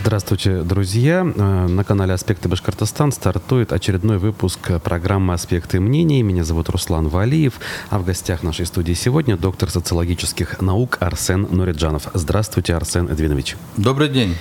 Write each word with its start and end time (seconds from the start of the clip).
Здравствуйте, 0.00 0.62
друзья. 0.62 1.30
Э, 1.36 1.66
на 1.66 1.84
канале 1.84 2.14
«Аспекты 2.14 2.48
Башкортостан» 2.48 3.12
стартует 3.12 3.70
очередной 3.70 4.16
выпуск 4.16 4.80
программы 4.82 5.34
«Аспекты 5.34 5.78
мнений». 5.78 6.22
Меня 6.22 6.42
зовут 6.42 6.70
Руслан 6.70 7.08
Валиев, 7.08 7.60
а 7.90 7.98
в 7.98 8.06
гостях 8.06 8.42
нашей 8.42 8.64
студии 8.64 8.94
сегодня 8.94 9.36
доктор 9.36 9.68
социологических 9.68 10.62
наук 10.62 10.96
Арсен 11.00 11.42
Нуриджанов. 11.50 12.08
Здравствуйте, 12.14 12.74
Арсен 12.76 13.08
Эдвинович. 13.08 13.58
Добрый 13.76 14.08
день. 14.08 14.36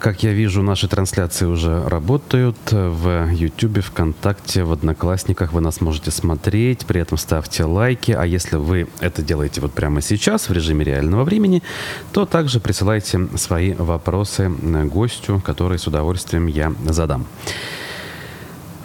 Как 0.00 0.24
я 0.24 0.32
вижу, 0.32 0.62
наши 0.62 0.88
трансляции 0.88 1.46
уже 1.46 1.86
работают 1.86 2.56
в 2.72 3.30
YouTube, 3.30 3.84
ВКонтакте, 3.84 4.64
в 4.64 4.72
Одноклассниках. 4.72 5.52
Вы 5.52 5.60
нас 5.60 5.80
можете 5.80 6.10
смотреть, 6.10 6.86
при 6.86 7.00
этом 7.00 7.16
ставьте 7.16 7.62
лайки. 7.62 8.10
А 8.10 8.24
если 8.24 8.56
вы 8.56 8.88
это 8.98 9.22
делаете 9.22 9.60
вот 9.60 9.72
прямо 9.72 10.00
сейчас 10.00 10.48
в 10.48 10.52
режиме 10.52 10.84
реального 10.84 11.22
времени, 11.22 11.62
то 12.10 12.26
также 12.26 12.58
присылайте 12.58 13.28
свои 13.36 13.74
вопросы 13.74 14.50
гостю, 14.86 15.40
который 15.44 15.78
с 15.78 15.86
удовольствием 15.86 16.48
я 16.48 16.72
задам. 16.84 17.24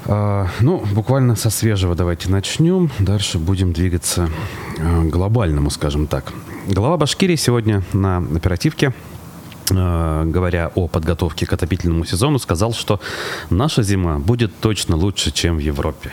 А, 0.06 0.50
ну, 0.60 0.86
буквально 0.94 1.36
со 1.36 1.50
свежего 1.50 1.96
давайте 1.96 2.30
начнем. 2.30 2.92
Дальше 3.00 3.40
будем 3.40 3.74
двигаться 3.74 4.30
к 4.78 5.10
глобальному, 5.10 5.72
скажем 5.72 6.06
так. 6.06 6.32
Глава 6.68 6.98
Башкирии 6.98 7.38
сегодня 7.38 7.82
на 7.92 8.20
оперативке– 8.20 8.94
говоря 9.72 10.72
о 10.76 10.88
подготовке 10.88 11.46
к 11.46 11.54
отопительному 11.54 12.06
сезону, 12.06 12.40
сказал, 12.40 12.74
что 12.74 13.00
наша 13.50 13.84
зима 13.84 14.20
будет 14.20 14.52
точно 14.60 14.96
лучше, 14.96 15.32
чем 15.32 15.58
в 15.58 15.60
Европе. 15.60 16.12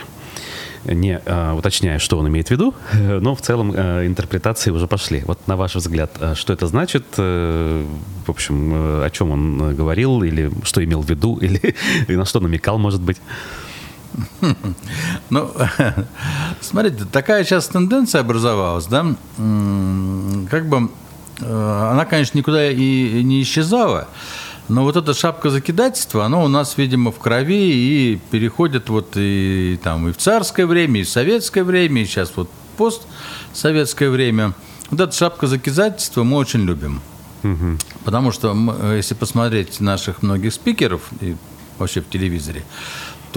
Не 0.84 1.20
э, 1.24 1.52
уточняя, 1.52 1.98
что 1.98 2.18
он 2.18 2.28
имеет 2.28 2.48
в 2.48 2.50
виду, 2.50 2.74
но 2.92 3.34
в 3.34 3.40
целом 3.40 3.72
э, 3.74 4.06
интерпретации 4.06 4.70
уже 4.70 4.86
пошли. 4.86 5.22
Вот 5.26 5.46
на 5.46 5.56
ваш 5.56 5.74
взгляд, 5.74 6.10
э, 6.20 6.34
что 6.34 6.52
это 6.52 6.66
значит? 6.66 7.04
Э, 7.16 7.84
в 8.26 8.30
общем, 8.30 8.72
э, 8.74 9.04
о 9.06 9.10
чем 9.10 9.30
он 9.30 9.74
говорил, 9.74 10.22
или 10.22 10.50
что 10.62 10.82
имел 10.84 11.02
в 11.02 11.10
виду, 11.10 11.36
или 11.42 11.74
на 12.08 12.24
что 12.24 12.40
намекал, 12.40 12.78
может 12.78 13.00
быть? 13.00 13.20
Ну, 15.30 15.50
смотрите, 16.60 17.04
такая 17.12 17.44
сейчас 17.44 17.68
тенденция 17.68 18.22
образовалась, 18.22 18.86
да, 18.86 19.04
как 19.36 20.68
бы 20.68 20.88
Э, 20.88 21.07
она, 21.40 22.04
конечно, 22.04 22.38
никуда 22.38 22.70
и 22.70 23.22
не 23.22 23.42
исчезала, 23.42 24.08
но 24.68 24.82
вот 24.82 24.96
эта 24.96 25.14
шапка 25.14 25.50
закидательства, 25.50 26.26
она 26.26 26.42
у 26.42 26.48
нас, 26.48 26.76
видимо, 26.76 27.10
в 27.10 27.18
крови 27.18 27.72
и 27.72 28.20
переходит 28.30 28.90
вот 28.90 29.12
и 29.16 29.78
там 29.82 30.08
и 30.08 30.12
в 30.12 30.18
царское 30.18 30.66
время, 30.66 31.00
и 31.00 31.04
в 31.04 31.08
советское 31.08 31.64
время, 31.64 32.02
и 32.02 32.04
сейчас 32.04 32.32
вот 32.36 32.50
постсоветское 32.76 34.10
время. 34.10 34.52
Вот 34.90 35.00
эта 35.00 35.12
шапка 35.12 35.46
закидательства 35.46 36.22
мы 36.22 36.36
очень 36.36 36.64
любим. 36.64 37.00
Угу. 37.44 37.78
Потому 38.04 38.30
что, 38.32 38.54
если 38.94 39.14
посмотреть 39.14 39.80
наших 39.80 40.22
многих 40.22 40.52
спикеров 40.52 41.02
и 41.20 41.36
вообще 41.78 42.00
в 42.00 42.08
телевизоре, 42.08 42.62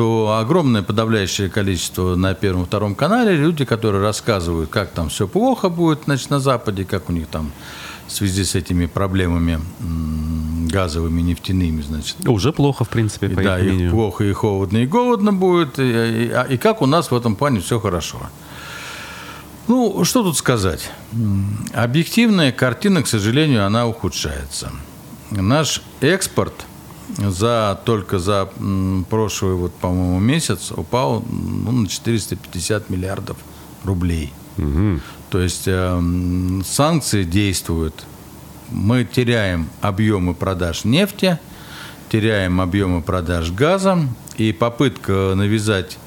то 0.02 0.39
огромное 0.39 0.81
подавляющее 0.81 1.47
количество 1.47 2.16
на 2.16 2.33
первом 2.33 2.66
втором 2.66 2.95
канале 2.95 3.35
люди, 3.35 3.66
которые 3.66 4.02
рассказывают, 4.02 4.71
как 4.71 4.89
там 4.89 5.09
все 5.09 5.27
плохо 5.27 5.69
будет, 5.69 6.05
значит, 6.05 6.31
на 6.31 6.39
Западе, 6.39 6.85
как 6.85 7.09
у 7.09 7.13
них 7.13 7.27
там 7.27 7.52
в 8.07 8.11
связи 8.11 8.44
с 8.44 8.55
этими 8.55 8.88
проблемами 8.88 9.59
газовыми, 10.72 11.22
нефтяными, 11.22 11.83
значит. 11.83 12.16
Уже 12.27 12.52
плохо, 12.52 12.83
в 12.83 12.89
принципе, 12.89 13.29
по 13.29 13.44
Да, 13.44 13.59
их, 13.59 13.73
их 13.73 13.91
плохо 13.91 14.23
и 14.23 14.33
холодно, 14.33 14.77
и 14.77 14.88
голодно 14.88 15.33
будет, 15.33 15.77
и, 15.77 15.83
и, 15.83 16.31
а, 16.31 16.47
и 16.49 16.57
как 16.57 16.81
у 16.81 16.88
нас 16.88 17.11
в 17.11 17.16
этом 17.16 17.35
плане 17.35 17.59
все 17.59 17.79
хорошо. 17.79 18.17
Ну, 19.67 20.03
что 20.03 20.23
тут 20.23 20.35
сказать? 20.35 20.89
Объективная 21.73 22.52
картина, 22.52 23.03
к 23.03 23.07
сожалению, 23.07 23.67
она 23.67 23.85
ухудшается. 23.85 24.72
Наш 25.29 25.83
экспорт 26.02 26.66
за, 27.17 27.79
только 27.85 28.19
за 28.19 28.49
прошлый, 29.09 29.53
вот, 29.55 29.73
по-моему, 29.73 30.19
месяц 30.19 30.71
упал 30.71 31.23
ну, 31.29 31.71
на 31.71 31.87
450 31.87 32.89
миллиардов 32.89 33.37
рублей. 33.83 34.33
Угу. 34.57 34.99
То 35.29 35.39
есть 35.39 35.63
э, 35.67 36.61
санкции 36.66 37.23
действуют. 37.23 38.05
Мы 38.69 39.05
теряем 39.05 39.69
объемы 39.81 40.33
продаж 40.33 40.85
нефти, 40.85 41.39
теряем 42.09 42.61
объемы 42.61 43.01
продаж 43.01 43.51
газа, 43.51 43.97
и 44.38 44.51
попытка 44.53 45.33
навязать 45.35 45.97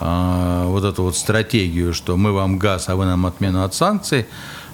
э, 0.00 0.64
вот 0.66 0.84
эту 0.84 1.02
вот 1.04 1.16
стратегию, 1.16 1.94
что 1.94 2.16
мы 2.16 2.32
вам 2.32 2.58
газ, 2.58 2.88
а 2.88 2.96
вы 2.96 3.04
нам 3.04 3.26
отмену 3.26 3.64
от 3.64 3.74
санкций, 3.74 4.26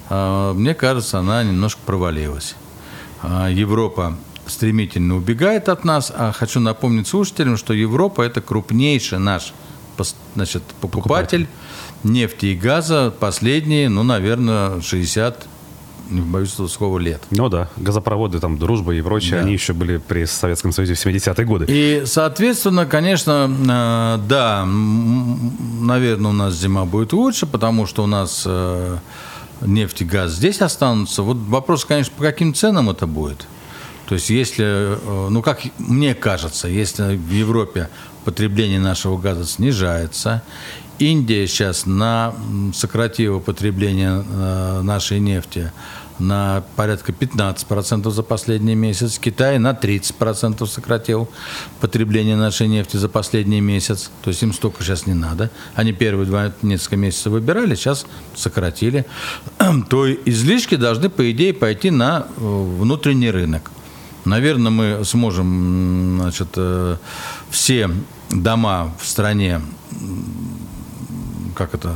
э, 0.09 0.53
мне 0.55 0.73
кажется, 0.73 1.19
она 1.19 1.43
немножко 1.43 1.81
провалилась. 1.85 2.55
Э, 3.21 3.49
Европа 3.51 4.17
стремительно 4.47 5.15
убегает 5.15 5.69
от 5.69 5.83
нас, 5.83 6.11
а 6.15 6.31
хочу 6.31 6.59
напомнить 6.59 7.07
слушателям, 7.07 7.57
что 7.57 7.73
Европа 7.73 8.21
это 8.21 8.41
крупнейший 8.41 9.19
наш 9.19 9.53
значит, 10.35 10.63
покупатель, 10.81 11.45
покупатель 11.45 11.47
нефти 12.03 12.47
и 12.47 12.55
газа 12.55 13.13
последние, 13.17 13.89
ну, 13.89 14.03
наверное, 14.03 14.81
60 14.81 15.47
не 16.09 16.21
боюсь 16.21 16.53
этого 16.53 16.67
слова, 16.67 16.99
лет. 16.99 17.21
Ну 17.31 17.49
да, 17.49 17.69
газопроводы, 17.77 18.39
там, 18.39 18.57
дружба 18.57 18.93
и 18.93 19.01
прочее, 19.01 19.37
да. 19.37 19.39
они 19.39 19.53
еще 19.53 19.73
были 19.73 19.97
при 19.97 20.25
Советском 20.25 20.71
Союзе 20.71 20.95
в 20.95 21.05
70-е 21.05 21.45
годы. 21.45 21.65
И, 21.69 22.03
соответственно, 22.05 22.85
конечно, 22.85 23.49
э, 23.49 24.27
да, 24.27 24.65
наверное, 24.65 26.31
у 26.31 26.33
нас 26.33 26.55
зима 26.55 26.85
будет 26.85 27.13
лучше, 27.13 27.45
потому 27.45 27.85
что 27.85 28.03
у 28.03 28.07
нас 28.07 28.43
э, 28.45 28.97
нефть 29.61 30.01
и 30.01 30.05
газ 30.05 30.31
здесь 30.31 30.61
останутся. 30.61 31.23
Вот 31.23 31.37
вопрос, 31.37 31.85
конечно, 31.85 32.13
по 32.17 32.23
каким 32.23 32.53
ценам 32.53 32.89
это 32.89 33.07
будет. 33.07 33.47
То 34.07 34.15
есть, 34.15 34.29
если, 34.29 34.65
э, 34.65 35.29
ну, 35.29 35.41
как 35.41 35.61
мне 35.77 36.13
кажется, 36.13 36.67
если 36.67 37.15
в 37.15 37.31
Европе 37.31 37.89
потребление 38.25 38.79
нашего 38.79 39.17
газа 39.17 39.45
снижается, 39.45 40.43
Индия 40.99 41.47
сейчас 41.47 41.85
на 41.85 42.33
сократила 42.73 43.39
потребление 43.39 44.23
э, 44.27 44.81
нашей 44.81 45.19
нефти 45.19 45.71
на 46.19 46.63
порядка 46.75 47.11
15% 47.11 48.09
за 48.09 48.23
последний 48.23 48.75
месяц. 48.75 49.19
Китай 49.19 49.57
на 49.59 49.71
30% 49.71 50.65
сократил 50.67 51.29
потребление 51.81 52.35
нашей 52.35 52.67
нефти 52.67 52.97
за 52.97 53.09
последний 53.09 53.61
месяц. 53.61 54.11
То 54.23 54.29
есть 54.29 54.43
им 54.43 54.53
столько 54.53 54.83
сейчас 54.83 55.05
не 55.05 55.13
надо. 55.13 55.49
Они 55.75 55.91
первые 55.91 56.25
два 56.25 56.53
несколько 56.61 56.97
месяцев 56.97 57.33
выбирали, 57.33 57.75
сейчас 57.75 58.05
сократили. 58.35 59.05
То 59.89 60.11
излишки 60.11 60.75
должны, 60.75 61.09
по 61.09 61.29
идее, 61.31 61.53
пойти 61.53 61.89
на 61.89 62.27
э, 62.37 62.41
внутренний 62.41 63.31
рынок. 63.31 63.71
Наверное, 64.25 64.71
мы 64.71 65.05
сможем 65.05 66.19
значит, 66.21 66.49
э, 66.55 66.97
все 67.49 67.89
дома 68.29 68.93
в 68.99 69.07
стране 69.07 69.61
как 71.53 71.73
это 71.73 71.93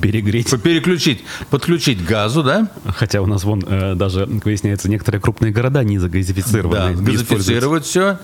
перегреть, 0.00 0.50
переключить, 0.62 1.24
подключить 1.50 2.04
газу, 2.04 2.42
да? 2.42 2.68
Хотя 2.86 3.22
у 3.22 3.26
нас 3.26 3.44
вон 3.44 3.64
э, 3.66 3.94
даже 3.94 4.26
выясняется 4.26 4.88
некоторые 4.88 5.20
крупные 5.20 5.52
города 5.52 5.82
не 5.84 5.98
загазифицированы. 5.98 6.96
Да, 6.96 7.02
газифицировать 7.02 7.84
все 7.84 8.18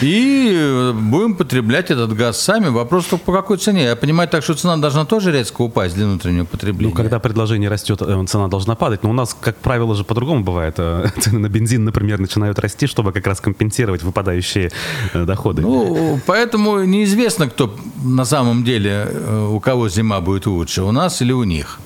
и 0.00 0.52
э, 0.54 0.92
будем 0.92 1.34
потреблять 1.36 1.90
этот 1.90 2.14
газ 2.14 2.40
сами. 2.40 2.68
Вопрос 2.68 3.06
только 3.06 3.24
по 3.24 3.32
какой 3.32 3.58
цене. 3.58 3.84
Я 3.84 3.96
понимаю 3.96 4.28
так, 4.28 4.42
что 4.42 4.54
цена 4.54 4.76
должна 4.76 5.04
тоже 5.04 5.32
резко 5.32 5.62
упасть 5.62 5.94
для 5.94 6.06
внутреннего 6.06 6.44
потребления. 6.44 6.90
Ну, 6.90 6.96
когда 6.96 7.18
предложение 7.18 7.68
растет, 7.68 8.00
э, 8.02 8.24
цена 8.26 8.48
должна 8.48 8.74
падать. 8.74 9.02
Но 9.02 9.10
у 9.10 9.12
нас, 9.12 9.36
как 9.38 9.56
правило, 9.56 9.94
же 9.94 10.04
по-другому 10.04 10.44
бывает. 10.44 10.74
Э, 10.78 11.08
цены 11.20 11.38
на 11.40 11.48
бензин, 11.48 11.84
например, 11.84 12.20
начинают 12.20 12.58
расти, 12.58 12.86
чтобы 12.86 13.12
как 13.12 13.26
раз 13.26 13.40
компенсировать 13.40 14.02
выпадающие 14.02 14.70
доходы. 15.14 15.62
Ну, 15.62 16.20
поэтому 16.26 16.84
неизвестно, 16.84 17.48
кто 17.48 17.74
на 18.02 18.24
самом 18.24 18.64
деле 18.64 19.08
у 19.50 19.60
кого 19.60 19.83
кого 19.84 19.88
зима 19.90 20.20
будет 20.20 20.46
лучше, 20.46 20.82
у 20.82 20.92
нас 20.92 21.20
или 21.20 21.32
у 21.32 21.44
них. 21.44 21.78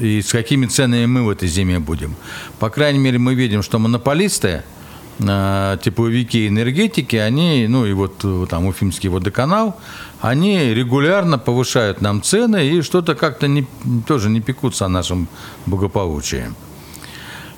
И 0.00 0.22
с 0.22 0.32
какими 0.32 0.66
ценами 0.66 1.06
мы 1.06 1.22
в 1.22 1.28
этой 1.28 1.46
зиме 1.46 1.78
будем. 1.78 2.14
По 2.58 2.70
крайней 2.70 2.98
мере, 2.98 3.18
мы 3.18 3.34
видим, 3.34 3.62
что 3.62 3.78
монополисты, 3.78 4.62
а, 5.28 5.76
тепловики 5.76 6.48
энергетики, 6.48 7.16
они, 7.16 7.66
ну 7.68 7.84
и 7.86 7.92
вот 7.92 8.24
э, 8.24 8.46
там 8.48 8.66
Уфимский 8.66 9.10
водоканал, 9.10 9.76
они 10.22 10.74
регулярно 10.74 11.38
повышают 11.38 12.00
нам 12.00 12.22
цены 12.22 12.66
и 12.66 12.82
что-то 12.82 13.14
как-то 13.14 13.46
не, 13.46 13.66
тоже 14.06 14.30
не 14.30 14.40
пекутся 14.40 14.86
о 14.86 14.88
нашем 14.88 15.28
благополучии. 15.66 16.46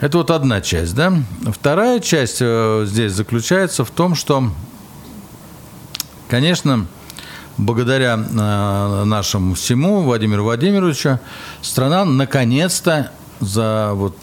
Это 0.00 0.19
вот 0.19 0.31
одна 0.31 0.61
часть, 0.61 0.94
да. 0.94 1.12
Вторая 1.52 2.00
часть 2.00 2.38
э, 2.41 2.85
здесь 2.87 3.12
заключается 3.12 3.85
в 3.85 3.91
том, 3.91 4.17
что, 4.17 4.50
конечно, 6.29 6.87
благодаря 7.58 8.14
э, 8.14 9.05
нашему 9.05 9.55
всему, 9.55 10.03
Владимиру 10.03 10.44
Владимировичу, 10.44 11.19
страна 11.62 12.05
наконец-то 12.05 13.11
за 13.41 13.93
вот 13.94 14.17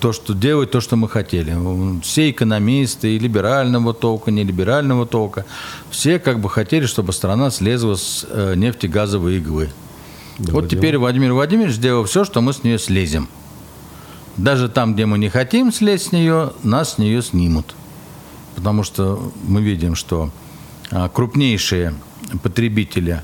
то, 0.00 0.12
что 0.12 0.32
делает, 0.34 0.70
то, 0.70 0.80
что 0.80 0.96
мы 0.96 1.08
хотели. 1.08 1.56
Все 2.02 2.30
экономисты, 2.30 3.16
и 3.16 3.18
либерального 3.18 3.92
толка, 3.92 4.30
нелиберального 4.30 5.06
толка, 5.06 5.44
все 5.90 6.18
как 6.18 6.40
бы 6.40 6.48
хотели, 6.48 6.86
чтобы 6.86 7.12
страна 7.12 7.50
слезла 7.50 7.96
с 7.96 8.26
э, 8.28 8.54
нефтегазовой 8.56 9.36
иглы. 9.36 9.70
Да, 10.38 10.52
вот 10.52 10.68
теперь 10.70 10.96
Владимир 10.96 11.34
Владимирович 11.34 11.74
сделал 11.74 12.04
все, 12.04 12.24
что 12.24 12.40
мы 12.40 12.52
с 12.52 12.64
нее 12.64 12.78
слезем. 12.78 13.28
Даже 14.36 14.68
там, 14.68 14.94
где 14.94 15.04
мы 15.04 15.18
не 15.18 15.28
хотим 15.28 15.72
слезть 15.72 16.08
с 16.08 16.12
нее, 16.12 16.52
нас 16.62 16.94
с 16.94 16.98
нее 16.98 17.20
снимут. 17.20 17.74
Потому 18.56 18.82
что 18.82 19.32
мы 19.46 19.60
видим, 19.60 19.94
что 19.94 20.30
а, 20.90 21.08
крупнейшие 21.08 21.94
потребители 22.42 23.22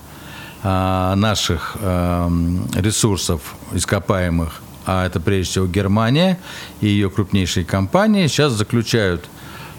а, 0.63 1.15
наших 1.17 1.77
а, 1.81 2.31
ресурсов 2.75 3.55
ископаемых, 3.73 4.63
а 4.85 5.07
это 5.07 5.21
прежде 5.21 5.51
всего 5.51 5.67
Германия 5.67 6.39
и 6.81 6.87
ее 6.87 7.11
крупнейшие 7.11 7.65
компании, 7.65 8.27
сейчас 8.27 8.53
заключают 8.53 9.29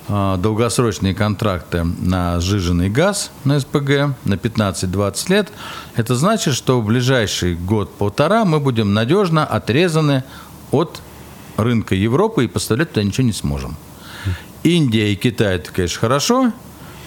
долгосрочные 0.07 1.13
контракты 1.13 1.83
на 1.83 2.39
сжиженный 2.39 2.89
газ 2.89 3.29
на 3.43 3.59
СПГ 3.59 4.15
на 4.23 4.35
15-20 4.35 5.29
лет. 5.29 5.49
Это 5.97 6.15
значит, 6.15 6.53
что 6.53 6.79
в 6.79 6.85
ближайший 6.85 7.55
год-полтора 7.55 8.45
мы 8.45 8.61
будем 8.61 8.93
надежно 8.93 9.45
отрезаны 9.45 10.23
от 10.71 11.01
рынка 11.57 11.93
Европы 11.93 12.45
и 12.45 12.47
поставлять 12.47 12.93
туда 12.93 13.03
ничего 13.03 13.27
не 13.27 13.33
сможем. 13.33 13.75
Индия 14.63 15.11
и 15.11 15.15
Китай, 15.15 15.55
это, 15.55 15.71
конечно, 15.71 15.99
хорошо, 15.99 16.51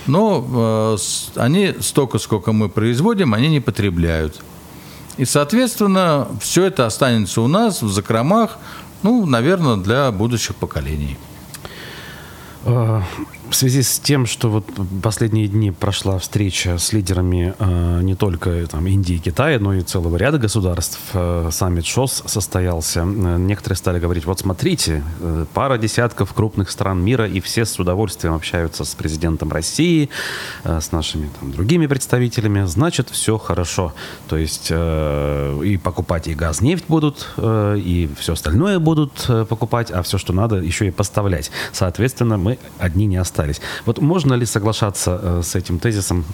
но 0.06 0.96
э, 0.96 1.40
они 1.40 1.74
столько, 1.80 2.18
сколько 2.18 2.52
мы 2.52 2.68
производим, 2.68 3.34
они 3.34 3.48
не 3.48 3.60
потребляют. 3.60 4.42
И, 5.16 5.24
соответственно, 5.24 6.28
все 6.40 6.64
это 6.64 6.86
останется 6.86 7.40
у 7.42 7.48
нас 7.48 7.82
в 7.82 7.92
закромах, 7.92 8.58
ну, 9.02 9.26
наверное, 9.26 9.76
для 9.76 10.10
будущих 10.10 10.56
поколений. 10.56 11.18
В 13.50 13.56
связи 13.56 13.82
с 13.82 13.98
тем, 13.98 14.26
что 14.26 14.48
вот 14.48 14.64
последние 15.02 15.48
дни 15.48 15.72
прошла 15.72 16.20
встреча 16.20 16.78
с 16.78 16.92
лидерами 16.92 17.52
э, 17.58 18.00
не 18.00 18.14
только 18.14 18.64
там, 18.68 18.86
Индии 18.86 19.16
и 19.16 19.18
Китая, 19.18 19.58
но 19.58 19.74
и 19.74 19.82
целого 19.82 20.16
ряда 20.16 20.38
государств, 20.38 21.00
э, 21.14 21.48
саммит 21.50 21.84
ШОС 21.84 22.22
состоялся, 22.26 23.00
э, 23.00 23.04
некоторые 23.04 23.76
стали 23.76 23.98
говорить, 23.98 24.24
вот 24.24 24.38
смотрите, 24.38 25.02
э, 25.18 25.46
пара 25.52 25.78
десятков 25.78 26.32
крупных 26.32 26.70
стран 26.70 27.02
мира, 27.02 27.26
и 27.26 27.40
все 27.40 27.64
с 27.64 27.76
удовольствием 27.80 28.34
общаются 28.34 28.84
с 28.84 28.94
президентом 28.94 29.50
России, 29.50 30.10
э, 30.62 30.80
с 30.80 30.92
нашими 30.92 31.28
там, 31.40 31.50
другими 31.50 31.88
представителями, 31.88 32.66
значит, 32.66 33.10
все 33.10 33.36
хорошо. 33.36 33.92
То 34.28 34.36
есть 34.36 34.68
э, 34.70 35.60
и 35.64 35.76
покупать 35.76 36.28
и 36.28 36.34
газ, 36.34 36.60
нефть 36.60 36.84
будут, 36.86 37.26
э, 37.36 37.78
и 37.84 38.08
все 38.16 38.34
остальное 38.34 38.78
будут 38.78 39.24
э, 39.28 39.44
покупать, 39.44 39.90
а 39.90 40.04
все, 40.04 40.18
что 40.18 40.32
надо, 40.32 40.58
еще 40.58 40.86
и 40.86 40.92
поставлять. 40.92 41.50
Соответственно, 41.72 42.38
мы 42.38 42.56
одни 42.78 43.06
не 43.06 43.16
остались 43.16 43.39
остались. 43.40 43.60
Вот 43.86 44.00
можно 44.00 44.34
ли 44.34 44.46
соглашаться 44.46 45.18
э, 45.22 45.42
с 45.42 45.54
этим 45.54 45.78
тезисом 45.78 46.24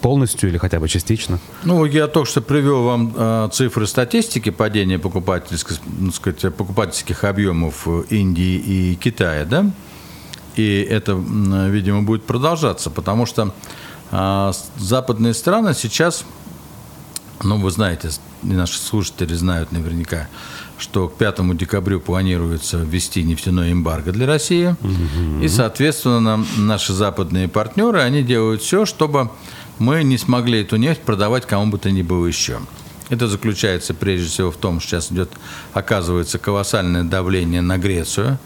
полностью 0.00 0.48
или 0.48 0.58
хотя 0.58 0.80
бы 0.80 0.88
частично? 0.88 1.38
Ну, 1.64 1.84
я 1.84 2.06
только 2.06 2.30
что 2.30 2.40
привел 2.40 2.84
вам 2.84 3.14
э, 3.16 3.48
цифры 3.52 3.86
статистики 3.86 4.50
падения 4.50 4.98
покупательских, 4.98 5.78
ну, 5.86 6.12
сказать, 6.12 6.54
покупательских 6.54 7.24
объемов 7.24 7.86
Индии 8.10 8.56
и 8.56 8.94
Китая, 8.96 9.44
да? 9.44 9.70
И 10.56 10.86
это, 10.90 11.12
видимо, 11.12 12.02
будет 12.02 12.24
продолжаться, 12.24 12.90
потому 12.90 13.26
что 13.26 13.52
э, 14.10 14.52
западные 14.78 15.34
страны 15.34 15.74
сейчас, 15.74 16.24
ну, 17.42 17.60
вы 17.60 17.70
знаете, 17.70 18.10
наши 18.42 18.78
слушатели 18.78 19.34
знают 19.34 19.72
наверняка, 19.72 20.28
что 20.78 21.08
к 21.08 21.16
5 21.16 21.56
декабрю 21.56 22.00
планируется 22.00 22.78
ввести 22.78 23.22
нефтяной 23.22 23.72
эмбарго 23.72 24.12
для 24.12 24.26
России. 24.26 24.76
Угу. 24.80 25.42
И, 25.42 25.48
соответственно, 25.48 26.44
наши 26.56 26.92
западные 26.92 27.48
партнеры, 27.48 28.00
они 28.00 28.22
делают 28.22 28.62
все, 28.62 28.84
чтобы 28.84 29.30
мы 29.78 30.04
не 30.04 30.18
смогли 30.18 30.60
эту 30.60 30.76
нефть 30.76 31.00
продавать 31.00 31.46
кому 31.46 31.66
бы 31.70 31.78
то 31.78 31.90
ни 31.90 32.02
было 32.02 32.26
еще. 32.26 32.58
Это 33.08 33.28
заключается 33.28 33.94
прежде 33.94 34.28
всего 34.28 34.50
в 34.50 34.56
том, 34.56 34.80
что 34.80 34.90
сейчас 34.90 35.12
идет, 35.12 35.30
оказывается, 35.72 36.38
колоссальное 36.38 37.04
давление 37.04 37.62
на 37.62 37.78
Грецию, 37.78 38.38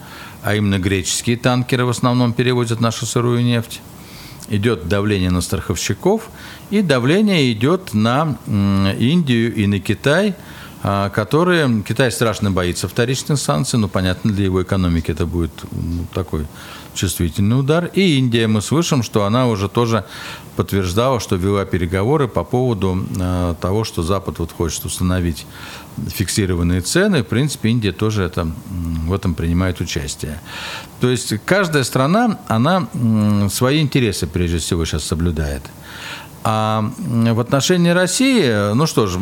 а 0.43 0.55
именно 0.55 0.77
греческие 0.77 1.37
танкеры 1.37 1.85
в 1.85 1.89
основном 1.89 2.33
перевозят 2.33 2.79
нашу 2.79 3.05
сырую 3.05 3.43
нефть. 3.43 3.81
Идет 4.49 4.87
давление 4.87 5.31
на 5.31 5.41
страховщиков, 5.41 6.29
и 6.69 6.81
давление 6.81 7.51
идет 7.51 7.93
на 7.93 8.37
Индию 8.47 9.53
и 9.53 9.67
на 9.67 9.79
Китай– 9.79 10.35
которые 10.81 11.83
Китай 11.83 12.11
страшно 12.11 12.51
боится 12.51 12.87
вторичных 12.87 13.39
санкций, 13.39 13.77
но 13.77 13.87
понятно, 13.87 14.31
для 14.31 14.45
его 14.45 14.63
экономики 14.63 15.11
это 15.11 15.25
будет 15.25 15.51
ну, 15.71 16.05
такой 16.13 16.47
чувствительный 16.93 17.59
удар. 17.59 17.89
И 17.93 18.17
Индия, 18.17 18.47
мы 18.47 18.61
слышим, 18.61 19.03
что 19.03 19.25
она 19.25 19.47
уже 19.47 19.69
тоже 19.69 20.05
подтверждала, 20.55 21.19
что 21.19 21.35
вела 21.35 21.65
переговоры 21.65 22.27
по 22.27 22.43
поводу 22.43 23.05
э, 23.17 23.55
того, 23.61 23.83
что 23.83 24.03
Запад 24.03 24.39
вот 24.39 24.51
хочет 24.51 24.85
установить 24.85 25.45
фиксированные 26.07 26.81
цены. 26.81 27.23
В 27.23 27.27
принципе, 27.27 27.69
Индия 27.69 27.91
тоже 27.91 28.23
это, 28.23 28.47
в 29.05 29.13
этом 29.13 29.33
принимает 29.33 29.79
участие. 29.81 30.39
То 30.99 31.09
есть 31.09 31.33
каждая 31.45 31.83
страна, 31.83 32.39
она 32.47 32.87
э, 32.93 33.49
свои 33.51 33.81
интересы 33.81 34.27
прежде 34.27 34.57
всего 34.57 34.85
сейчас 34.85 35.03
соблюдает. 35.03 35.63
А 36.43 36.91
в 36.97 37.39
отношении 37.39 37.91
России, 37.91 38.73
ну 38.73 38.87
что 38.87 39.05
ж, 39.05 39.17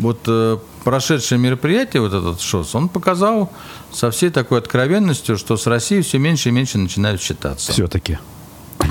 вот 0.00 0.20
э, 0.28 0.58
прошедшее 0.84 1.40
мероприятие, 1.40 2.02
вот 2.02 2.12
этот 2.12 2.40
ШОС, 2.40 2.74
он 2.76 2.88
показал 2.88 3.50
со 3.92 4.12
всей 4.12 4.30
такой 4.30 4.58
откровенностью, 4.58 5.38
что 5.38 5.56
с 5.56 5.66
Россией 5.66 6.02
все 6.02 6.18
меньше 6.18 6.50
и 6.50 6.52
меньше 6.52 6.78
начинают 6.78 7.20
считаться. 7.20 7.72
Все-таки. 7.72 8.18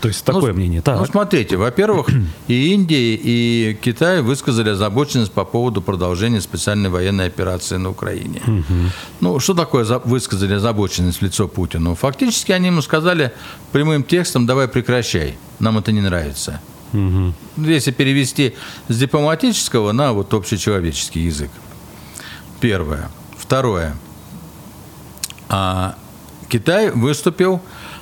То 0.02 0.10
есть 0.10 0.26
такое 0.26 0.52
ну, 0.52 0.58
мнение. 0.60 0.82
Так. 0.82 1.00
Ну, 1.00 1.06
смотрите, 1.06 1.56
во-первых, 1.56 2.08
и 2.48 2.74
Индия, 2.74 3.16
и 3.16 3.78
Китай 3.82 4.22
высказали 4.22 4.70
озабоченность 4.70 5.32
по 5.32 5.46
поводу 5.46 5.82
продолжения 5.82 6.42
специальной 6.42 6.90
военной 6.90 7.28
операции 7.28 7.78
на 7.78 7.90
Украине. 7.90 8.42
Ну, 9.22 9.40
что 9.40 9.54
такое 9.54 9.86
высказали 10.04 10.56
озабоченность 10.56 11.20
в 11.20 11.22
лицо 11.22 11.48
Путину? 11.48 11.96
Фактически 11.96 12.52
они 12.52 12.68
ему 12.68 12.82
сказали 12.82 13.32
прямым 13.72 14.04
текстом, 14.04 14.46
давай 14.46 14.68
прекращай, 14.68 15.38
нам 15.60 15.78
это 15.78 15.92
не 15.92 16.02
нравится. 16.02 16.60
Угу. 16.96 17.34
Если 17.66 17.92
перевести 17.92 18.56
с 18.88 18.98
дипломатического 18.98 19.92
на 19.92 20.14
вот 20.14 20.34
общечеловеческий 20.34 21.26
язык. 21.26 21.52
Первое. 22.60 23.10
Второе. 23.38 23.96
А 25.50 25.96
Китай 26.50 26.90
выступил 26.92 27.62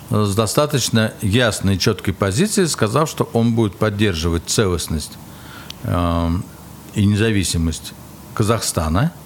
с 0.10 0.36
достаточно 0.36 1.13
ясной, 1.22 1.78
четкой 1.78 2.13
позицией, 2.13 2.68
сказав, 2.68 3.10
что 3.10 3.30
он 3.34 3.54
будет 3.54 3.75
поддерживать 3.75 4.44
целостность 4.45 5.13
э, 5.84 6.30
и 6.94 7.06
независимость 7.06 7.94
Казахстана– 8.34 9.12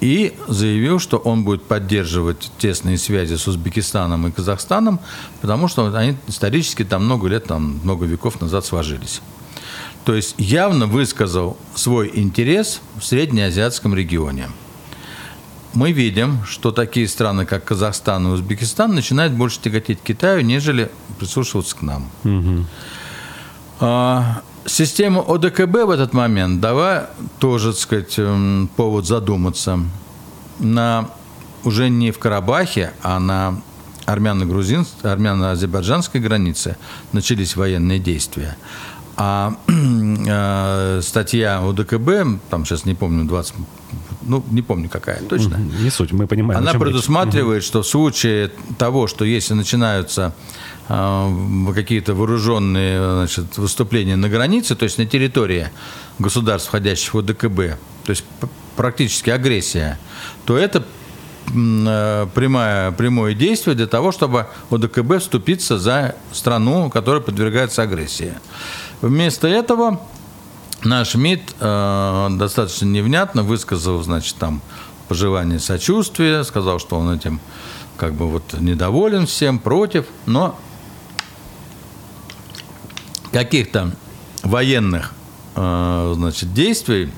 и 0.00 0.34
заявил, 0.46 0.98
что 0.98 1.18
он 1.18 1.44
будет 1.44 1.64
поддерживать 1.64 2.50
тесные 2.58 2.98
связи 2.98 3.34
с 3.34 3.46
Узбекистаном 3.48 4.26
и 4.26 4.30
Казахстаном, 4.30 5.00
потому 5.40 5.68
что 5.68 5.94
они 5.94 6.16
исторически 6.26 6.84
там 6.84 7.04
много 7.04 7.28
лет, 7.28 7.46
там 7.46 7.80
много 7.82 8.06
веков 8.06 8.40
назад 8.40 8.64
сложились. 8.64 9.20
То 10.04 10.14
есть 10.14 10.34
явно 10.38 10.86
высказал 10.86 11.58
свой 11.74 12.10
интерес 12.14 12.80
в 12.98 13.04
среднеазиатском 13.04 13.94
регионе. 13.94 14.48
Мы 15.74 15.92
видим, 15.92 16.44
что 16.46 16.70
такие 16.70 17.06
страны, 17.06 17.44
как 17.44 17.64
Казахстан 17.64 18.26
и 18.26 18.30
Узбекистан, 18.30 18.94
начинают 18.94 19.34
больше 19.34 19.60
тяготеть 19.60 20.00
Китаю, 20.02 20.40
нежели 20.40 20.90
прислушиваться 21.18 21.76
к 21.76 21.82
нам. 21.82 22.10
Угу. 22.24 22.64
Система 24.66 25.20
ОДКБ 25.20 25.84
в 25.84 25.90
этот 25.90 26.12
момент 26.12 26.60
дала 26.60 27.10
тоже, 27.38 27.72
так 27.72 27.80
сказать, 27.80 28.14
эм, 28.18 28.68
повод 28.76 29.06
задуматься. 29.06 29.80
На, 30.58 31.08
уже 31.64 31.88
не 31.88 32.10
в 32.10 32.18
Карабахе, 32.18 32.92
а 33.02 33.18
на 33.18 33.60
армяно-азербайджанской 34.06 36.20
границе 36.20 36.76
начались 37.12 37.56
военные 37.56 37.98
действия. 37.98 38.56
А 39.16 39.56
э, 39.66 41.00
статья 41.02 41.60
ОДКБ, 41.60 42.40
там 42.50 42.64
сейчас 42.64 42.84
не 42.84 42.94
помню, 42.94 43.24
20, 43.24 43.54
ну, 44.22 44.44
не 44.50 44.62
помню 44.62 44.88
какая 44.88 45.20
точно. 45.22 45.56
Не 45.56 45.90
суть, 45.90 46.12
мы 46.12 46.26
понимаем. 46.26 46.60
Она 46.60 46.74
предусматривает, 46.74 47.62
речь. 47.62 47.66
что 47.66 47.82
в 47.82 47.86
случае 47.86 48.52
того, 48.78 49.08
что 49.08 49.24
если 49.24 49.54
начинаются 49.54 50.34
какие-то 50.88 52.14
вооруженные 52.14 52.98
значит, 52.98 53.58
выступления 53.58 54.16
на 54.16 54.28
границе, 54.28 54.74
то 54.74 54.84
есть 54.84 54.96
на 54.96 55.04
территории 55.04 55.68
государств, 56.18 56.68
входящих 56.68 57.12
в 57.12 57.18
ОДКБ, 57.18 57.78
то 58.04 58.10
есть 58.10 58.24
практически 58.74 59.28
агрессия, 59.28 59.98
то 60.46 60.56
это 60.56 60.84
э, 61.48 62.26
прямое, 62.34 62.92
прямое 62.92 63.34
действие 63.34 63.76
для 63.76 63.86
того, 63.86 64.12
чтобы 64.12 64.46
ОДКБ 64.70 65.18
вступиться 65.18 65.78
за 65.78 66.14
страну, 66.32 66.88
которая 66.88 67.20
подвергается 67.20 67.82
агрессии. 67.82 68.32
Вместо 69.02 69.46
этого 69.46 70.00
наш 70.84 71.14
МИД 71.14 71.54
э, 71.60 72.28
достаточно 72.30 72.86
невнятно 72.86 73.42
высказал, 73.42 74.02
значит, 74.02 74.36
там 74.36 74.62
пожелание 75.08 75.58
сочувствия, 75.58 76.44
сказал, 76.44 76.78
что 76.78 76.96
он 76.96 77.14
этим 77.14 77.40
как 77.98 78.14
бы 78.14 78.28
вот 78.28 78.54
недоволен 78.58 79.26
всем, 79.26 79.58
против, 79.58 80.06
но 80.24 80.58
каких-то 83.32 83.92
военных 84.42 85.12
э, 85.54 86.12
значит, 86.16 86.52
действий 86.52 87.10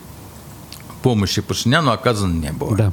помощи 1.02 1.40
Пашиняну 1.40 1.90
оказано 1.90 2.32
не 2.32 2.52
было. 2.52 2.76
Да. 2.76 2.92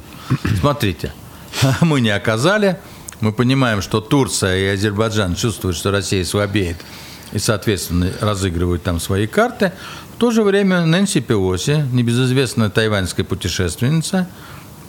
Смотрите, 0.60 1.12
мы 1.80 2.00
не 2.00 2.10
оказали. 2.10 2.78
Мы 3.20 3.32
понимаем, 3.32 3.82
что 3.82 4.00
Турция 4.00 4.56
и 4.56 4.66
Азербайджан 4.74 5.34
чувствуют, 5.34 5.76
что 5.76 5.90
Россия 5.90 6.24
слабеет 6.24 6.76
и, 7.32 7.38
соответственно, 7.38 8.12
разыгрывают 8.20 8.82
там 8.82 9.00
свои 9.00 9.26
карты. 9.26 9.72
В 10.14 10.18
то 10.18 10.30
же 10.30 10.42
время 10.42 10.84
Нэнси 10.86 11.20
Пелоси, 11.20 11.84
небезызвестная 11.92 12.70
тайваньская 12.70 13.24
путешественница, 13.24 14.28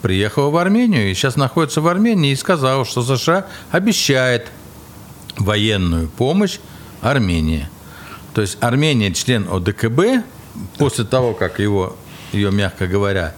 приехала 0.02 0.50
в 0.50 0.56
Армению 0.56 1.10
и 1.10 1.14
сейчас 1.14 1.36
находится 1.36 1.80
в 1.80 1.88
Армении 1.88 2.32
и 2.32 2.36
сказала, 2.36 2.84
что 2.84 3.02
США 3.02 3.46
обещает 3.70 4.48
военную 5.36 6.08
помощь 6.08 6.58
Армении. 7.00 7.68
То 8.34 8.40
есть 8.40 8.58
Армения 8.60 9.12
член 9.12 9.46
ОДКБ, 9.50 10.24
после 10.78 11.04
того, 11.04 11.34
как 11.34 11.58
его, 11.58 11.96
ее, 12.32 12.50
мягко 12.50 12.86
говоря, 12.86 13.34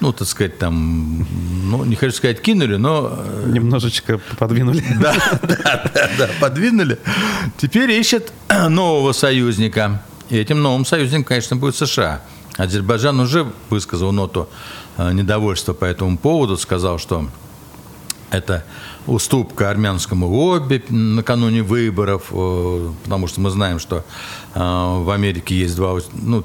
ну, 0.00 0.12
так 0.12 0.26
сказать, 0.26 0.58
там, 0.58 1.26
ну, 1.70 1.84
не 1.84 1.94
хочу 1.94 2.16
сказать, 2.16 2.40
кинули, 2.40 2.76
но... 2.76 3.12
Э, 3.12 3.50
Немножечко 3.52 4.18
подвинули. 4.38 4.82
Да, 5.00 5.14
да, 5.42 5.90
да, 5.94 6.10
да, 6.18 6.30
подвинули. 6.40 6.98
Теперь 7.56 7.90
ищет 7.92 8.32
нового 8.68 9.12
союзника. 9.12 10.02
И 10.28 10.36
этим 10.36 10.62
новым 10.62 10.84
союзником, 10.84 11.24
конечно, 11.24 11.56
будет 11.56 11.76
США. 11.76 12.22
Азербайджан 12.56 13.20
уже 13.20 13.52
высказал 13.70 14.12
ноту 14.12 14.48
э, 14.96 15.12
недовольства 15.12 15.72
по 15.72 15.84
этому 15.84 16.18
поводу, 16.18 16.56
сказал, 16.56 16.98
что 16.98 17.28
это 18.30 18.64
уступка 19.06 19.70
армянскому 19.70 20.26
лобби 20.26 20.82
накануне 20.88 21.62
выборов, 21.62 22.28
э, 22.30 22.90
потому 23.04 23.26
что 23.26 23.40
мы 23.40 23.50
знаем, 23.50 23.78
что 23.78 24.04
в 24.54 25.10
Америке 25.14 25.54
есть 25.56 25.76
два, 25.76 25.98
ну, 26.12 26.44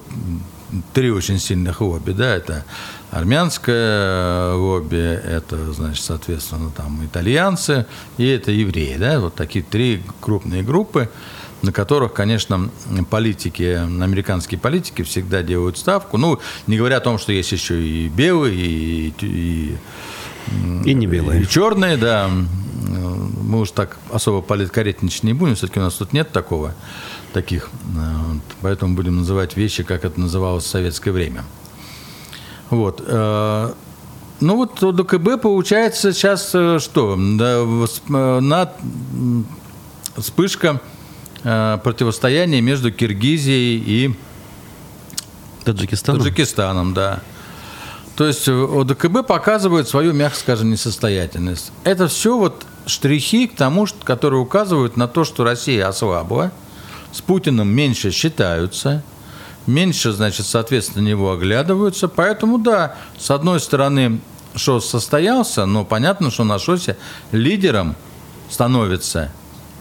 три 0.94 1.12
очень 1.12 1.40
сильных 1.40 1.82
лобби, 1.82 2.12
да, 2.12 2.36
это 2.36 2.66
армянское 3.12 4.54
лобби, 4.54 4.98
это, 4.98 5.74
значит, 5.74 6.04
соответственно, 6.04 6.72
там 6.72 7.06
итальянцы 7.06 7.86
и 8.18 8.28
это 8.28 8.52
евреи, 8.52 8.98
да, 8.98 9.20
вот 9.20 9.36
такие 9.36 9.64
три 9.64 10.04
крупные 10.20 10.64
группы, 10.64 11.10
на 11.62 11.72
которых, 11.72 12.14
конечно, 12.14 12.70
политики, 13.10 13.64
американские 13.64 14.60
политики 14.60 15.02
всегда 15.02 15.42
делают 15.42 15.78
ставку. 15.78 16.18
Ну, 16.18 16.40
не 16.68 16.78
говоря 16.78 16.98
о 16.98 17.02
том, 17.02 17.18
что 17.18 17.32
есть 17.32 17.52
еще 17.52 17.82
и 17.82 18.10
белые, 18.10 18.56
и, 18.56 19.14
и, 19.22 19.78
и 20.86 20.94
не 20.94 21.08
белые. 21.08 21.44
И 21.44 21.48
черные, 21.48 21.98
да. 21.98 22.30
Мы 22.30 23.60
уж 23.62 23.72
так 23.72 23.98
особо 24.12 24.42
политкорректничать 24.42 25.24
не 25.24 25.34
будем, 25.34 25.56
все-таки 25.56 25.80
у 25.80 25.84
нас 25.84 25.96
тут 25.96 26.14
нет 26.14 26.32
такого, 26.32 26.74
таких. 27.34 27.70
Поэтому 28.62 28.96
будем 28.96 29.18
называть 29.18 29.58
вещи, 29.58 29.84
как 29.84 30.06
это 30.06 30.20
называлось 30.20 30.64
в 30.64 30.68
советское 30.68 31.12
время. 31.12 31.44
Вот. 32.70 33.04
Э, 33.06 33.74
ну 34.40 34.56
вот 34.56 34.96
ДКБ 34.96 35.42
получается 35.42 36.14
сейчас 36.14 36.52
э, 36.54 36.80
что? 36.80 37.18
Э, 37.18 38.40
на 38.40 38.74
вспышка 40.18 40.82
противостояния 41.44 42.60
между 42.60 42.92
Киргизией 42.92 43.78
и 43.78 44.16
Таджикистаном. 45.64 46.22
Таджикистаном, 46.22 46.94
да. 46.94 47.22
То 48.18 48.26
есть 48.26 48.48
ОДКБ 48.50 49.26
показывает 49.26 49.88
свою, 49.88 50.12
мягко 50.12 50.38
скажем, 50.38 50.72
несостоятельность. 50.72 51.72
Это 51.84 52.08
все 52.08 52.38
вот 52.38 52.66
штрихи 52.86 53.48
к 53.48 53.56
тому, 53.56 53.88
которые 54.04 54.42
указывают 54.42 54.98
на 54.98 55.08
то, 55.08 55.24
что 55.24 55.44
Россия 55.44 55.88
ослабла, 55.88 56.52
с 57.14 57.22
Путиным 57.22 57.70
меньше 57.70 58.12
считаются– 58.12 59.04
меньше, 59.68 60.14
значит, 60.14 60.46
соответственно, 60.46 61.04
на 61.04 61.10
него 61.10 61.32
оглядываются. 61.32 62.08
Поэтому, 62.08 62.58
да, 62.58 62.96
с 63.20 63.30
одной 63.30 63.60
стороны, 63.60 64.20
ШОС 64.56 64.90
состоялся, 64.90 65.66
но 65.66 65.86
понятно, 65.86 66.32
что 66.32 66.44
на 66.44 66.58
ШОСе 66.58 66.98
лидером 67.32 67.96
становится 68.50 69.32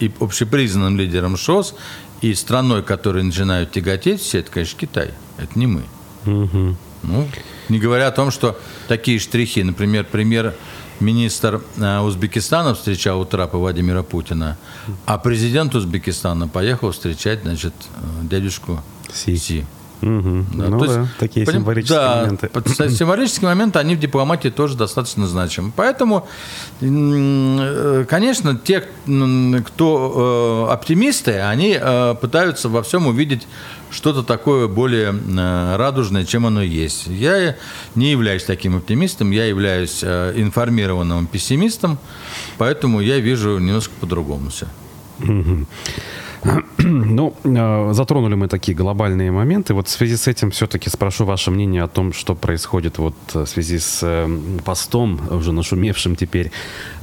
и 0.00 0.12
общепризнанным 0.20 0.98
лидером 0.98 1.36
ШОС, 1.36 1.74
и 2.20 2.34
страной, 2.34 2.82
которой 2.82 3.22
начинают 3.22 3.72
тяготеть 3.72 4.20
все, 4.20 4.40
это, 4.40 4.50
конечно, 4.50 4.78
Китай. 4.78 5.10
Это 5.38 5.58
не 5.58 5.66
мы. 5.66 5.82
Угу. 6.24 6.76
Ну, 7.02 7.28
не 7.68 7.78
говоря 7.78 8.08
о 8.08 8.12
том, 8.12 8.30
что 8.30 8.58
такие 8.88 9.18
штрихи, 9.18 9.62
например, 9.62 10.04
премьер 10.04 10.54
министр 11.00 11.62
э, 11.76 12.00
Узбекистана 12.00 12.74
встречал 12.74 13.20
у 13.20 13.24
трапа 13.24 13.58
Владимира 13.58 14.02
Путина, 14.02 14.56
а 15.04 15.18
президент 15.18 15.74
Узбекистана 15.74 16.48
поехал 16.48 16.90
встречать, 16.90 17.42
значит, 17.42 17.74
э, 17.96 18.26
дядюшку 18.26 18.82
Си. 19.12 19.36
Си. 19.36 19.66
Угу. 20.02 20.44
Да, 20.54 20.68
ну 20.68 20.84
да, 20.84 21.08
такие 21.18 21.46
поним... 21.46 21.60
символические 21.60 21.98
да, 21.98 22.16
моменты. 22.22 22.50
Символические 22.90 23.48
моменты, 23.48 23.78
они 23.78 23.96
в 23.96 23.98
дипломатии 23.98 24.48
тоже 24.48 24.76
достаточно 24.76 25.26
значимы. 25.26 25.72
Поэтому, 25.74 26.28
э, 26.80 28.04
конечно, 28.08 28.56
те, 28.56 28.80
кто 28.80 30.66
э, 30.68 30.72
оптимисты, 30.72 31.40
они 31.40 31.78
э, 31.80 32.14
пытаются 32.20 32.68
во 32.68 32.82
всем 32.82 33.06
увидеть 33.06 33.46
что-то 33.90 34.22
такое 34.22 34.68
более 34.68 35.14
радужное, 35.76 36.24
чем 36.24 36.44
оно 36.44 36.60
есть. 36.60 37.06
Я 37.06 37.56
не 37.94 38.10
являюсь 38.10 38.44
таким 38.44 38.76
оптимистом, 38.76 39.30
я 39.30 39.46
являюсь 39.46 40.02
информированным 40.02 41.26
пессимистом, 41.26 41.98
поэтому 42.58 43.00
я 43.00 43.20
вижу 43.20 43.58
немножко 43.58 43.94
по-другому 44.00 44.50
все. 44.50 44.66
Угу. 45.20 45.66
Ну, 46.78 47.34
э, 47.44 47.92
затронули 47.92 48.34
мы 48.34 48.48
такие 48.48 48.76
глобальные 48.76 49.30
моменты. 49.30 49.74
Вот 49.74 49.88
в 49.88 49.90
связи 49.90 50.16
с 50.16 50.28
этим 50.28 50.50
все-таки 50.50 50.90
спрошу 50.90 51.24
ваше 51.24 51.50
мнение 51.50 51.82
о 51.82 51.88
том, 51.88 52.12
что 52.12 52.34
происходит 52.34 52.98
вот 52.98 53.14
э, 53.34 53.44
в 53.44 53.46
связи 53.46 53.78
с 53.78 54.00
э, 54.02 54.28
постом, 54.64 55.20
уже 55.30 55.52
нашумевшим 55.52 56.16
теперь, 56.16 56.50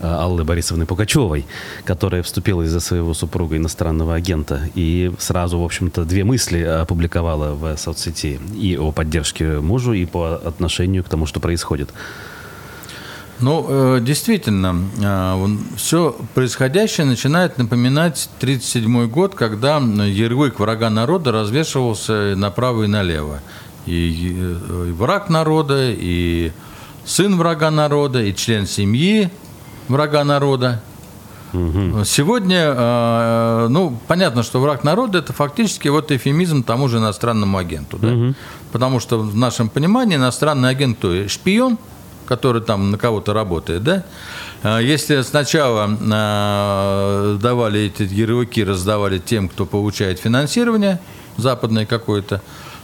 Аллы 0.01 0.43
Борисовны 0.43 0.85
Пугачевой, 0.85 1.45
которая 1.85 2.23
вступила 2.23 2.62
из-за 2.63 2.79
своего 2.79 3.13
супруга 3.13 3.57
иностранного 3.57 4.15
агента 4.15 4.69
и 4.75 5.12
сразу, 5.17 5.59
в 5.59 5.63
общем-то, 5.63 6.05
две 6.05 6.23
мысли 6.23 6.62
опубликовала 6.62 7.53
в 7.53 7.77
соцсети 7.77 8.39
и 8.55 8.77
о 8.77 8.91
поддержке 8.91 9.59
мужу, 9.59 9.93
и 9.93 10.05
по 10.05 10.35
отношению 10.35 11.03
к 11.03 11.09
тому, 11.09 11.25
что 11.25 11.39
происходит. 11.39 11.89
Ну, 13.40 13.66
э, 13.68 14.00
действительно, 14.02 14.75
э, 15.02 15.48
все 15.75 16.16
происходящее 16.34 17.06
начинает 17.06 17.58
напоминать 17.58 18.30
1937 18.40 19.08
год, 19.08 19.36
когда 19.36 19.78
ярлык 19.78 20.60
врага 20.60 20.90
народа 20.90 21.32
развешивался 21.32 22.36
направо 22.36 22.84
и 22.84 22.88
налево. 22.88 23.42
И 23.86 24.36
э, 24.38 24.92
враг 24.94 25.30
народа, 25.30 25.92
и 25.92 26.52
сын 27.06 27.38
врага 27.38 27.72
народа, 27.72 28.22
и 28.22 28.34
член 28.34 28.68
семьи 28.68 29.30
врага 29.88 30.24
народа. 30.24 30.82
Угу. 31.54 32.04
Сегодня, 32.06 33.68
ну, 33.70 34.00
понятно, 34.08 34.42
что 34.42 34.60
враг 34.60 34.84
народа– 34.84 35.18
это 35.20 35.34
фактически 35.34 35.88
вот 35.88 36.12
эфемизм 36.12 36.63
тому 36.63 36.88
же 36.88 36.98
иностранному 36.98 37.60
агенту. 37.60 38.00
Да? 38.02 38.08
Угу. 38.08 38.34
Потому 38.72 39.00
что 39.00 39.20
в 39.20 39.36
нашем 39.36 39.70
понимании 39.70 40.16
иностранный 40.16 40.70
агент– 40.70 40.98
шпион– 41.28 41.78
который 42.25 42.62
там 42.62 42.92
на 42.92 42.98
кого-то 42.98 43.34
работает, 43.34 43.84
да? 43.84 44.03
А 44.63 44.80
если 44.80 45.22
сначала 45.22 45.89
а, 46.12 47.38
давали 47.38 47.82
эти 47.82 48.03
ярлыки, 48.03 48.63
раздавали 48.63 49.20
тем, 49.20 49.50
кто 49.50 49.65
получает 49.65 50.20
финансирование 50.20 51.00
западное 51.38 51.86
какое-то, 51.86 52.42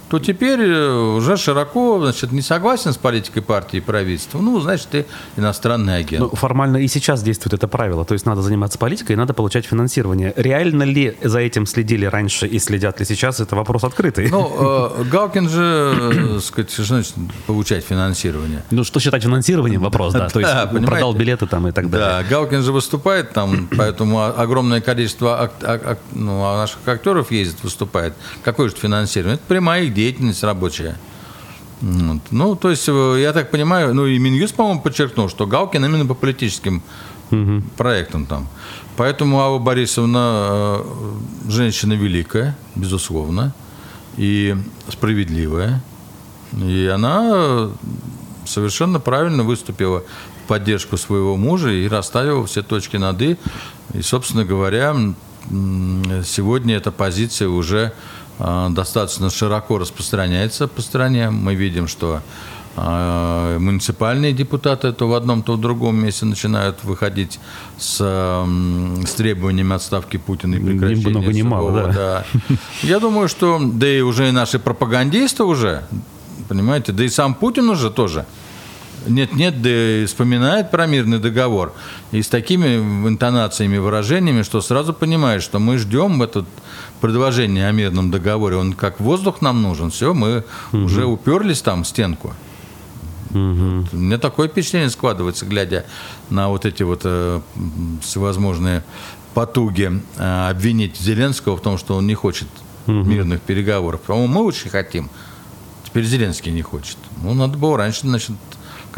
то 0.10 0.20
теперь 0.20 0.60
э, 0.62 1.16
уже 1.18 1.38
широко, 1.38 2.00
значит, 2.00 2.32
не 2.32 2.42
согласен 2.42 2.94
с 2.94 2.98
политикой 2.98 3.42
партии 3.42 3.78
и 3.78 3.80
правительства, 3.80 4.40
ну, 4.40 4.60
значит, 4.60 4.88
ты 4.90 5.06
иностранный 5.38 5.98
агент. 5.98 6.32
Ну, 6.32 6.36
формально 6.36 6.78
и 6.78 6.88
сейчас 6.88 7.22
действует 7.22 7.54
это 7.54 7.68
правило, 7.68 8.06
то 8.06 8.14
есть 8.14 8.26
надо 8.26 8.42
заниматься 8.42 8.80
политикой 8.80 9.12
и 9.12 9.16
надо 9.16 9.34
получать 9.34 9.66
финансирование. 9.66 10.34
Реально 10.36 10.84
ли 10.84 11.16
за 11.22 11.40
этим 11.40 11.68
следили 11.68 12.06
раньше 12.06 12.48
и 12.48 12.58
следят 12.58 13.00
ли 13.00 13.06
сейчас, 13.06 13.40
это 13.40 13.56
вопрос 13.56 13.84
открытый. 13.84 14.30
Ну, 14.30 14.98
э, 15.00 15.04
Галкин 15.12 15.48
же, 15.48 15.94
э, 16.38 16.40
сказать, 16.40 16.72
что 16.72 16.84
значит 16.84 17.14
получать 17.46 17.86
финансирование? 17.86 18.64
Ну, 18.72 18.84
что 18.84 19.00
считать 19.00 19.24
финансированием, 19.24 19.82
вопрос, 19.82 20.14
да, 20.14 20.28
то 20.34 20.40
есть 20.40 20.52
да, 20.52 20.66
продал 20.66 21.14
билеты 21.14 21.46
там 21.46 21.68
и 21.68 21.72
так 21.72 21.90
далее. 21.90 22.08
Да, 22.08 22.24
Галкин 22.24 22.64
же 22.64 22.72
выступает 22.72 23.34
там, 23.34 23.70
поэтому 23.78 24.24
огромное 24.24 24.82
количество 24.82 25.52
ну, 26.14 26.44
а 26.44 26.58
наших 26.58 26.80
актеров 26.88 27.32
ездит, 27.32 27.64
выступает. 27.64 28.16
Какое 28.44 28.70
же 28.70 28.76
финансирование? 28.76 29.36
Это 29.36 29.44
прямая 29.48 29.84
их 29.84 29.94
деятельность 30.00 30.44
рабочая. 30.44 30.98
Вот. 31.82 32.22
Ну, 32.32 32.56
то 32.56 32.70
есть, 32.70 32.88
э, 32.88 33.18
я 33.22 33.34
так 33.34 33.52
понимаю, 33.52 33.94
ну 33.94 34.06
и 34.06 34.20
Минюст, 34.20 34.56
по-моему, 34.56 34.82
подчеркнул, 34.82 35.30
что 35.30 35.46
Галкин 35.46 35.86
именно 35.86 36.06
по 36.06 36.14
политическим 36.14 36.82
угу. 37.32 37.64
проектам 37.78 38.26
там. 38.26 38.48
Поэтому 38.98 39.40
Алла 39.40 39.60
Борисовна 39.60 40.80
э, 40.80 40.84
женщина 41.48 41.94
великая, 41.94 42.58
безусловно, 42.76 43.54
и 44.18 44.56
справедливая. 44.90 45.82
И 46.54 46.92
она 46.94 47.70
совершенно 48.46 49.00
правильно 49.00 49.44
выступила 49.44 50.04
в 50.44 50.48
поддержку 50.48 50.98
своего 50.98 51.38
мужа 51.38 51.70
и 51.70 51.88
расставила 51.88 52.46
все 52.46 52.62
точки 52.62 52.98
над 52.98 53.22
«и». 53.22 53.38
И, 53.94 54.02
собственно 54.02 54.46
говоря, 54.46 54.96
сегодня 56.26 56.76
эта 56.76 56.92
позиция 56.92 57.48
уже 57.48 57.94
достаточно 58.40 59.30
широко 59.30 59.78
распространяется 59.78 60.68
по 60.68 60.82
стране. 60.82 61.30
Мы 61.30 61.56
видим, 61.56 61.88
что 61.88 62.22
А 62.82 63.58
муниципальные 63.60 64.32
депутаты 64.32 64.94
то 64.94 65.08
в 65.10 65.14
одном, 65.14 65.44
то 65.44 65.54
в 65.54 65.60
другом 65.60 65.98
месте 65.98 66.26
начинают 66.26 66.84
выходить 66.84 67.40
с, 67.78 67.98
с 67.98 69.12
требованиями 69.16 69.76
отставки 69.76 70.18
Путина 70.18 70.56
и 70.56 70.60
прекращения 70.60 71.06
Ни 71.06 71.10
много 71.10 71.34
ни 71.34 71.42
мало, 71.42 71.72
да. 71.72 71.92
да. 71.92 72.26
Я 72.82 73.00
думаю, 73.00 73.28
что, 73.28 73.60
да 73.62 73.88
и 73.88 74.02
уже 74.02 74.30
и 74.30 74.32
наши 74.32 74.60
пропагандисты 74.60 75.44
уже, 75.44 75.84
понимаете, 76.48 76.94
да 76.94 77.04
и 77.04 77.10
сам 77.10 77.34
Путин 77.34 77.70
уже 77.70 77.90
тоже 77.90 78.26
нет-нет, 79.08 79.62
да 79.62 80.06
вспоминает 80.08 80.72
про 80.72 80.86
мирный 80.88 81.20
договор. 81.20 81.74
И 82.12 82.22
с 82.22 82.28
такими 82.28 82.78
интонациями, 83.08 83.78
выражениями, 83.78 84.44
что 84.44 84.62
сразу 84.62 84.94
понимаешь, 84.94 85.44
что 85.44 85.60
мы 85.60 85.78
ждем 85.78 86.22
этот 86.22 86.46
предложение 87.02 87.68
о 87.68 87.72
мирном 87.72 88.12
договоре. 88.12 88.58
Он 88.58 88.74
как 88.74 89.00
воздух 89.00 89.42
нам 89.42 89.62
нужен. 89.62 89.92
Все, 89.92 90.14
мы 90.14 90.44
угу. 90.72 90.84
уже 90.84 91.06
уперлись 91.06 91.62
там 91.62 91.84
в 91.84 91.88
стенку. 91.88 92.34
Угу. 93.32 93.38
У 93.94 93.98
меня 93.98 94.18
такое 94.18 94.48
впечатление 94.48 94.90
складывается, 94.90 95.46
глядя 95.46 95.86
на 96.30 96.50
вот 96.50 96.66
эти 96.66 96.84
вот 96.84 97.02
э, 97.04 97.42
всевозможные 98.02 98.84
потуги 99.34 100.02
э, 100.18 100.50
обвинить 100.50 100.98
Зеленского 100.98 101.56
в 101.56 101.62
том, 101.62 101.78
что 101.78 101.96
он 101.96 102.08
не 102.08 102.16
хочет 102.16 102.48
угу. 102.88 102.94
мирных 102.94 103.42
переговоров. 103.42 104.02
По-моему, 104.02 104.34
мы 104.34 104.44
очень 104.44 104.70
хотим. 104.70 105.10
Теперь 105.86 106.06
Зеленский 106.06 106.52
не 106.52 106.62
хочет. 106.62 106.98
Ну, 107.24 107.34
надо 107.34 107.58
было 107.58 107.78
раньше, 107.78 108.02
значит, 108.02 108.32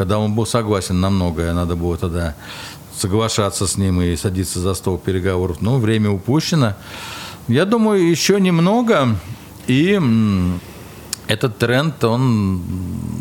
когда 0.02 0.18
он 0.18 0.34
был 0.34 0.46
согласен 0.46 1.00
на 1.00 1.10
многое, 1.10 1.54
надо 1.54 1.76
было 1.76 1.96
тогда 1.96 2.34
соглашаться 2.92 3.68
с 3.68 3.76
ним 3.76 4.02
и 4.02 4.16
садиться 4.16 4.58
за 4.58 4.74
стол 4.74 4.98
переговоров. 4.98 5.60
Но 5.60 5.78
время 5.78 6.10
упущено. 6.10 6.74
Я 7.46 7.66
думаю, 7.66 8.10
еще 8.10 8.40
немного, 8.40 9.16
и 9.68 10.00
этот 11.28 11.56
тренд, 11.58 12.02
он 12.02 12.62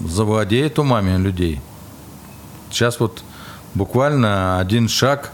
завладеет 0.10 0.80
умами 0.80 1.22
людей. 1.22 1.62
Сейчас 2.72 3.00
вот 3.00 3.24
буквально 3.76 4.60
один 4.60 4.90
шаг, 4.90 5.34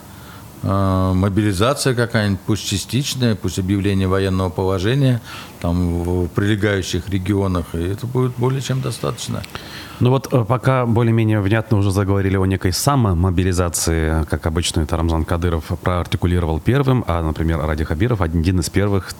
э, 0.63 1.11
мобилизация 1.15 1.95
какая-нибудь, 1.95 2.41
пусть 2.45 2.67
частичная, 2.67 3.35
пусть 3.35 3.57
объявление 3.57 4.09
военного 4.09 4.49
положения 4.49 5.21
там 5.61 6.03
в 6.03 6.27
прилегающих 6.27 7.07
регионах, 7.07 7.67
и 7.73 7.77
это 7.77 8.05
будет 8.05 8.33
более 8.35 8.61
чем 8.61 8.81
достаточно. 8.81 9.43
Ну 9.99 10.11
вот 10.11 10.31
э, 10.31 10.45
пока 10.47 10.85
более-менее 10.85 11.41
внятно 11.41 11.77
уже 11.77 11.91
заговорили 11.91 12.37
о 12.37 12.45
некой 12.45 12.71
самомобилизации, 12.71 14.25
как 14.25 14.45
обычно 14.45 14.81
это 14.81 14.95
Рамзан 14.95 15.25
Кадыров 15.25 15.65
проартикулировал 15.81 16.59
первым, 16.59 17.03
а, 17.07 17.23
например, 17.23 17.59
Ради 17.59 17.83
Хабиров 17.83 18.21
один 18.21 18.59
из 18.59 18.69
первых, 18.69 19.13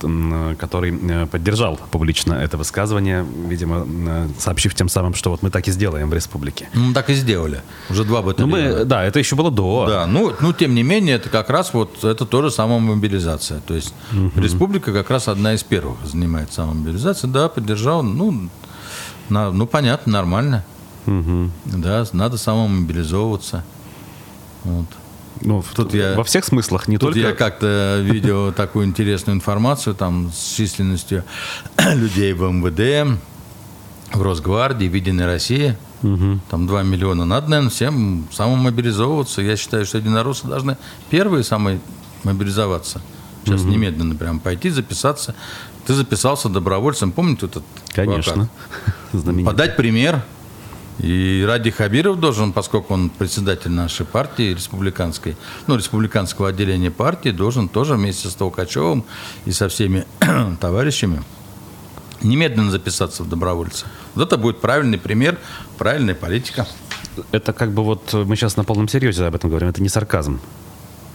который 0.59 0.97
э, 1.01 1.25
поддержал 1.25 1.79
публично 1.91 2.33
это 2.33 2.57
высказывание, 2.57 3.25
видимо, 3.47 3.87
э, 3.87 4.27
сообщив 4.37 4.75
тем 4.75 4.87
самым, 4.89 5.15
что 5.15 5.31
вот 5.31 5.41
мы 5.41 5.49
так 5.49 5.67
и 5.67 5.71
сделаем 5.71 6.09
в 6.09 6.13
республике. 6.13 6.69
Ну, 6.73 6.93
так 6.93 7.09
и 7.09 7.13
сделали. 7.13 7.61
Уже 7.89 8.03
два 8.03 8.21
батальона. 8.21 8.57
Ну, 8.57 8.77
мы, 8.79 8.85
да, 8.85 9.03
это 9.03 9.19
еще 9.19 9.35
было 9.35 9.49
до. 9.49 9.87
Да, 9.87 10.05
ну, 10.05 10.33
ну, 10.39 10.53
тем 10.53 10.75
не 10.75 10.83
менее, 10.83 11.15
это 11.15 11.29
как 11.29 11.49
раз 11.49 11.73
вот, 11.73 12.03
это 12.03 12.25
тоже 12.25 12.51
самомобилизация. 12.51 13.61
То 13.61 13.73
есть 13.73 13.93
угу. 14.11 14.39
республика 14.39 14.93
как 14.93 15.09
раз 15.09 15.27
одна 15.27 15.53
из 15.53 15.63
первых 15.63 15.97
занимает 16.05 16.53
самомобилизацией. 16.53 17.33
Да, 17.33 17.49
поддержал, 17.49 18.03
ну, 18.03 18.49
на, 19.29 19.51
ну, 19.51 19.67
понятно, 19.67 20.13
нормально. 20.13 20.63
Угу. 21.05 21.51
Да, 21.65 22.05
надо 22.13 22.37
самомобилизовываться. 22.37 23.63
Вот. 24.63 24.85
Ну, 25.41 25.63
тут 25.75 25.93
я, 25.93 26.15
во 26.15 26.23
всех 26.23 26.45
смыслах, 26.45 26.87
не 26.87 26.97
тут 26.97 27.13
только... 27.13 27.29
я 27.29 27.33
как-то 27.33 27.99
видел 28.03 28.51
такую 28.51 28.85
интересную 28.85 29.35
информацию 29.35 29.95
там 29.95 30.31
с 30.33 30.55
численностью 30.55 31.23
людей 31.95 32.33
в 32.33 32.41
МВД, 32.43 33.19
в 34.13 34.21
Росгвардии, 34.21 34.87
в 34.87 34.93
Единой 34.93 35.25
России. 35.25 35.77
Угу. 36.03 36.39
Там 36.49 36.67
2 36.67 36.83
миллиона. 36.83 37.25
Надо, 37.25 37.49
наверное, 37.49 37.71
всем 37.71 38.27
самомобилизовываться. 38.31 39.41
Я 39.41 39.57
считаю, 39.57 39.85
что 39.85 39.97
единороссы 39.97 40.47
должны 40.47 40.77
первые 41.09 41.43
самые 41.43 41.79
мобилизоваться. 42.23 43.01
Сейчас 43.45 43.61
угу. 43.61 43.71
немедленно 43.71 44.15
прям 44.15 44.39
пойти, 44.39 44.69
записаться. 44.69 45.33
Ты 45.87 45.93
записался 45.93 46.49
добровольцем, 46.49 47.13
помните 47.13 47.45
этот 47.45 47.63
Конечно. 47.93 48.49
Подать 49.45 49.77
пример. 49.77 50.21
И 50.99 51.45
Ради 51.47 51.71
Хабиров 51.71 52.19
должен, 52.19 52.51
поскольку 52.51 52.93
он 52.93 53.09
председатель 53.09 53.71
нашей 53.71 54.05
партии 54.05 54.53
республиканской, 54.53 55.37
ну, 55.67 55.77
республиканского 55.77 56.49
отделения 56.49 56.91
партии, 56.91 57.29
должен 57.29 57.69
тоже 57.69 57.93
вместе 57.93 58.27
с 58.27 58.33
Толкачевым 58.33 59.05
и 59.45 59.51
со 59.51 59.69
всеми 59.69 60.05
товарищами 60.59 61.23
немедленно 62.21 62.71
записаться 62.71 63.23
в 63.23 63.29
добровольцы. 63.29 63.85
Вот 64.15 64.27
это 64.27 64.37
будет 64.37 64.59
правильный 64.59 64.97
пример, 64.97 65.37
правильная 65.77 66.15
политика. 66.15 66.67
Это 67.31 67.53
как 67.53 67.71
бы 67.71 67.83
вот 67.83 68.11
мы 68.11 68.35
сейчас 68.35 68.57
на 68.57 68.65
полном 68.65 68.89
серьезе 68.89 69.25
об 69.25 69.35
этом 69.35 69.49
говорим, 69.49 69.69
это 69.69 69.81
не 69.81 69.89
сарказм. 69.89 70.41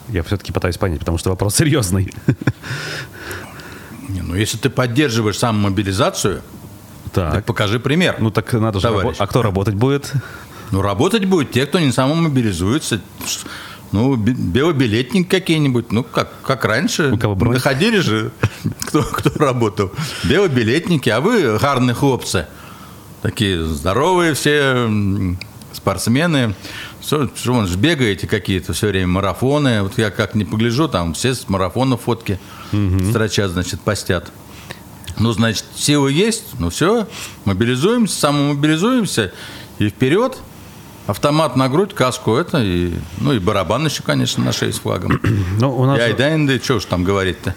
Я 0.08 0.22
все-таки 0.22 0.52
пытаюсь 0.52 0.78
понять, 0.78 1.00
потому 1.00 1.18
что 1.18 1.30
вопрос 1.30 1.56
серьезный. 1.56 2.12
Не, 4.12 4.20
ну, 4.22 4.34
если 4.34 4.58
ты 4.58 4.68
поддерживаешь 4.70 5.38
самомобилизацию, 5.38 6.42
так. 7.12 7.32
так 7.32 7.44
покажи 7.44 7.80
пример. 7.80 8.16
Ну 8.20 8.30
так 8.30 8.52
надо 8.52 8.80
же 8.80 8.88
работать. 8.88 9.20
А 9.20 9.26
кто 9.26 9.42
работать 9.42 9.74
будет? 9.74 10.12
Ну, 10.70 10.82
работать 10.82 11.24
будут 11.26 11.52
те, 11.52 11.66
кто 11.66 11.78
не 11.78 11.92
самомобилизуется. 11.92 13.00
Ну, 13.92 14.16
белобилетник 14.16 15.30
какие-нибудь, 15.30 15.92
ну, 15.92 16.02
как, 16.02 16.32
как 16.42 16.64
раньше. 16.64 17.12
У 17.12 17.18
кого 17.18 17.34
бронь? 17.34 17.54
Находили 17.54 17.98
же, 17.98 18.32
кто, 18.86 19.02
кто 19.02 19.30
работал. 19.38 19.92
Белобилетники, 20.24 21.10
а 21.10 21.20
вы 21.20 21.58
гарные 21.58 21.94
хлопцы. 21.94 22.46
Такие 23.20 23.62
здоровые 23.64 24.32
все, 24.32 24.88
спортсмены. 25.72 26.54
Что, 27.02 27.28
что 27.34 27.66
же 27.66 27.76
бегаете 27.76 28.26
какие-то 28.26 28.72
все 28.72 28.88
время, 28.88 29.08
марафоны. 29.08 29.82
Вот 29.82 29.98
я 29.98 30.10
как 30.10 30.34
не 30.34 30.44
погляжу, 30.44 30.88
там 30.88 31.14
все 31.14 31.34
с 31.34 31.48
марафона 31.48 31.96
фотки 31.96 32.38
угу. 32.72 33.10
строчат, 33.10 33.50
значит, 33.50 33.80
постят. 33.80 34.30
Ну, 35.18 35.32
значит, 35.32 35.64
силы 35.74 36.12
есть, 36.12 36.44
ну 36.58 36.70
все, 36.70 37.06
мобилизуемся, 37.44 38.18
самомобилизуемся 38.18 39.32
и 39.78 39.88
вперед. 39.88 40.38
Автомат 41.06 41.56
на 41.56 41.68
грудь, 41.68 41.94
каску 41.94 42.36
это, 42.36 42.62
и, 42.62 42.92
ну 43.18 43.32
и 43.32 43.40
барабан 43.40 43.84
еще, 43.84 44.04
конечно, 44.04 44.44
на 44.44 44.52
шее 44.52 44.72
с 44.72 44.78
флагом. 44.78 45.20
Ну, 45.58 45.76
у 45.76 45.84
нас... 45.84 45.98
И 45.98 46.00
айдайнды, 46.00 46.60
что 46.62 46.78
ж 46.78 46.84
там 46.84 47.02
говорить-то? 47.02 47.54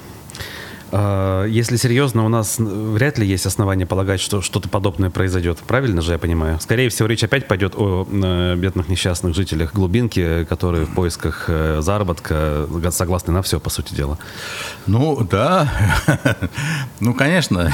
А, 0.97 1.43
если 1.45 1.75
серьезно, 1.75 2.25
у 2.25 2.29
нас 2.29 2.55
вряд 2.57 3.17
ли 3.17 3.27
есть 3.27 3.45
основания 3.45 3.85
полагать, 3.85 4.21
что 4.21 4.41
что-то 4.41 4.69
подобное 4.69 5.09
произойдет. 5.09 5.59
Правильно 5.67 6.01
же 6.01 6.13
я 6.13 6.17
понимаю? 6.17 6.57
Скорее 6.61 6.87
всего, 6.87 7.09
речь 7.09 7.21
опять 7.21 7.49
пойдет 7.49 7.73
о 7.75 8.07
э, 8.09 8.55
бедных 8.55 8.87
несчастных 8.87 9.35
жителях 9.35 9.73
глубинки, 9.73 10.45
которые 10.45 10.85
в 10.85 10.93
поисках 10.93 11.45
э, 11.49 11.81
заработка 11.81 12.65
согласны 12.91 13.33
на 13.33 13.41
все, 13.41 13.59
по 13.59 13.69
сути 13.69 13.93
дела. 13.93 14.17
Ну, 14.87 15.21
да. 15.29 15.69
Ну, 17.01 17.13
конечно, 17.13 17.73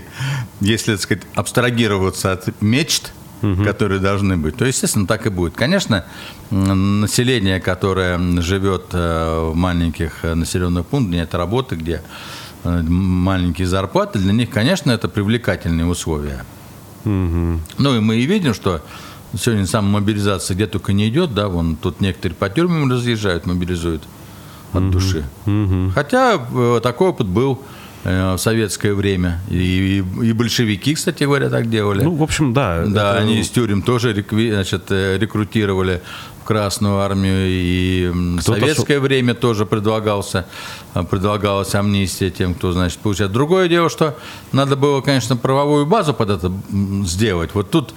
если, 0.60 0.92
так 0.92 1.00
сказать, 1.00 1.24
абстрагироваться 1.34 2.32
от 2.32 2.62
мечт, 2.62 3.12
угу. 3.42 3.64
которые 3.64 4.00
должны 4.00 4.38
быть, 4.38 4.56
то, 4.56 4.64
естественно, 4.64 5.06
так 5.06 5.26
и 5.26 5.30
будет. 5.30 5.54
Конечно, 5.54 6.06
население, 6.50 7.60
которое 7.60 8.18
живет 8.40 8.86
э, 8.92 9.50
в 9.50 9.54
маленьких 9.54 10.22
населенных 10.22 10.86
пунктах, 10.86 11.12
нет 11.12 11.34
работы, 11.34 11.76
где 11.76 12.00
Э, 12.00 12.51
маленькие 12.64 13.66
зарплаты, 13.66 14.18
для 14.18 14.32
них, 14.32 14.50
конечно, 14.50 14.90
это 14.90 15.08
привлекательные 15.08 15.86
условия. 15.86 16.44
Угу. 17.04 17.60
Ну 17.78 17.96
и 17.96 18.00
мы 18.00 18.16
и 18.16 18.26
видим, 18.26 18.54
что 18.54 18.82
сегодня 19.36 19.66
сама 19.66 20.00
мобилизация 20.00 20.54
где 20.54 20.66
только 20.66 20.92
не 20.92 21.08
идет, 21.08 21.34
да, 21.34 21.48
вон 21.48 21.76
тут 21.76 22.00
некоторые 22.00 22.36
по 22.36 22.48
тюрьмам 22.48 22.90
разъезжают, 22.90 23.46
мобилизуют 23.46 24.02
от 24.72 24.82
угу. 24.82 24.92
души. 24.92 25.24
Угу. 25.46 25.92
Хотя 25.94 26.40
э, 26.50 26.80
такой 26.82 27.08
опыт 27.08 27.26
был 27.26 27.62
э, 28.04 28.34
в 28.34 28.38
советское 28.38 28.94
время. 28.94 29.40
И, 29.48 30.04
и 30.22 30.32
большевики, 30.32 30.94
кстати 30.94 31.24
говоря, 31.24 31.50
так 31.50 31.68
делали. 31.68 32.02
Ну, 32.02 32.14
в 32.14 32.22
общем, 32.22 32.52
да. 32.52 32.84
Да, 32.86 33.12
это... 33.12 33.18
они 33.18 33.40
из 33.40 33.50
тюрем 33.50 33.82
тоже 33.82 34.12
значит, 34.30 34.90
рекрутировали 34.90 36.00
Красную 36.44 36.98
армию, 36.98 37.46
и 37.48 38.10
в 38.12 38.42
советское 38.42 38.96
шо... 38.96 39.00
время 39.00 39.34
тоже 39.34 39.64
предлагался, 39.64 40.46
предлагалась 41.10 41.74
амнистия 41.74 42.30
тем, 42.30 42.54
кто, 42.54 42.72
значит, 42.72 42.98
получает. 42.98 43.32
Другое 43.32 43.68
дело, 43.68 43.88
что 43.88 44.16
надо 44.52 44.76
было, 44.76 45.00
конечно, 45.00 45.36
правовую 45.36 45.86
базу 45.86 46.14
под 46.14 46.30
это 46.30 46.52
сделать. 47.04 47.50
Вот 47.54 47.70
тут, 47.70 47.94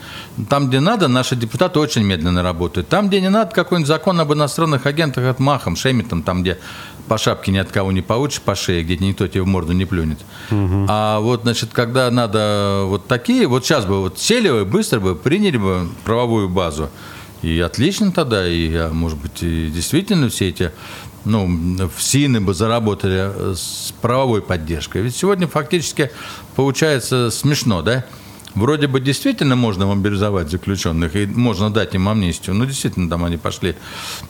там, 0.49 0.69
где 0.69 0.79
надо, 0.79 1.07
наши 1.07 1.35
депутаты 1.35 1.79
очень 1.79 2.03
медленно 2.03 2.43
работают. 2.43 2.87
Там, 2.87 3.07
где 3.07 3.21
не 3.21 3.29
надо, 3.29 3.51
какой-нибудь 3.51 3.87
закон 3.87 4.19
об 4.19 4.33
иностранных 4.33 4.85
агентах 4.85 5.25
от 5.25 5.39
махом, 5.39 5.75
шемитом, 5.75 6.21
там, 6.21 6.41
где 6.43 6.59
по 7.07 7.17
шапке 7.17 7.51
ни 7.51 7.57
от 7.57 7.71
кого 7.71 7.91
не 7.91 8.01
получишь, 8.01 8.41
по 8.41 8.55
шее, 8.55 8.83
где 8.83 8.97
никто 8.97 9.27
тебе 9.27 9.43
в 9.43 9.47
морду 9.47 9.73
не 9.73 9.85
плюнет. 9.85 10.19
Угу. 10.51 10.85
А 10.89 11.19
вот, 11.19 11.41
значит, 11.43 11.69
когда 11.71 12.09
надо 12.11 12.83
вот 12.85 13.07
такие, 13.07 13.47
вот 13.47 13.65
сейчас 13.65 13.85
бы 13.85 14.01
вот 14.01 14.19
сели 14.19 14.49
бы, 14.49 14.65
быстро 14.65 14.99
бы, 14.99 15.15
приняли 15.15 15.57
бы 15.57 15.87
правовую 16.03 16.49
базу, 16.49 16.89
и 17.45 17.59
отлично 17.59 18.11
тогда, 18.11 18.47
и, 18.47 18.73
а, 18.73 18.89
может 18.91 19.19
быть, 19.19 19.43
и 19.43 19.69
действительно 19.69 20.29
все 20.29 20.49
эти 20.49 20.71
ну, 21.25 21.47
в 21.87 22.01
СИНы 22.01 22.41
бы 22.41 22.55
заработали 22.55 23.31
э, 23.33 23.53
с 23.55 23.93
правовой 24.01 24.41
поддержкой. 24.41 25.03
Ведь 25.03 25.15
сегодня 25.15 25.47
фактически 25.47 26.09
получается 26.55 27.29
смешно, 27.29 27.83
да? 27.83 28.05
Вроде 28.55 28.87
бы 28.87 28.99
действительно 28.99 29.55
можно 29.55 29.85
мобилизовать 29.85 30.49
заключенных, 30.49 31.15
и 31.15 31.25
можно 31.25 31.69
дать 31.69 31.95
им 31.95 32.09
амнистию, 32.09 32.55
но 32.55 32.65
действительно 32.65 33.09
там 33.09 33.23
они 33.23 33.37
пошли, 33.37 33.75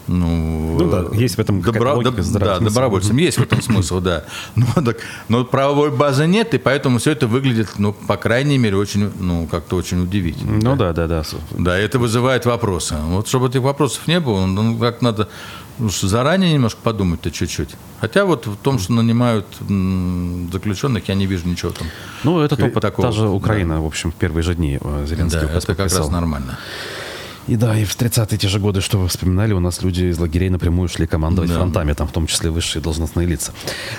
ну, 0.08 0.78
ну 0.80 0.90
да, 0.90 1.06
есть 1.18 1.36
в 1.36 1.40
этом 1.40 1.62
добро, 1.62 2.02
доб, 2.02 2.16
да, 2.16 2.60
добровольцем, 2.60 3.18
есть 3.18 3.38
в 3.38 3.44
этом 3.44 3.62
смысл, 3.62 4.00
да. 4.00 4.26
Но, 4.56 4.66
так, 4.84 4.98
но 5.30 5.46
правовой 5.46 5.92
базы 5.92 6.28
нет, 6.28 6.54
и 6.54 6.58
поэтому 6.58 7.00
все 7.00 7.12
это 7.12 7.28
выглядит, 7.28 7.70
ну, 7.78 7.94
по 7.94 8.18
крайней 8.18 8.58
мере, 8.58 8.78
очень, 8.78 9.12
ну, 9.20 9.48
как-то 9.48 9.76
очень 9.76 10.04
удивительно. 10.04 10.60
Ну 10.62 10.76
да, 10.76 10.94
да, 10.94 11.08
да. 11.08 11.24
Да, 11.52 11.78
это 11.78 12.00
вызывает 12.00 12.46
вопросы. 12.46 12.96
Вот 12.96 13.28
чтобы 13.28 13.48
этих 13.48 13.62
вопросов 13.62 14.08
не 14.08 14.20
было, 14.20 14.46
ну, 14.46 14.78
как 14.78 15.02
надо 15.02 15.30
заранее 15.80 16.54
немножко 16.54 16.80
подумать-то 16.84 17.32
чуть-чуть. 17.32 17.76
Хотя 18.00 18.26
вот 18.26 18.48
в 18.48 18.56
том, 18.58 18.80
что 18.80 18.94
нанимают 18.94 19.46
заключенных, 20.52 21.08
я 21.10 21.16
не 21.16 21.26
вижу 21.26 21.48
ничего 21.48 21.72
там. 21.72 21.88
Ну, 22.24 22.40
это 22.40 22.56
опыт, 22.56 22.82
такого. 22.82 23.08
та 23.08 23.12
же 23.12 23.28
Украина, 23.28 23.76
да. 23.76 23.82
в 23.82 23.86
общем, 23.86 24.12
в 24.12 24.16
первые 24.16 24.44
же 24.44 24.56
дни 24.56 24.80
э, 24.82 25.06
Зеленский 25.08 25.42
Да, 25.42 25.54
это 25.54 25.68
как 25.68 25.80
раз 25.80 26.10
нормально. 26.10 26.58
И 27.48 27.56
да, 27.56 27.78
и 27.78 27.86
в 27.86 27.96
30-е 27.96 28.38
те 28.38 28.48
же 28.48 28.60
годы, 28.60 28.82
что 28.82 28.98
вы 28.98 29.08
вспоминали, 29.08 29.54
у 29.54 29.60
нас 29.60 29.84
люди 29.84 30.06
из 30.06 30.18
лагерей 30.18 30.50
напрямую 30.50 30.90
шли 30.90 31.06
командовать 31.06 31.50
да. 31.50 31.58
фронтами, 31.58 31.94
там 31.94 32.08
в 32.08 32.12
том 32.12 32.26
числе 32.26 32.50
высшие 32.50 32.82
должностные 32.82 33.28
лица. 33.28 33.52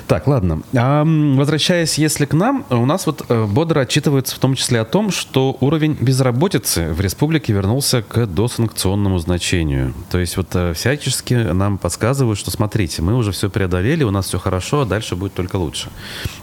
Так, 0.09 0.27
ладно. 0.27 0.63
А, 0.75 1.05
возвращаясь, 1.05 1.99
если 1.99 2.25
к 2.25 2.35
нам, 2.35 2.65
у 2.71 2.87
нас 2.87 3.07
вот 3.07 3.25
э, 3.29 3.45
бодро 3.47 3.81
отчитывается 3.81 4.35
в 4.35 4.39
том 4.39 4.55
числе 4.57 4.81
о 4.81 4.85
том, 4.85 5.11
что 5.11 5.57
уровень 5.61 5.97
безработицы 6.01 6.93
в 6.93 7.01
республике 7.01 7.53
вернулся 7.53 8.03
к 8.03 8.27
досанкционному 8.27 9.19
значению. 9.19 9.95
То 10.11 10.19
есть 10.19 10.37
вот 10.37 10.49
э, 10.55 10.73
всячески 10.75 11.35
нам 11.35 11.79
подсказывают, 11.79 12.39
что 12.39 12.51
смотрите, 12.51 13.03
мы 13.03 13.15
уже 13.15 13.31
все 13.31 13.49
преодолели, 13.49 14.03
у 14.03 14.11
нас 14.11 14.27
все 14.27 14.39
хорошо, 14.39 14.81
а 14.81 14.87
дальше 14.87 15.15
будет 15.15 15.35
только 15.35 15.57
лучше. 15.57 15.89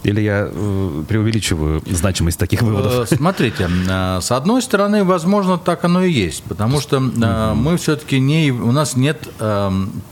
Или 0.03 0.21
я 0.21 0.47
э, 0.49 1.03
преувеличиваю 1.07 1.81
значимость 1.85 2.39
таких 2.39 2.61
выводов? 2.61 3.09
Смотрите, 3.09 3.69
с 3.87 4.31
одной 4.31 4.61
стороны, 4.61 5.03
возможно, 5.03 5.57
так 5.57 5.83
оно 5.83 6.03
и 6.03 6.11
есть, 6.11 6.43
потому 6.43 6.79
что 6.79 6.92
что 6.93 7.25
э, 7.25 7.53
мы 7.53 7.77
все-таки 7.77 8.19
не, 8.19 8.51
у 8.51 8.71
нас 8.71 8.95
нет 8.95 9.27
э, 9.39 9.71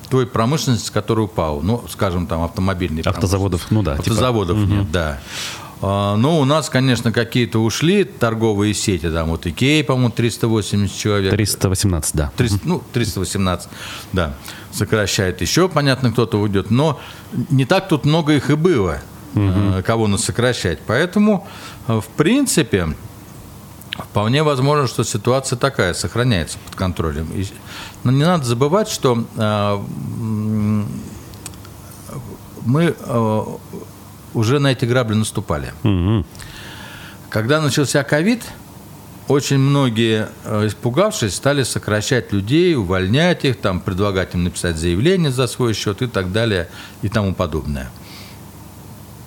той 0.09 0.25
промышленности, 0.25 0.91
которая 0.91 1.25
упала. 1.25 1.61
Ну, 1.61 1.83
скажем, 1.89 2.27
там 2.27 2.43
автомобильные 2.43 3.03
Автозаводов, 3.03 3.67
ну 3.69 3.83
да. 3.83 3.97
Типа. 3.97 4.01
Автозаводов 4.01 4.57
типа. 4.57 4.69
нет, 4.69 4.83
угу. 4.83 4.91
да. 4.91 5.19
Но 5.81 6.39
у 6.39 6.45
нас, 6.45 6.69
конечно, 6.69 7.11
какие-то 7.11 7.57
ушли 7.57 8.03
торговые 8.03 8.75
сети, 8.75 9.09
там 9.09 9.29
вот 9.29 9.47
Икея, 9.47 9.83
по-моему, 9.83 10.11
380 10.11 10.95
человек. 10.95 11.31
318, 11.31 12.15
да. 12.15 12.31
300, 12.37 12.59
ну, 12.65 12.83
318, 12.93 13.67
да. 14.13 14.35
Сокращает 14.71 15.41
еще, 15.41 15.69
понятно, 15.69 16.11
кто-то 16.11 16.39
уйдет. 16.39 16.69
Но 16.69 16.99
не 17.49 17.65
так 17.65 17.87
тут 17.87 18.05
много 18.05 18.35
их 18.35 18.51
и 18.51 18.55
было, 18.55 18.99
угу. 19.33 19.81
кого 19.83 20.07
нас 20.07 20.23
сокращать. 20.23 20.77
Поэтому, 20.85 21.47
э, 21.87 21.99
в 21.99 22.07
принципе, 22.09 22.89
Вполне 24.09 24.43
возможно, 24.43 24.87
что 24.87 25.03
ситуация 25.03 25.57
такая, 25.57 25.93
сохраняется 25.93 26.57
под 26.65 26.75
контролем. 26.75 27.29
Но 28.03 28.11
не 28.11 28.23
надо 28.23 28.43
забывать, 28.43 28.89
что 28.89 29.25
э, 29.35 29.79
мы 32.65 32.95
э, 32.97 33.43
уже 34.33 34.59
на 34.59 34.71
эти 34.71 34.85
грабли 34.85 35.15
наступали. 35.15 35.73
Угу. 35.83 36.25
Когда 37.29 37.61
начался 37.61 38.03
ковид, 38.03 38.43
очень 39.27 39.59
многие, 39.59 40.27
э, 40.43 40.67
испугавшись, 40.67 41.35
стали 41.35 41.63
сокращать 41.63 42.33
людей, 42.33 42.75
увольнять 42.75 43.45
их, 43.45 43.57
там, 43.59 43.79
предлагать 43.79 44.33
им 44.35 44.43
написать 44.43 44.77
заявление 44.77 45.31
за 45.31 45.47
свой 45.47 45.73
счет 45.73 46.01
и 46.01 46.07
так 46.07 46.31
далее 46.31 46.67
и 47.01 47.09
тому 47.09 47.33
подобное. 47.33 47.89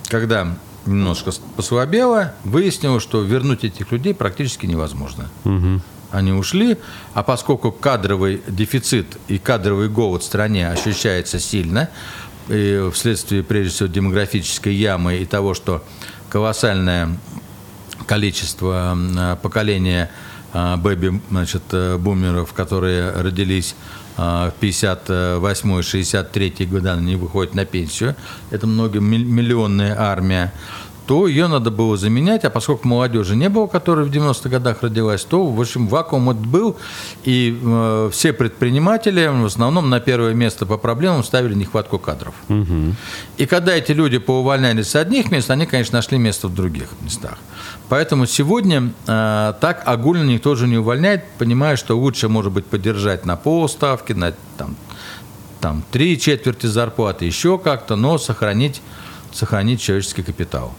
Когда 0.09 0.57
немножко 0.87 1.33
послабело, 1.57 2.35
выяснилось, 2.45 3.03
что 3.03 3.23
вернуть 3.23 3.65
этих 3.65 3.93
людей 3.93 4.15
практически 4.15 4.67
невозможно. 4.67 5.29
Угу. 5.45 5.81
Они 6.11 6.33
ушли, 6.33 6.79
а 7.13 7.23
поскольку 7.23 7.73
кадровый 7.73 8.43
дефицит 8.47 9.19
и 9.27 9.39
кадровый 9.39 9.89
голод 9.89 10.23
в 10.23 10.27
стране 10.27 10.69
ощущается 10.69 11.41
сильно, 11.41 11.89
и 12.49 12.91
вследствие, 12.93 13.43
прежде 13.43 13.75
всего, 13.75 13.89
демографической 13.89 14.75
ямы 14.75 15.17
и 15.17 15.25
того, 15.25 15.55
что 15.55 15.83
колоссальное 16.29 17.17
количество 18.07 18.97
поколения 19.43 20.11
а, 20.53 20.77
бэби, 20.77 21.21
значит, 21.31 21.63
э, 21.73 21.99
которые 22.55 23.11
родились 23.11 23.75
58-63 24.17 26.67
года, 26.67 26.93
они 26.93 27.17
выходят 27.17 27.55
на 27.55 27.65
пенсию, 27.65 28.15
это 28.51 28.67
многомиллионная 28.67 29.99
армия, 29.99 30.53
то 31.07 31.27
ее 31.27 31.49
надо 31.49 31.71
было 31.71 31.97
заменять, 31.97 32.45
а 32.45 32.51
поскольку 32.51 32.89
молодежи 32.89 33.37
не 33.37 33.49
было, 33.49 33.67
которая 33.67 34.05
в 34.05 34.11
90-х 34.11 34.49
годах 34.49 34.83
родилась, 34.83 35.25
то, 35.25 35.45
в 35.45 35.61
общем, 35.61 35.87
вакуум 35.87 36.27
вот 36.27 36.37
был, 36.37 36.77
и 37.25 37.59
э, 37.63 38.11
все 38.13 38.33
предприниматели 38.33 39.27
в 39.27 39.45
основном 39.45 39.91
на 39.91 40.01
первое 40.01 40.35
место 40.35 40.67
по 40.67 40.79
проблемам 40.79 41.23
ставили 41.23 41.55
нехватку 41.55 41.99
кадров. 41.99 42.35
Угу. 42.49 42.95
И 43.37 43.47
когда 43.47 43.75
эти 43.75 43.93
люди 43.93 44.19
поувольнялись 44.19 44.89
с 44.89 44.97
одних 44.97 45.31
мест, 45.31 45.51
они, 45.51 45.67
конечно, 45.67 45.99
нашли 45.99 46.19
место 46.19 46.49
в 46.49 46.55
других 46.55 46.89
местах. 47.03 47.39
Поэтому 47.89 48.27
сегодня 48.27 48.93
э, 49.07 49.53
так 49.61 49.83
огульно 49.87 50.25
никто 50.25 50.51
уже 50.51 50.67
не 50.67 50.79
увольняет, 50.79 51.25
понимая, 51.39 51.77
что 51.77 51.99
лучше, 51.99 52.29
может 52.29 52.53
быть, 52.53 52.65
поддержать 52.65 53.27
на 53.27 53.37
полставки, 53.37 54.13
на 54.13 54.33
там, 54.57 54.77
там, 55.61 55.83
три 55.91 56.19
четверти 56.19 56.67
зарплаты, 56.67 57.27
еще 57.27 57.59
как-то, 57.59 57.97
но 57.97 58.19
сохранить, 58.19 58.81
сохранить 59.33 59.81
человеческий 59.81 60.23
капитал. 60.23 60.75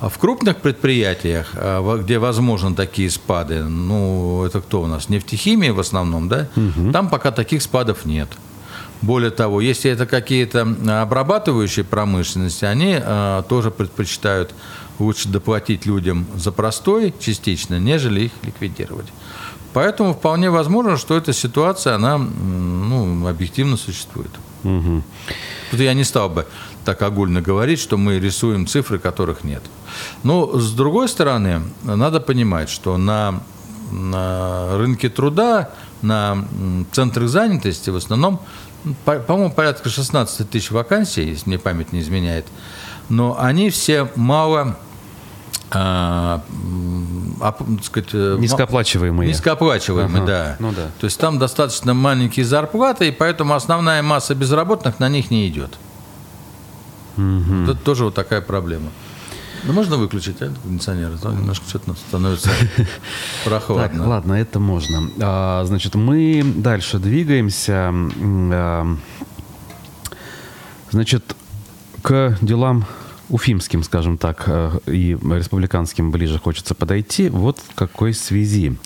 А 0.00 0.08
в 0.08 0.16
крупных 0.18 0.56
предприятиях, 0.56 1.50
э, 1.54 1.98
где 2.02 2.18
возможны 2.18 2.74
такие 2.74 3.10
спады, 3.10 3.64
ну, 3.64 4.44
это 4.44 4.62
кто 4.62 4.82
у 4.82 4.86
нас? 4.86 5.10
Нефтехимия 5.10 5.74
в 5.74 5.80
основном, 5.80 6.28
да? 6.28 6.48
Угу. 6.56 6.92
Там 6.92 7.10
пока 7.10 7.30
таких 7.30 7.62
спадов 7.62 8.06
нет. 8.06 8.28
Более 9.02 9.30
того, 9.30 9.60
если 9.60 9.90
это 9.90 10.06
какие-то 10.06 10.62
обрабатывающие 11.02 11.84
промышленности, 11.84 12.64
они 12.64 12.98
э, 12.98 13.42
тоже 13.48 13.70
предпочитают 13.70 14.54
лучше 14.98 15.28
доплатить 15.28 15.84
людям 15.86 16.26
за 16.34 16.50
простой 16.50 17.14
частично, 17.20 17.78
нежели 17.78 18.22
их 18.22 18.32
ликвидировать. 18.42 19.06
Поэтому 19.72 20.14
вполне 20.14 20.50
возможно, 20.50 20.96
что 20.96 21.16
эта 21.16 21.32
ситуация, 21.32 21.94
она 21.94 22.18
ну, 22.18 23.26
объективно 23.26 23.76
существует. 23.76 24.30
Угу. 24.64 25.02
Тут 25.70 25.80
я 25.80 25.94
не 25.94 26.04
стал 26.04 26.28
бы 26.28 26.46
так 26.84 27.02
огульно 27.02 27.40
говорить, 27.40 27.78
что 27.78 27.96
мы 27.96 28.18
рисуем 28.18 28.66
цифры, 28.66 28.98
которых 28.98 29.44
нет. 29.44 29.62
Но 30.22 30.58
с 30.58 30.72
другой 30.72 31.08
стороны, 31.08 31.62
надо 31.82 32.20
понимать, 32.20 32.68
что 32.70 32.96
на, 32.96 33.42
на 33.90 34.76
рынке 34.76 35.08
труда, 35.08 35.70
на 36.02 36.44
центрах 36.92 37.28
занятости 37.28 37.90
в 37.90 37.96
основном, 37.96 38.40
по, 39.04 39.18
по-моему, 39.18 39.52
порядка 39.52 39.88
16 39.88 40.48
тысяч 40.48 40.70
вакансий, 40.70 41.24
если 41.24 41.48
мне 41.48 41.58
память 41.58 41.92
не 41.92 42.00
изменяет, 42.00 42.46
но 43.08 43.36
они 43.38 43.70
все 43.70 44.08
мало 44.14 44.76
а, 45.72 46.42
а, 47.40 47.54
сказать, 47.82 48.08
э, 48.12 48.36
низкооплачиваемые. 48.40 49.28
Низкооплачиваемые, 49.28 50.22
ага. 50.24 50.26
да. 50.26 50.56
Ну, 50.58 50.72
да. 50.72 50.90
То 50.98 51.04
есть 51.04 51.18
там 51.18 51.38
достаточно 51.38 51.94
маленькие 51.94 52.44
зарплаты, 52.44 53.08
и 53.08 53.10
поэтому 53.12 53.54
основная 53.54 54.02
масса 54.02 54.34
безработных 54.34 54.98
на 54.98 55.08
них 55.08 55.30
не 55.30 55.46
идет. 55.48 55.78
Угу. 57.16 57.64
Это 57.64 57.74
тоже 57.74 58.04
вот 58.04 58.14
такая 58.14 58.40
проблема. 58.40 58.90
Ну, 59.64 59.72
можно 59.72 59.96
выключить, 59.96 60.40
а, 60.40 60.52
кондиционер? 60.62 61.12
А 61.22 61.32
немножко 61.32 61.68
что-то 61.68 61.94
становится 61.94 62.50
прохладно. 63.44 63.98
Так, 63.98 64.06
ладно, 64.06 64.32
это 64.34 64.58
можно. 64.58 65.10
А, 65.20 65.64
значит, 65.64 65.94
мы 65.94 66.42
дальше 66.44 66.98
двигаемся. 66.98 67.92
А, 67.92 68.96
значит, 70.90 71.36
к 72.02 72.38
делам 72.40 72.86
уфимским, 73.28 73.82
скажем 73.82 74.18
так, 74.18 74.44
э, 74.46 74.78
и 74.86 75.12
республиканским 75.12 76.10
ближе 76.10 76.38
хочется 76.38 76.74
подойти. 76.74 77.28
Вот 77.28 77.58
в 77.58 77.74
какой 77.74 78.12
связи. 78.12 78.76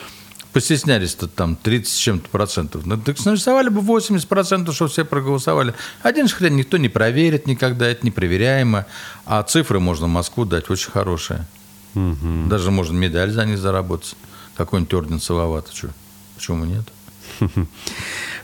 постеснялись-то 0.53 1.29
там 1.29 1.57
30 1.57 1.93
с 1.93 1.97
чем-то 1.97 2.29
процентов. 2.29 2.87
Ну, 2.87 2.97
так 2.99 3.23
нарисовали 3.25 3.69
бы 3.69 3.81
80 3.81 4.29
процентов, 4.29 4.75
что 4.75 4.89
все 4.89 5.05
проголосовали. 5.05 5.75
Один 6.03 6.29
же 6.29 6.35
хрен 6.35 6.57
никто 6.57 6.77
не 6.77 6.89
проверит 6.89 7.47
никогда, 7.47 7.87
это 7.87 8.05
непроверяемо. 8.07 8.87
А 9.25 9.43
цифры 9.43 9.81
можно 9.81 10.07
Москву 10.07 10.45
дать 10.45 10.71
очень 10.71 10.91
хорошие. 10.91 11.47
Угу. 11.95 12.49
Даже 12.49 12.71
можно 12.71 12.97
медаль 12.97 13.31
за 13.31 13.45
них 13.45 13.59
заработать. 13.59 14.15
Какой-нибудь 14.57 14.95
орден 14.95 15.21
Салавата. 15.21 15.71
Почему 16.35 16.65
нет? 16.65 16.85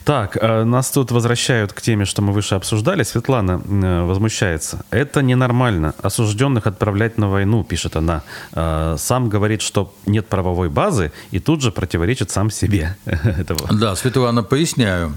Так, 0.09 0.39
э, 0.41 0.65
нас 0.65 0.91
тут 0.91 1.11
возвращают 1.11 1.75
к 1.75 1.83
теме, 1.83 2.07
что 2.07 2.23
мы 2.23 2.33
выше 2.33 2.55
обсуждали. 2.55 3.03
Светлана 3.03 3.61
э, 3.63 4.05
возмущается. 4.07 4.79
Это 4.91 5.21
ненормально. 5.21 5.95
Осужденных 6.03 6.67
отправлять 6.67 7.19
на 7.19 7.29
войну, 7.29 7.63
пишет 7.63 7.95
она. 7.97 8.23
Э, 8.53 8.97
сам 8.99 9.29
говорит, 9.29 9.61
что 9.61 9.93
нет 10.07 10.27
правовой 10.27 10.71
базы, 10.71 11.13
и 11.31 11.41
тут 11.41 11.61
же 11.61 11.71
противоречит 11.71 12.31
сам 12.31 12.51
себе. 12.51 12.97
Да, 13.71 13.97
Светлана, 13.97 14.43
поясняю. 14.43 15.13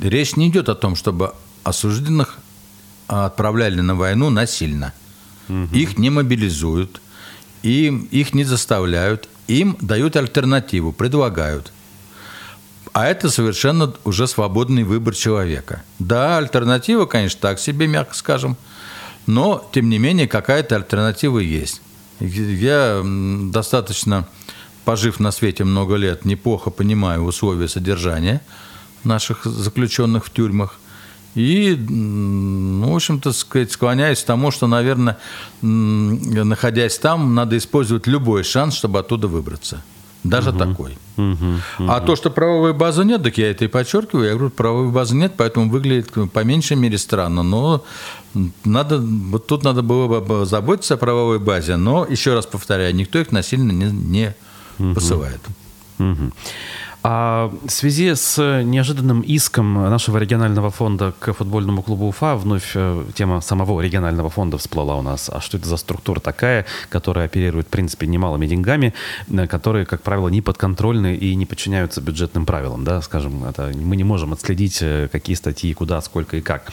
Речь 0.00 0.36
не 0.36 0.48
идет 0.48 0.68
о 0.68 0.74
том, 0.74 0.94
чтобы 0.94 1.32
осужденных 1.64 2.38
отправляли 3.06 3.80
на 3.80 3.94
войну 3.94 4.28
насильно. 4.30 4.92
Угу. 5.48 5.68
Их 5.72 5.98
не 5.98 6.10
мобилизуют, 6.10 7.00
им, 7.62 8.08
их 8.10 8.34
не 8.34 8.44
заставляют, 8.44 9.28
им 9.48 9.78
дают 9.80 10.16
альтернативу, 10.16 10.92
предлагают– 10.92 11.72
а 12.92 13.06
это 13.06 13.30
совершенно 13.30 13.92
уже 14.04 14.26
свободный 14.26 14.84
выбор 14.84 15.14
человека. 15.14 15.82
Да, 15.98 16.38
альтернатива, 16.38 17.06
конечно, 17.06 17.40
так 17.40 17.58
себе, 17.60 17.86
мягко 17.86 18.14
скажем, 18.14 18.56
но, 19.26 19.68
тем 19.72 19.88
не 19.88 19.98
менее, 19.98 20.26
какая-то 20.26 20.76
альтернатива 20.76 21.38
есть. 21.38 21.82
Я 22.18 23.02
достаточно, 23.04 24.28
пожив 24.84 25.20
на 25.20 25.30
свете 25.30 25.64
много 25.64 25.96
лет, 25.96 26.24
неплохо 26.24 26.70
понимаю 26.70 27.22
условия 27.22 27.68
содержания 27.68 28.40
наших 29.04 29.44
заключенных 29.44 30.26
в 30.26 30.30
тюрьмах. 30.30 30.74
И, 31.34 31.76
ну, 31.76 32.92
в 32.92 32.96
общем-то, 32.96 33.32
склоняюсь 33.32 34.22
к 34.22 34.26
тому, 34.26 34.50
что, 34.50 34.66
наверное, 34.66 35.16
находясь 35.62 36.98
там, 36.98 37.34
надо 37.34 37.56
использовать 37.56 38.08
любой 38.08 38.42
шанс, 38.42 38.74
чтобы 38.74 38.98
оттуда 38.98 39.28
выбраться. 39.28 39.84
Даже 40.22 40.50
угу. 40.50 40.58
такой. 40.58 40.98
Угу, 41.16 41.32
угу. 41.78 41.90
А 41.90 42.00
то, 42.00 42.16
что 42.16 42.30
правовой 42.30 42.74
базы 42.74 43.04
нет, 43.04 43.22
так 43.22 43.38
я 43.38 43.50
это 43.50 43.64
и 43.64 43.68
подчеркиваю. 43.68 44.26
Я 44.26 44.34
говорю, 44.34 44.50
правовой 44.50 44.92
базы 44.92 45.14
нет, 45.14 45.34
поэтому 45.36 45.70
выглядит 45.70 46.10
по 46.32 46.44
меньшей 46.44 46.76
мере 46.76 46.98
странно. 46.98 47.42
Но 47.42 47.84
надо, 48.64 48.98
вот 48.98 49.46
тут 49.46 49.64
надо 49.64 49.82
было 49.82 50.20
бы 50.20 50.44
заботиться 50.44 50.94
о 50.94 50.96
правовой 50.98 51.38
базе. 51.38 51.76
Но, 51.76 52.06
еще 52.08 52.34
раз 52.34 52.46
повторяю, 52.46 52.94
никто 52.94 53.18
их 53.18 53.32
насильно 53.32 53.72
не, 53.72 53.86
не 53.90 54.34
угу. 54.78 54.94
посылает. 54.94 55.40
Угу. 55.98 56.32
А 57.02 57.50
в 57.66 57.70
связи 57.70 58.14
с 58.14 58.62
неожиданным 58.62 59.22
иском 59.22 59.74
нашего 59.74 60.18
регионального 60.18 60.70
фонда 60.70 61.14
к 61.18 61.32
футбольному 61.32 61.82
клубу 61.82 62.08
Уфа, 62.08 62.36
вновь 62.36 62.72
э, 62.74 63.04
тема 63.14 63.40
самого 63.40 63.80
регионального 63.80 64.28
фонда 64.28 64.58
всплыла 64.58 64.96
у 64.96 65.02
нас. 65.02 65.30
А 65.32 65.40
что 65.40 65.56
это 65.56 65.66
за 65.66 65.78
структура 65.78 66.20
такая, 66.20 66.66
которая 66.90 67.24
оперирует, 67.24 67.68
в 67.68 67.70
принципе, 67.70 68.06
немалыми 68.06 68.46
деньгами, 68.46 68.92
э, 69.30 69.46
которые, 69.46 69.86
как 69.86 70.02
правило, 70.02 70.28
не 70.28 70.42
подконтрольны 70.42 71.14
и 71.14 71.34
не 71.36 71.46
подчиняются 71.46 72.02
бюджетным 72.02 72.44
правилам, 72.44 72.84
да, 72.84 73.00
скажем, 73.00 73.44
это 73.44 73.72
мы 73.74 73.96
не 73.96 74.04
можем 74.04 74.34
отследить, 74.34 74.78
э, 74.82 75.08
какие 75.10 75.36
статьи, 75.36 75.72
куда, 75.72 76.02
сколько 76.02 76.36
и 76.36 76.42
как. 76.42 76.70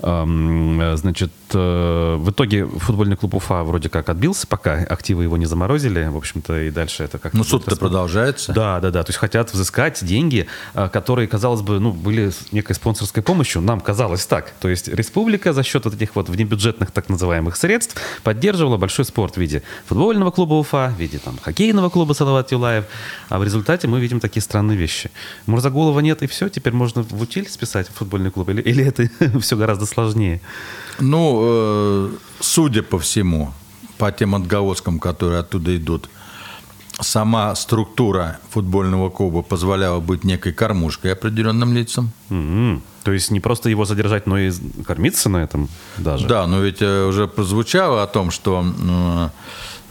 Значит, 0.00 1.32
в 1.54 2.30
итоге 2.30 2.66
футбольный 2.66 3.16
клуб 3.16 3.34
Уфа 3.34 3.62
вроде 3.62 3.88
как 3.88 4.08
отбился, 4.08 4.46
пока 4.46 4.74
активы 4.74 5.24
его 5.24 5.36
не 5.36 5.46
заморозили, 5.46 6.06
в 6.06 6.16
общем-то, 6.16 6.60
и 6.62 6.70
дальше 6.70 7.04
это 7.04 7.18
как-то... 7.18 7.36
Ну, 7.36 7.44
суд-то 7.44 7.76
продолжается. 7.76 8.52
Да, 8.52 8.80
да, 8.80 8.90
да, 8.90 9.02
то 9.02 9.10
есть 9.10 9.18
хотят 9.18 9.52
взыскать 9.52 10.04
деньги, 10.04 10.46
а, 10.74 10.88
которые, 10.88 11.28
казалось 11.28 11.62
бы, 11.62 11.80
ну, 11.80 11.92
были 11.92 12.32
некой 12.52 12.74
спонсорской 12.74 13.22
помощью. 13.22 13.62
Нам 13.62 13.80
казалось 13.80 14.26
так. 14.26 14.52
То 14.60 14.68
есть 14.68 14.88
республика 14.88 15.52
за 15.52 15.62
счет 15.62 15.84
вот 15.84 15.94
этих 15.94 16.16
вот 16.16 16.28
внебюджетных 16.28 16.90
так 16.90 17.08
называемых 17.08 17.56
средств 17.56 18.00
поддерживала 18.22 18.76
большой 18.76 19.04
спорт 19.04 19.34
в 19.34 19.38
виде 19.38 19.62
футбольного 19.86 20.30
клуба 20.30 20.54
Уфа, 20.54 20.92
в 20.96 21.00
виде 21.00 21.18
там 21.18 21.38
хоккейного 21.40 21.88
клуба 21.88 22.12
Салават 22.12 22.52
Юлаев. 22.52 22.84
А 23.28 23.38
в 23.38 23.44
результате 23.44 23.88
мы 23.88 24.00
видим 24.00 24.20
такие 24.20 24.42
странные 24.42 24.76
вещи. 24.76 25.10
Мурзагулова 25.46 26.00
нет, 26.00 26.22
и 26.22 26.26
все, 26.26 26.48
теперь 26.48 26.72
можно 26.72 27.02
в 27.02 27.20
утиль 27.20 27.48
списать 27.48 27.88
футбольный 27.88 28.30
клуб? 28.30 28.48
Или, 28.48 28.62
или 28.62 28.84
это 28.84 29.08
все 29.40 29.56
гораздо 29.56 29.86
сложнее? 29.86 30.40
Ну, 31.00 31.40
э, 31.42 32.10
судя 32.40 32.82
по 32.82 32.98
всему, 32.98 33.52
по 33.98 34.12
тем 34.12 34.34
отголоскам, 34.34 34.98
которые 34.98 35.40
оттуда 35.40 35.76
идут, 35.76 36.08
сама 37.00 37.54
структура 37.54 38.38
футбольного 38.50 39.10
клуба 39.10 39.42
позволяла 39.42 40.00
быть 40.00 40.24
некой 40.24 40.52
кормушкой 40.52 41.12
определенным 41.12 41.74
лицам. 41.74 42.10
Mm-hmm. 42.30 42.80
То 43.04 43.12
есть 43.12 43.30
не 43.30 43.40
просто 43.40 43.70
его 43.70 43.84
содержать, 43.84 44.26
но 44.26 44.38
и 44.38 44.52
кормиться 44.86 45.28
на 45.28 45.38
этом 45.38 45.68
даже. 45.96 46.26
Да, 46.26 46.46
но 46.46 46.60
ведь 46.60 46.82
э, 46.82 47.06
уже 47.06 47.26
прозвучало 47.26 48.02
о 48.02 48.06
том, 48.06 48.30
что 48.30 48.64
э, 48.64 49.28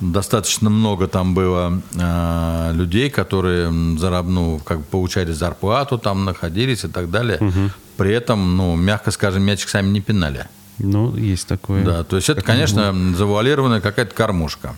достаточно 0.01 0.69
много 0.69 1.07
там 1.07 1.33
было 1.33 1.81
э, 1.95 2.71
людей, 2.73 3.09
которые 3.09 3.97
зараб, 3.97 4.27
ну, 4.27 4.59
как 4.63 4.79
бы 4.79 4.83
получали 4.83 5.31
зарплату, 5.31 5.97
там 5.97 6.25
находились 6.25 6.83
и 6.83 6.87
так 6.87 7.09
далее. 7.09 7.37
Угу. 7.39 7.71
При 7.97 8.11
этом, 8.11 8.57
ну, 8.57 8.75
мягко 8.75 9.11
скажем, 9.11 9.43
мячик 9.43 9.69
сами 9.69 9.89
не 9.89 10.01
пинали. 10.01 10.47
Ну, 10.79 11.15
есть 11.15 11.47
такое. 11.47 11.83
Да, 11.83 12.03
то 12.03 12.15
есть 12.15 12.29
это, 12.29 12.41
конечно, 12.41 12.93
завуалированная 13.15 13.81
какая-то 13.81 14.13
кормушка. 14.13 14.75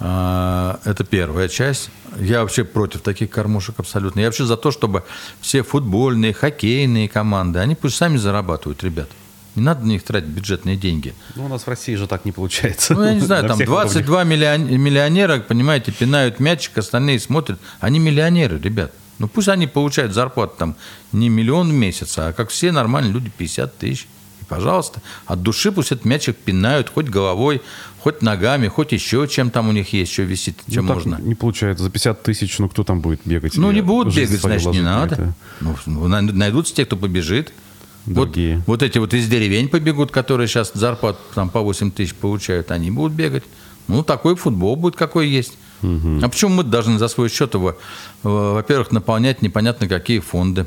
А, 0.00 0.80
это 0.84 1.04
первая 1.04 1.48
часть. 1.48 1.90
Я 2.18 2.40
вообще 2.40 2.64
против 2.64 3.02
таких 3.02 3.30
кормушек 3.30 3.76
абсолютно. 3.78 4.20
Я 4.20 4.26
вообще 4.26 4.44
за 4.44 4.56
то, 4.56 4.72
чтобы 4.72 5.04
все 5.40 5.62
футбольные, 5.62 6.34
хоккейные 6.34 7.08
команды, 7.08 7.60
они 7.60 7.76
пусть 7.76 7.96
сами 7.96 8.16
зарабатывают, 8.16 8.82
ребят. 8.82 9.08
Не 9.54 9.62
надо 9.62 9.82
на 9.82 9.90
них 9.90 10.02
тратить 10.02 10.30
бюджетные 10.30 10.76
деньги. 10.76 11.14
Ну, 11.36 11.44
у 11.44 11.48
нас 11.48 11.62
в 11.64 11.68
России 11.68 11.94
же 11.94 12.08
так 12.08 12.24
не 12.24 12.32
получается. 12.32 12.94
Ну, 12.94 13.04
я 13.04 13.14
не 13.14 13.20
знаю, 13.26 13.46
там 13.46 13.58
22 13.58 14.24
миллионера, 14.24 15.38
понимаете, 15.40 15.92
пинают 15.92 16.40
мячик, 16.40 16.78
остальные 16.78 17.20
смотрят. 17.20 17.60
Они 17.78 17.98
миллионеры, 17.98 18.58
ребят. 18.58 18.92
Ну, 19.18 19.28
пусть 19.28 19.48
они 19.48 19.68
получают 19.68 20.14
зарплату 20.14 20.54
там 20.58 20.76
не 21.12 21.28
миллион 21.28 21.70
в 21.70 21.74
месяц, 21.74 22.18
а 22.18 22.32
как 22.32 22.48
все 22.48 22.72
нормальные 22.72 23.12
люди 23.12 23.30
50 23.36 23.76
тысяч 23.76 24.08
пожалуйста, 24.52 25.00
от 25.26 25.42
души 25.42 25.72
пусть 25.72 25.92
этот 25.92 26.04
мячик 26.04 26.36
пинают 26.36 26.90
хоть 26.90 27.06
головой, 27.06 27.62
хоть 28.00 28.20
ногами, 28.20 28.68
хоть 28.68 28.92
еще 28.92 29.26
чем 29.26 29.50
там 29.50 29.68
у 29.68 29.72
них 29.72 29.92
есть, 29.94 30.12
еще 30.12 30.24
висит, 30.24 30.58
ну, 30.66 30.74
чем 30.74 30.86
ну, 30.86 30.94
можно. 30.94 31.18
Не 31.22 31.34
получается. 31.34 31.84
За 31.84 31.90
50 31.90 32.22
тысяч, 32.22 32.58
ну 32.58 32.68
кто 32.68 32.84
там 32.84 33.00
будет 33.00 33.20
бегать? 33.24 33.56
Ну, 33.56 33.70
не 33.72 33.80
будут 33.80 34.14
бегать, 34.14 34.40
значит, 34.40 34.72
не 34.72 34.82
надо. 34.82 35.34
Ну, 35.60 35.76
ну 35.86 36.08
найдутся 36.08 36.74
те, 36.74 36.84
кто 36.84 36.96
побежит. 36.96 37.52
Другие. 38.04 38.56
Вот, 38.56 38.66
вот 38.66 38.82
эти 38.82 38.98
вот 38.98 39.14
из 39.14 39.28
деревень 39.28 39.68
побегут, 39.68 40.10
которые 40.10 40.48
сейчас 40.48 40.72
зарплату 40.74 41.20
там 41.34 41.48
по 41.48 41.60
8 41.60 41.92
тысяч 41.92 42.14
получают, 42.14 42.72
они 42.72 42.90
будут 42.90 43.12
бегать. 43.12 43.44
Ну, 43.88 44.02
такой 44.02 44.36
футбол 44.36 44.76
будет, 44.76 44.96
какой 44.96 45.28
есть. 45.28 45.56
Угу. 45.82 46.20
А 46.22 46.28
почему 46.28 46.56
мы 46.56 46.64
должны 46.64 46.98
за 46.98 47.08
свой 47.08 47.28
счет 47.28 47.54
его, 47.54 47.70
э, 47.70 47.74
во-первых, 48.22 48.90
наполнять 48.90 49.40
непонятно 49.40 49.88
какие 49.88 50.18
фонды, 50.18 50.66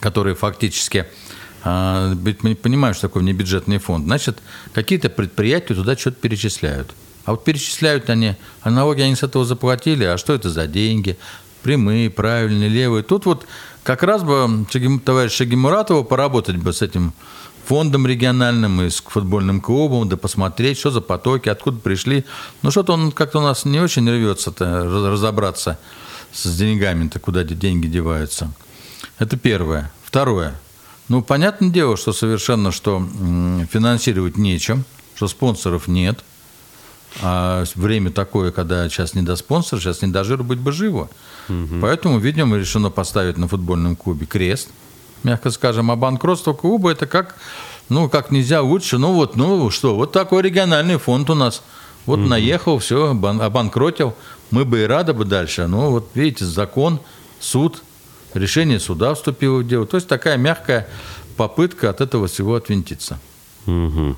которые 0.00 0.34
фактически 0.34 1.06
а, 1.64 2.14
мы 2.42 2.54
понимаем, 2.54 2.94
что 2.94 3.08
такое 3.08 3.22
внебюджетный 3.22 3.78
фонд, 3.78 4.04
значит, 4.04 4.38
какие-то 4.72 5.08
предприятия 5.08 5.74
туда 5.74 5.96
что-то 5.96 6.16
перечисляют. 6.20 6.94
А 7.24 7.32
вот 7.32 7.44
перечисляют 7.44 8.10
они, 8.10 8.34
а 8.62 8.70
налоги 8.70 9.02
они 9.02 9.14
с 9.14 9.22
этого 9.22 9.44
заплатили, 9.44 10.04
а 10.04 10.18
что 10.18 10.34
это 10.34 10.50
за 10.50 10.66
деньги? 10.66 11.16
Прямые, 11.62 12.10
правильные, 12.10 12.68
левые. 12.68 13.04
Тут 13.04 13.26
вот 13.26 13.46
как 13.84 14.02
раз 14.02 14.24
бы 14.24 14.66
товарищ 15.04 15.32
Шагимуратова 15.32 16.02
поработать 16.02 16.56
бы 16.56 16.72
с 16.72 16.82
этим 16.82 17.12
фондом 17.64 18.08
региональным 18.08 18.82
и 18.82 18.90
с 18.90 19.00
футбольным 19.00 19.60
клубом, 19.60 20.08
да 20.08 20.16
посмотреть, 20.16 20.78
что 20.78 20.90
за 20.90 21.00
потоки, 21.00 21.48
откуда 21.48 21.78
пришли. 21.78 22.24
Ну, 22.62 22.72
что-то 22.72 22.94
он 22.94 23.12
как-то 23.12 23.38
у 23.38 23.42
нас 23.42 23.64
не 23.64 23.80
очень 23.80 24.08
рвется-то 24.10 24.84
разобраться 24.84 25.78
с 26.32 26.56
деньгами-то, 26.56 27.20
куда 27.20 27.44
деньги 27.44 27.86
деваются. 27.86 28.52
Это 29.18 29.36
первое. 29.36 29.92
Второе. 30.04 30.58
Ну, 31.08 31.22
понятное 31.22 31.70
дело, 31.70 31.96
что 31.96 32.12
совершенно, 32.12 32.72
что 32.72 33.06
финансировать 33.70 34.36
нечем, 34.36 34.84
что 35.14 35.28
спонсоров 35.28 35.88
нет. 35.88 36.24
А 37.20 37.64
время 37.74 38.10
такое, 38.10 38.52
когда 38.52 38.88
сейчас 38.88 39.14
не 39.14 39.22
до 39.22 39.36
спонсора, 39.36 39.80
сейчас 39.80 40.02
не 40.02 40.08
до 40.08 40.24
жира 40.24 40.42
быть 40.42 40.58
бы 40.58 40.72
живо. 40.72 41.10
Угу. 41.48 41.80
Поэтому, 41.82 42.18
видимо, 42.18 42.56
решено 42.56 42.90
поставить 42.90 43.36
на 43.36 43.48
футбольном 43.48 43.96
клубе 43.96 44.26
крест, 44.26 44.70
мягко 45.22 45.50
скажем, 45.50 45.90
а 45.90 45.96
банкротство 45.96 46.54
клуба 46.54 46.90
это 46.92 47.06
как, 47.06 47.36
ну, 47.88 48.08
как 48.08 48.30
нельзя 48.30 48.62
лучше. 48.62 48.98
Ну, 48.98 49.12
вот, 49.12 49.36
ну, 49.36 49.70
что, 49.70 49.94
вот 49.94 50.12
такой 50.12 50.42
региональный 50.42 50.96
фонд 50.98 51.28
у 51.30 51.34
нас. 51.34 51.62
Вот 52.06 52.20
угу. 52.20 52.28
наехал, 52.28 52.78
все, 52.78 53.10
обанкротил. 53.10 54.14
Мы 54.50 54.64
бы 54.64 54.82
и 54.82 54.84
рады 54.84 55.12
бы 55.12 55.24
дальше. 55.24 55.66
Но 55.66 55.90
вот 55.90 56.10
видите, 56.14 56.44
закон, 56.44 57.00
суд, 57.40 57.82
решение 58.34 58.80
суда 58.80 59.14
вступило 59.14 59.58
в 59.58 59.66
дело. 59.66 59.86
То 59.86 59.96
есть 59.96 60.08
такая 60.08 60.36
мягкая 60.36 60.88
попытка 61.36 61.90
от 61.90 62.00
этого 62.00 62.26
всего 62.26 62.54
отвинтиться. 62.54 63.18
Угу. 63.66 64.16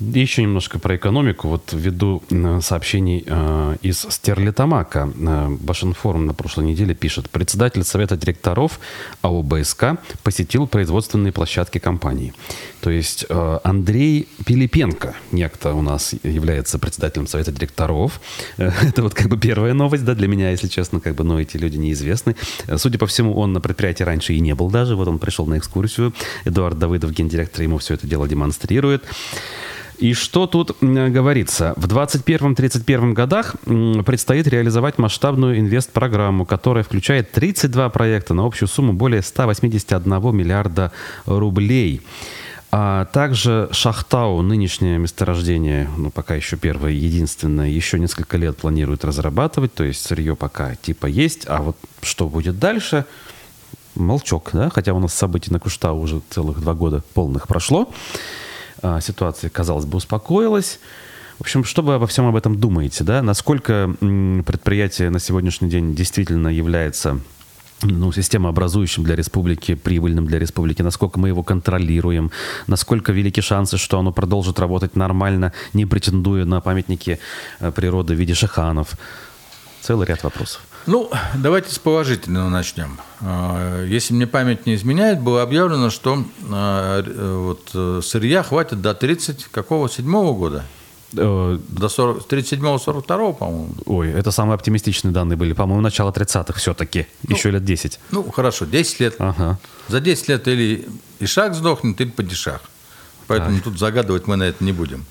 Еще 0.00 0.42
немножко 0.42 0.80
про 0.80 0.96
экономику. 0.96 1.48
Вот 1.48 1.72
ввиду 1.72 2.22
э, 2.28 2.60
сообщений 2.60 3.22
э, 3.24 3.76
из 3.80 4.00
Стерлитамака. 4.00 5.08
Э, 5.16 5.48
Башинформ 5.48 6.26
на 6.26 6.34
прошлой 6.34 6.64
неделе 6.64 6.94
пишет. 6.94 7.30
Председатель 7.30 7.84
Совета 7.84 8.16
директоров 8.16 8.80
АО 9.22 9.42
БСК 9.42 9.96
посетил 10.24 10.66
производственные 10.66 11.32
площадки 11.32 11.78
компании. 11.78 12.34
То 12.80 12.90
есть 12.90 13.24
э, 13.28 13.58
Андрей 13.62 14.28
Пилипенко, 14.44 15.14
некто 15.30 15.74
у 15.74 15.82
нас 15.82 16.12
является 16.24 16.80
председателем 16.80 17.28
Совета 17.28 17.52
директоров. 17.52 18.20
Э, 18.56 18.72
это 18.82 19.02
вот 19.02 19.14
как 19.14 19.28
бы 19.28 19.38
первая 19.38 19.74
новость, 19.74 20.04
да, 20.04 20.16
для 20.16 20.26
меня, 20.26 20.50
если 20.50 20.66
честно, 20.66 20.98
как 20.98 21.14
бы, 21.14 21.22
но 21.22 21.40
эти 21.40 21.56
люди 21.56 21.76
неизвестны. 21.76 22.34
Э, 22.66 22.78
судя 22.78 22.98
по 22.98 23.06
всему, 23.06 23.34
он 23.36 23.52
на 23.52 23.60
предприятии 23.60 24.02
раньше 24.02 24.34
и 24.34 24.40
не 24.40 24.56
был 24.56 24.70
даже. 24.70 24.96
Вот 24.96 25.06
он 25.06 25.20
пришел 25.20 25.46
на 25.46 25.56
экскурсию. 25.56 26.12
Эдуард 26.44 26.80
Давыдов, 26.80 27.12
гендиректор, 27.12 27.62
ему 27.62 27.78
все 27.78 27.94
это 27.94 28.08
дело 28.08 28.26
демонстрирует. 28.26 29.04
И 29.98 30.12
что 30.12 30.46
тут 30.46 30.76
говорится? 30.80 31.72
В 31.76 31.86
2021-2031 31.86 33.12
годах 33.12 33.56
предстоит 34.04 34.48
реализовать 34.48 34.98
масштабную 34.98 35.58
инвест-программу, 35.60 36.44
которая 36.44 36.82
включает 36.84 37.30
32 37.32 37.88
проекта 37.90 38.34
на 38.34 38.44
общую 38.44 38.68
сумму 38.68 38.92
более 38.92 39.22
181 39.22 40.34
миллиарда 40.34 40.92
рублей. 41.26 42.02
А 42.76 43.04
также 43.04 43.68
Шахтау, 43.70 44.42
нынешнее 44.42 44.98
месторождение, 44.98 45.88
ну 45.96 46.10
пока 46.10 46.34
еще 46.34 46.56
первое 46.56 46.90
единственное, 46.90 47.68
еще 47.68 48.00
несколько 48.00 48.36
лет 48.36 48.56
планирует 48.56 49.04
разрабатывать, 49.04 49.74
то 49.74 49.84
есть 49.84 50.04
сырье 50.04 50.34
пока 50.34 50.74
типа 50.74 51.06
есть, 51.06 51.44
а 51.46 51.62
вот 51.62 51.76
что 52.02 52.28
будет 52.28 52.58
дальше, 52.58 53.04
молчок, 53.94 54.50
да, 54.54 54.70
хотя 54.70 54.92
у 54.92 54.98
нас 54.98 55.14
событий 55.14 55.52
на 55.52 55.60
Куштау 55.60 56.00
уже 56.00 56.20
целых 56.30 56.60
два 56.60 56.74
года 56.74 57.04
полных 57.14 57.46
прошло. 57.46 57.88
А, 58.84 59.00
ситуация, 59.00 59.48
казалось 59.48 59.86
бы, 59.86 59.96
успокоилась. 59.96 60.78
В 61.38 61.40
общем, 61.40 61.64
что 61.64 61.80
вы 61.80 61.94
обо 61.94 62.06
всем 62.06 62.26
об 62.26 62.36
этом 62.36 62.60
думаете, 62.60 63.02
да? 63.02 63.22
Насколько 63.22 63.96
предприятие 63.98 65.08
на 65.08 65.18
сегодняшний 65.18 65.70
день 65.70 65.94
действительно 65.94 66.48
является 66.48 67.18
ну, 67.80 68.12
системообразующим 68.12 69.02
для 69.02 69.16
республики, 69.16 69.74
прибыльным 69.74 70.26
для 70.26 70.38
республики, 70.38 70.82
насколько 70.82 71.18
мы 71.18 71.28
его 71.28 71.42
контролируем, 71.42 72.30
насколько 72.66 73.10
велики 73.10 73.40
шансы, 73.40 73.78
что 73.78 73.98
оно 73.98 74.12
продолжит 74.12 74.60
работать 74.60 74.96
нормально, 74.96 75.54
не 75.72 75.86
претендуя 75.86 76.44
на 76.44 76.60
памятники 76.60 77.18
э, 77.60 77.72
природы 77.72 78.14
в 78.14 78.18
виде 78.18 78.34
шаханов. 78.34 78.98
Целый 79.80 80.06
ряд 80.06 80.22
вопросов. 80.24 80.60
Ну, 80.86 81.10
давайте 81.34 81.70
с 81.70 81.78
положительного 81.78 82.48
начнем. 82.48 82.98
А, 83.20 83.84
если 83.84 84.12
мне 84.12 84.26
память 84.26 84.66
не 84.66 84.74
изменяет, 84.74 85.20
было 85.20 85.42
объявлено, 85.42 85.90
что 85.90 86.24
а, 86.50 87.02
э, 87.02 87.36
вот, 87.36 87.70
э, 87.72 88.00
сырья 88.02 88.42
хватит 88.42 88.82
до 88.82 88.94
30 88.94 89.44
какого, 89.44 89.88
седьмого 89.88 90.36
года? 90.36 90.64
Э, 91.16 91.58
до 91.68 91.86
37-42, 91.86 93.34
по-моему. 93.34 93.74
Ой, 93.86 94.10
это 94.10 94.30
самые 94.30 94.56
оптимистичные 94.56 95.12
данные 95.12 95.36
были. 95.36 95.52
По-моему, 95.54 95.80
начало 95.80 96.10
30-х 96.10 96.58
все-таки. 96.58 97.06
Ну, 97.26 97.34
Еще 97.34 97.50
лет 97.50 97.64
10. 97.64 98.00
Ну, 98.10 98.30
хорошо, 98.30 98.66
10 98.66 99.00
лет. 99.00 99.14
Ага. 99.18 99.58
За 99.88 100.00
10 100.00 100.28
лет 100.28 100.48
или 100.48 100.86
Ишак 101.20 101.54
сдохнет, 101.54 102.00
или 102.00 102.10
Падишах. 102.10 102.60
Поэтому 103.26 103.56
так. 103.56 103.64
тут 103.64 103.78
загадывать 103.78 104.26
мы 104.26 104.36
на 104.36 104.44
это 104.44 104.62
не 104.64 104.72
будем. 104.72 105.04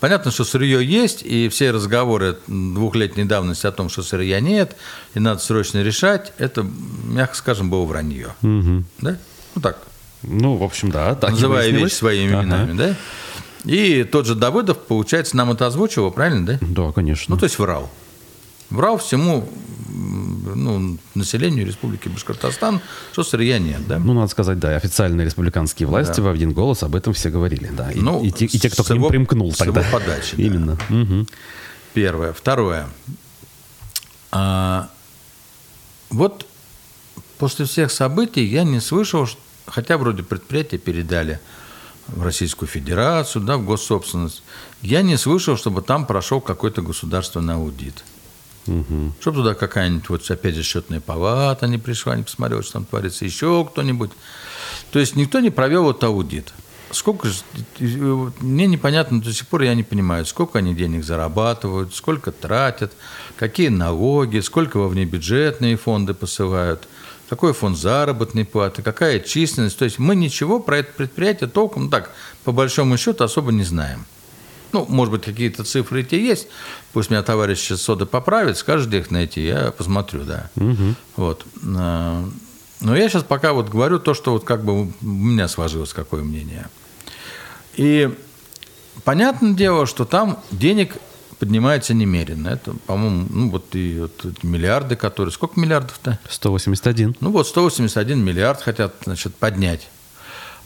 Понятно, 0.00 0.30
что 0.30 0.44
сырье 0.44 0.84
есть, 0.84 1.22
и 1.22 1.48
все 1.48 1.70
разговоры 1.70 2.38
двухлетней 2.46 3.24
давности 3.24 3.66
о 3.66 3.72
том, 3.72 3.88
что 3.88 4.02
сырья 4.02 4.40
нет, 4.40 4.76
и 5.14 5.20
надо 5.20 5.40
срочно 5.40 5.82
решать, 5.82 6.32
это, 6.38 6.66
мягко 7.04 7.34
скажем, 7.34 7.70
было 7.70 7.84
вранье. 7.84 8.28
Угу. 8.42 8.84
Да? 9.00 9.18
Ну 9.54 9.62
так. 9.62 9.78
Ну, 10.22 10.56
в 10.56 10.62
общем, 10.62 10.90
да. 10.90 11.14
Так 11.14 11.30
Называя 11.30 11.70
вещи 11.70 11.94
своими 11.94 12.34
ага. 12.34 12.42
именами, 12.42 12.76
да? 12.76 12.94
И 13.64 14.04
тот 14.04 14.26
же 14.26 14.34
Давыдов, 14.34 14.78
получается, 14.78 15.36
нам 15.36 15.50
это 15.50 15.66
озвучивал, 15.66 16.10
правильно, 16.10 16.46
да? 16.46 16.58
Да, 16.60 16.92
конечно. 16.92 17.34
Ну, 17.34 17.38
то 17.38 17.44
есть 17.44 17.58
врал. 17.58 17.90
Врал 18.70 18.98
всему 18.98 19.48
ну, 19.96 20.98
населению 21.14 21.66
Республики 21.66 22.08
Башкортостан, 22.08 22.80
что 23.12 23.24
сырья 23.24 23.58
нет. 23.58 23.86
Да? 23.86 23.98
Ну, 23.98 24.12
надо 24.12 24.28
сказать, 24.28 24.58
да, 24.58 24.76
официальные 24.76 25.24
республиканские 25.24 25.88
власти 25.88 26.16
да. 26.16 26.22
в 26.22 26.28
один 26.28 26.52
голос 26.52 26.82
об 26.82 26.94
этом 26.94 27.14
все 27.14 27.30
говорили. 27.30 27.70
Да. 27.72 27.90
И, 27.90 28.00
ну, 28.00 28.22
и, 28.22 28.30
те, 28.30 28.44
и 28.44 28.58
те, 28.58 28.70
кто 28.70 28.84
к 28.84 28.90
ним 28.90 28.98
его, 28.98 29.08
примкнул 29.08 29.52
с 29.52 29.56
тогда. 29.56 29.80
Его 29.80 29.90
подачи, 29.90 30.34
Именно. 30.36 30.78
Да. 30.88 30.96
Угу. 30.96 31.26
Первое. 31.94 32.32
Второе. 32.32 32.88
А, 34.32 34.90
вот 36.10 36.46
после 37.38 37.64
всех 37.64 37.90
событий 37.90 38.44
я 38.44 38.64
не 38.64 38.80
слышал, 38.80 39.26
хотя 39.66 39.96
вроде 39.96 40.22
предприятия 40.22 40.78
передали 40.78 41.40
в 42.08 42.22
Российскую 42.22 42.68
Федерацию, 42.68 43.42
да, 43.42 43.56
в 43.56 43.64
госсобственность, 43.64 44.42
я 44.82 45.02
не 45.02 45.16
слышал, 45.16 45.56
чтобы 45.56 45.82
там 45.82 46.06
прошел 46.06 46.40
какой-то 46.40 46.82
государственный 46.82 47.54
аудит. 47.54 48.04
Угу. 48.66 49.14
Чтобы 49.20 49.38
туда 49.38 49.54
какая-нибудь, 49.54 50.08
вот 50.08 50.30
опять 50.30 50.54
же, 50.54 50.62
счетная 50.62 51.00
палата 51.00 51.66
не 51.66 51.78
пришла, 51.78 52.16
не 52.16 52.22
посмотрела, 52.22 52.62
что 52.62 52.74
там 52.74 52.84
творится, 52.84 53.24
еще 53.24 53.66
кто-нибудь. 53.70 54.10
То 54.90 54.98
есть 54.98 55.16
никто 55.16 55.40
не 55.40 55.50
провел 55.50 55.84
вот 55.84 56.02
аудит. 56.04 56.52
Сколько 56.92 57.28
же, 57.28 57.42
мне 58.40 58.66
непонятно 58.66 59.20
до 59.20 59.32
сих 59.32 59.48
пор, 59.48 59.62
я 59.62 59.74
не 59.74 59.82
понимаю, 59.82 60.24
сколько 60.24 60.58
они 60.58 60.72
денег 60.74 61.04
зарабатывают, 61.04 61.94
сколько 61.94 62.30
тратят, 62.30 62.92
какие 63.36 63.68
налоги, 63.68 64.38
сколько 64.38 64.76
во 64.76 64.88
внебюджетные 64.88 65.76
фонды 65.76 66.14
посылают, 66.14 66.86
какой 67.28 67.52
фонд 67.54 67.76
заработной 67.76 68.44
платы, 68.44 68.82
какая 68.82 69.18
численность. 69.18 69.76
То 69.78 69.84
есть 69.84 69.98
мы 69.98 70.14
ничего 70.14 70.60
про 70.60 70.78
это 70.78 70.92
предприятие 70.92 71.50
толком, 71.50 71.90
так, 71.90 72.12
по 72.44 72.52
большому 72.52 72.96
счету, 72.96 73.24
особо 73.24 73.50
не 73.50 73.64
знаем. 73.64 74.06
Ну, 74.72 74.86
может 74.88 75.12
быть, 75.12 75.22
какие-то 75.22 75.64
цифры 75.64 76.00
эти 76.00 76.16
есть. 76.16 76.48
Пусть 76.92 77.10
меня 77.10 77.22
товарищ 77.22 77.58
сейчас 77.58 77.82
Сода 77.82 78.06
поправит, 78.06 78.56
скажет, 78.56 78.88
где 78.88 78.98
их 78.98 79.10
найти, 79.10 79.44
я 79.44 79.70
посмотрю, 79.70 80.24
да. 80.24 80.50
Угу. 80.56 80.94
Вот. 81.16 81.46
А, 81.76 82.28
но 82.80 82.96
я 82.96 83.08
сейчас 83.08 83.22
пока 83.22 83.52
вот 83.52 83.68
говорю 83.68 83.98
то, 83.98 84.14
что 84.14 84.32
вот 84.32 84.44
как 84.44 84.64
бы 84.64 84.82
у 84.82 84.92
меня 85.00 85.48
сложилось 85.48 85.92
какое 85.92 86.22
мнение. 86.22 86.68
И 87.76 88.10
понятное 89.04 89.52
дело, 89.52 89.86
что 89.86 90.04
там 90.04 90.40
денег 90.50 90.96
поднимается 91.38 91.94
немерено. 91.94 92.48
Это, 92.48 92.74
по-моему, 92.86 93.26
ну 93.30 93.50
вот 93.50 93.74
и 93.74 94.00
вот 94.00 94.42
миллиарды, 94.42 94.96
которые... 94.96 95.32
Сколько 95.32 95.60
миллиардов-то? 95.60 96.18
181. 96.28 97.16
Ну 97.20 97.30
вот 97.30 97.46
181 97.46 98.24
миллиард 98.24 98.62
хотят, 98.62 98.94
значит, 99.04 99.34
поднять. 99.34 99.88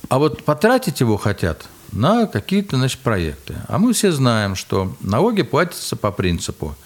А 0.08 0.18
вот 0.18 0.44
потратить 0.44 1.00
его 1.00 1.16
хотят– 1.16 1.66
на 1.92 2.26
какие-то 2.26 2.76
значит, 2.76 3.00
проекты. 3.00 3.56
А 3.68 3.78
мы 3.78 3.92
все 3.92 4.12
знаем, 4.12 4.54
что 4.54 4.94
налоги 5.00 5.42
платятся 5.42 5.96
по 5.96 6.10
принципу 6.10 6.76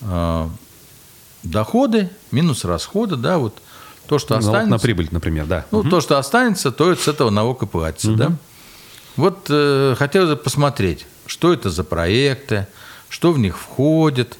э, 0.00 0.48
доходы 1.42 2.10
минус 2.30 2.64
расходы, 2.64 3.16
да, 3.16 3.38
вот 3.38 3.60
то, 4.06 4.18
что 4.18 4.34
Налог 4.34 4.46
останется. 4.46 4.70
на 4.70 4.78
прибыль, 4.78 5.08
например, 5.10 5.46
да. 5.46 5.66
Ну, 5.70 5.80
угу. 5.80 5.90
то, 5.90 6.00
что 6.00 6.18
останется, 6.18 6.72
то 6.72 6.94
с 6.94 7.08
этого 7.08 7.30
налог 7.30 7.62
и 7.62 7.66
платится, 7.66 8.10
угу. 8.10 8.16
да. 8.16 8.32
Вот 9.16 9.46
э, 9.50 9.94
хотелось 9.98 10.30
бы 10.30 10.36
посмотреть, 10.36 11.06
что 11.26 11.52
это 11.52 11.70
за 11.70 11.84
проекты, 11.84 12.66
что 13.08 13.32
в 13.32 13.38
них 13.38 13.58
входит, 13.58 14.38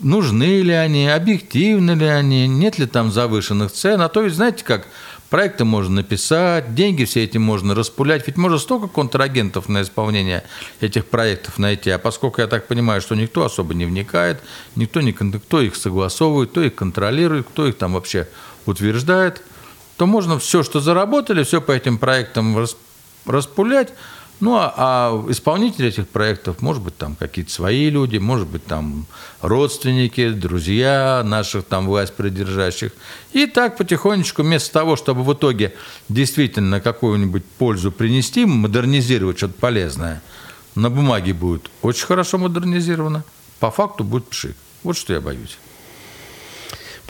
нужны 0.00 0.62
ли 0.62 0.72
они, 0.72 1.08
объективны 1.08 1.92
ли 1.92 2.06
они, 2.06 2.48
нет 2.48 2.78
ли 2.78 2.86
там 2.86 3.12
завышенных 3.12 3.72
цен. 3.72 4.00
А 4.00 4.08
то 4.08 4.22
ведь, 4.22 4.34
знаете 4.34 4.64
как, 4.64 4.86
Проекты 5.30 5.64
можно 5.64 5.94
написать, 5.94 6.74
деньги 6.74 7.04
все 7.04 7.22
эти 7.22 7.38
можно 7.38 7.76
распулять. 7.76 8.26
Ведь 8.26 8.36
можно 8.36 8.58
столько 8.58 8.88
контрагентов 8.88 9.68
на 9.68 9.82
исполнение 9.82 10.42
этих 10.80 11.06
проектов 11.06 11.56
найти. 11.56 11.90
А 11.90 11.98
поскольку 11.98 12.40
я 12.40 12.48
так 12.48 12.66
понимаю, 12.66 13.00
что 13.00 13.14
никто 13.14 13.44
особо 13.44 13.72
не 13.72 13.84
вникает, 13.84 14.42
никто, 14.74 15.00
не, 15.00 15.12
кто 15.12 15.60
их 15.60 15.76
согласовывает, 15.76 16.50
кто 16.50 16.62
их 16.62 16.74
контролирует, 16.74 17.46
кто 17.46 17.68
их 17.68 17.78
там 17.78 17.94
вообще 17.94 18.26
утверждает, 18.66 19.42
то 19.96 20.06
можно 20.06 20.40
все, 20.40 20.64
что 20.64 20.80
заработали, 20.80 21.44
все 21.44 21.60
по 21.60 21.70
этим 21.70 21.98
проектам 21.98 22.66
распулять, 23.24 23.92
ну, 24.40 24.56
а, 24.56 24.72
а 24.76 25.26
исполнители 25.30 25.88
этих 25.88 26.08
проектов, 26.08 26.62
может 26.62 26.82
быть, 26.82 26.96
там 26.96 27.14
какие-то 27.14 27.52
свои 27.52 27.90
люди, 27.90 28.16
может 28.16 28.48
быть, 28.48 28.64
там 28.64 29.06
родственники, 29.42 30.30
друзья 30.30 31.22
наших 31.24 31.64
там 31.64 31.86
власть 31.86 32.14
придержащих. 32.14 32.92
И 33.32 33.46
так 33.46 33.76
потихонечку, 33.76 34.42
вместо 34.42 34.72
того, 34.72 34.96
чтобы 34.96 35.22
в 35.22 35.32
итоге 35.34 35.74
действительно 36.08 36.80
какую-нибудь 36.80 37.44
пользу 37.44 37.92
принести, 37.92 38.46
модернизировать 38.46 39.36
что-то 39.36 39.54
полезное, 39.54 40.22
на 40.74 40.88
бумаге 40.88 41.34
будет 41.34 41.70
очень 41.82 42.06
хорошо 42.06 42.38
модернизировано, 42.38 43.24
по 43.58 43.70
факту 43.70 44.04
будет 44.04 44.28
пшик. 44.28 44.56
Вот 44.82 44.96
что 44.96 45.12
я 45.12 45.20
боюсь. 45.20 45.58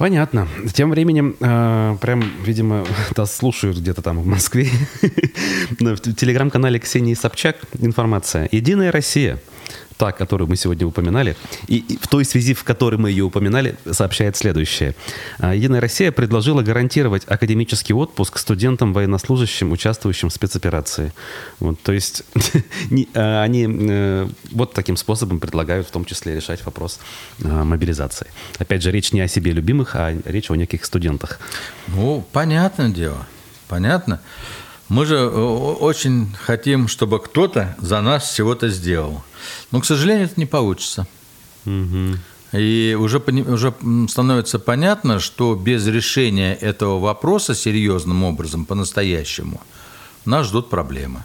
Понятно. 0.01 0.49
Тем 0.73 0.93
временем, 0.93 1.37
э, 1.41 1.97
прям, 2.01 2.23
видимо, 2.43 2.87
нас 3.19 3.37
слушают 3.37 3.77
где-то 3.77 4.01
там 4.01 4.19
в 4.19 4.25
Москве. 4.25 4.67
В 5.79 6.15
телеграм-канале 6.15 6.79
Ксении 6.79 7.13
Собчак 7.13 7.57
информация. 7.79 8.49
«Единая 8.51 8.93
Россия». 8.93 9.39
Та, 9.97 10.13
которую 10.13 10.49
мы 10.49 10.57
сегодня 10.57 10.87
упоминали, 10.87 11.37
и, 11.67 11.99
в 12.01 12.09
той 12.09 12.25
связи, 12.25 12.55
в 12.55 12.65
которой 12.65 12.97
мы 12.97 13.11
ее 13.11 13.25
упоминали, 13.25 13.77
сообщает 13.91 14.35
следующее. 14.35 14.95
А, 15.39 15.55
Единая 15.55 15.81
Россия 15.81 16.11
предложила 16.11 16.63
гарантировать 16.63 17.25
академический 17.27 17.95
отпуск 17.95 18.39
студентам 18.39 18.95
военнослужащим, 18.95 19.73
участвующим 19.73 20.31
в 20.31 20.33
спецоперации. 20.33 21.13
Вот, 21.59 21.81
то 21.83 21.93
есть 21.93 22.23
а, 23.15 23.43
они 23.43 23.67
э, 23.69 24.29
вот 24.53 24.73
таким 24.73 24.97
способом 24.97 25.39
предлагают 25.39 25.87
в 25.87 25.91
том 25.91 26.07
числе 26.07 26.35
решать 26.35 26.65
вопрос 26.65 26.99
а, 27.45 27.65
мобилизации. 27.65 28.29
Опять 28.59 28.83
же, 28.83 28.91
речь 28.91 29.13
не 29.13 29.21
о 29.21 29.29
себе 29.29 29.53
любимых, 29.53 29.97
а 29.97 30.17
речь 30.25 30.51
о 30.51 30.57
неких 30.57 30.87
студентах. 30.87 31.41
Ну, 31.89 32.27
понятное 32.33 32.89
дело, 32.89 33.27
понятно. 33.69 34.21
Мы 34.91 35.07
же 35.07 35.15
э, 35.15 35.29
очень 35.29 36.35
хотим, 36.45 36.89
чтобы 36.89 37.21
кто-то 37.21 37.77
за 37.79 38.01
нас 38.01 38.35
чего-то 38.35 38.69
сделал. 38.69 39.23
Но, 39.71 39.81
к 39.81 39.87
сожалению, 39.87 40.27
это 40.27 40.35
не 40.37 40.47
получится. 40.47 41.07
И 42.53 42.97
уже, 42.99 43.19
уже 43.19 43.73
становится 44.09 44.59
понятно, 44.59 45.21
что 45.21 45.55
без 45.55 45.87
решения 45.87 46.55
этого 46.55 46.99
вопроса 46.99 47.55
серьезным 47.55 48.25
образом, 48.25 48.65
по-настоящему, 48.65 49.61
нас 50.25 50.49
ждут 50.49 50.69
проблемы. 50.69 51.23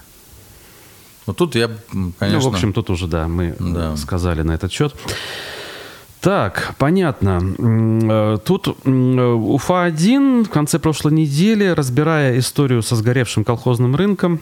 Вот 1.26 1.38
тут 1.38 1.56
я, 1.56 1.68
конечно... 2.20 2.40
Ну, 2.40 2.40
в 2.40 2.48
общем, 2.54 2.72
тут 2.72 2.92
уже, 2.92 3.08
да, 3.08 3.28
мы 3.28 3.46
э, 3.46 3.56
Да. 3.60 3.98
сказали 3.98 4.44
на 4.44 4.52
этот 4.52 4.72
счет. 4.72 4.94
Так, 6.26 6.74
понятно. 6.80 7.40
Э, 7.60 8.38
Тут 8.44 8.68
э, 8.68 8.90
Уфа-1 8.90 10.46
в 10.46 10.50
конце 10.50 10.80
прошлой 10.80 11.14
недели, 11.14 11.68
разбирая 11.68 12.40
историю 12.40 12.82
со 12.82 12.96
сгоревшим 12.96 13.44
колхозным 13.44 13.96
рынком, 13.96 14.40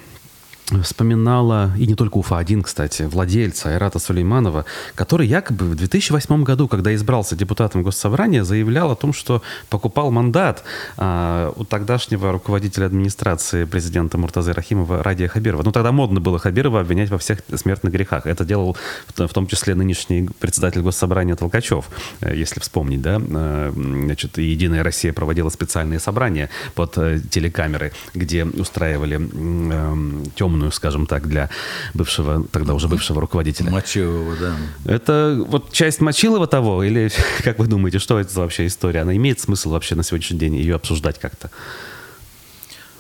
вспоминала, 0.84 1.72
и 1.78 1.86
не 1.88 1.96
только 1.96 2.18
Уфа-1, 2.18 2.64
кстати, 2.64 3.04
владельца 3.04 3.70
Айрата 3.70 4.00
Сулейманова, 4.00 4.66
который 4.96 5.28
якобы 5.28 5.66
в 5.66 5.76
2008 5.76 6.44
году, 6.44 6.68
когда 6.68 6.94
избрался 6.96 7.36
депутатом 7.36 7.84
Госсобрания, 7.84 8.44
заявлял 8.44 8.92
о 8.92 8.96
том, 8.96 9.14
что 9.14 9.42
покупал 9.70 10.12
мандат 10.12 10.64
а, 10.98 11.52
у 11.56 11.66
тогдашнего 11.66 12.32
руководителя 12.32 12.86
администрации 12.86 13.66
президента 13.66 14.18
Муртазы 14.18 14.54
Рахимова 14.54 15.04
Радия 15.04 15.28
Хабирова. 15.28 15.64
Ну, 15.64 15.72
тогда 15.72 15.92
модно 15.92 16.22
было 16.22 16.40
Хабирова 16.40 16.80
обвинять 16.80 17.10
во 17.10 17.18
всех 17.18 17.40
смертных 17.54 17.92
грехах. 17.94 18.26
Это 18.26 18.46
делал 18.46 18.78
в 19.16 19.34
в 19.34 19.34
том 19.34 19.48
числе 19.48 19.76
нынешний 19.76 20.30
председатель 20.40 20.82
Госсобрания 20.82 21.36
Толкачев, 21.36 21.90
э, 22.22 22.36
если 22.36 22.60
вспомнить, 22.60 23.02
да. 23.02 23.20
Э, 23.20 23.72
Значит, 23.74 24.38
Единая 24.38 24.84
Россия 24.84 25.12
проводила 25.14 25.50
специальные 25.50 26.00
собрания 26.00 26.50
под 26.76 26.98
э, 26.98 27.20
телекамеры, 27.30 27.92
где 28.14 28.46
устраивали 28.46 29.16
м, 29.16 29.72
эм, 29.72 30.24
темную, 30.54 30.72
скажем 30.72 31.06
так, 31.06 31.28
для 31.28 31.50
бывшего, 31.94 32.46
тогда 32.52 32.74
уже 32.74 32.88
бывшего 32.88 33.20
руководителя. 33.22 33.72
Мочевого, 33.72 34.36
да. 34.40 34.56
Это 34.86 35.44
вот 35.48 35.72
часть 35.72 36.00
Мочилова 36.02 36.48
того, 36.48 36.84
или 36.84 37.12
как 37.44 37.60
вы 37.60 37.68
думаете, 37.68 38.00
что 38.00 38.20
это 38.20 38.32
за 38.32 38.42
вообще 38.42 38.68
история? 38.68 39.02
Она 39.02 39.16
имеет 39.16 39.40
смысл 39.40 39.72
вообще 39.72 39.96
на 39.96 40.04
сегодняшний 40.04 40.38
день 40.40 40.56
ее 40.56 40.76
обсуждать 40.76 41.20
как-то? 41.20 41.50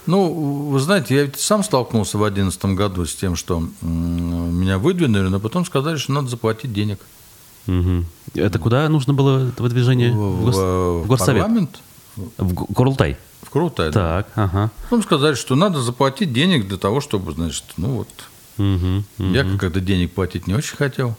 Ну, 0.05 0.33
вы 0.69 0.79
знаете, 0.81 1.15
я 1.15 1.23
ведь 1.23 1.39
сам 1.39 1.63
столкнулся 1.63 2.17
в 2.17 2.21
2011 2.21 2.65
году 2.77 3.05
с 3.05 3.15
тем, 3.15 3.37
что 3.37 3.63
меня 3.81 4.77
выдвинули, 4.77 5.29
но 5.29 5.39
потом 5.39 5.65
сказали, 5.65 5.95
что 5.97 6.11
надо 6.11 6.27
заплатить 6.27 6.73
денег. 6.73 6.99
Мгм. 7.67 8.05
Это 8.33 8.59
куда 8.59 8.89
нужно 8.89 9.13
было 9.13 9.47
это 9.47 9.63
выдвижение? 9.63 10.11
В, 10.11 10.49
гос- 10.49 11.03
в 11.03 11.07
Горсовет? 11.07 11.41
парламент, 11.43 11.79
В 12.37 12.53
Курултай? 12.73 13.17
В 13.53 13.59
Крутое. 13.59 13.91
да. 13.91 14.23
Так, 14.23 14.27
ага. 14.35 14.71
Потом 14.83 15.03
сказали, 15.03 15.35
что 15.35 15.55
надо 15.55 15.81
заплатить 15.81 16.33
денег 16.33 16.67
для 16.67 16.77
того, 16.77 17.01
чтобы, 17.01 17.33
значит, 17.33 17.63
ну 17.77 17.89
вот. 17.89 18.07
Мгм. 18.57 19.05
Я 19.17 19.45
когда 19.57 19.79
денег 19.79 20.13
платить 20.13 20.47
не 20.47 20.55
очень 20.55 20.75
хотел. 20.75 21.15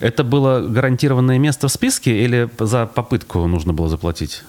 Это 0.00 0.24
было 0.24 0.60
гарантированное 0.60 1.38
место 1.38 1.68
в 1.68 1.72
списке 1.72 2.24
или 2.24 2.50
за 2.58 2.86
попытку 2.86 3.46
нужно 3.46 3.72
было 3.72 3.88
заплатить? 3.88 4.42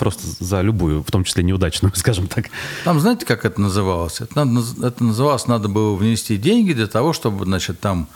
Просто 0.00 0.22
за 0.44 0.60
любую, 0.62 1.02
в 1.02 1.10
том 1.10 1.22
числе 1.24 1.44
неудачную, 1.44 1.92
скажем 1.96 2.26
так. 2.26 2.46
Там, 2.84 2.98
знаете, 2.98 3.24
как 3.24 3.44
это 3.44 3.60
называлось? 3.60 4.20
Это, 4.20 4.44
надо 4.44 4.86
это 4.86 5.04
называлось, 5.04 5.46
надо 5.46 5.68
было 5.68 5.94
внести 5.94 6.36
деньги 6.36 6.72
для 6.72 6.88
того, 6.88 7.12
чтобы, 7.12 7.44
значит, 7.44 7.78
там 7.80 8.08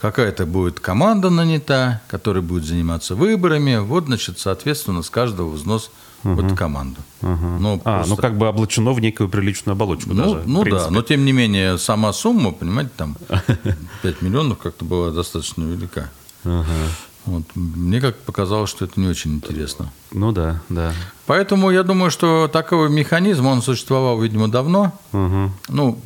какая-то 0.00 0.46
будет 0.46 0.80
команда 0.80 1.30
нанята, 1.30 2.00
которая 2.08 2.42
будет 2.42 2.64
заниматься 2.64 3.14
выборами. 3.14 3.76
Вот, 3.78 4.06
значит, 4.06 4.38
соответственно, 4.38 5.02
с 5.02 5.10
каждого 5.10 5.50
взнос 5.50 5.90
в 6.22 6.44
эту 6.44 6.56
команду. 6.56 7.00
Ну, 7.22 7.80
А, 7.84 7.98
просто- 7.98 8.10
ну 8.10 8.16
как 8.16 8.36
бы 8.36 8.48
облачено 8.48 8.92
в 8.92 9.00
некую 9.00 9.28
приличную 9.28 9.74
оболочку 9.74 10.10
Ну, 10.12 10.34
даже. 10.34 10.42
ну 10.48 10.64
да, 10.64 10.90
но 10.90 11.02
тем 11.02 11.24
не 11.24 11.32
менее, 11.32 11.78
сама 11.78 12.12
сумма, 12.12 12.50
понимаете, 12.52 12.90
там 12.96 13.16
5 14.02 14.22
миллионов 14.22 14.58
как-то 14.58 14.84
была 14.84 15.10
достаточно 15.10 15.62
велика. 15.64 16.10
Вот. 16.44 17.42
Мне 17.56 18.00
как 18.00 18.16
показалось, 18.20 18.70
что 18.70 18.84
это 18.84 19.00
не 19.00 19.08
очень 19.08 19.34
интересно. 19.34 19.90
Ну 20.12 20.30
да, 20.30 20.60
да. 20.68 20.92
Поэтому 21.26 21.70
я 21.72 21.82
думаю, 21.82 22.12
что 22.12 22.46
такой 22.52 22.88
механизм, 22.88 23.46
он 23.46 23.62
существовал, 23.62 24.20
видимо, 24.20 24.46
давно. 24.48 24.92
Угу. 25.12 25.50
Ну, 25.70 25.98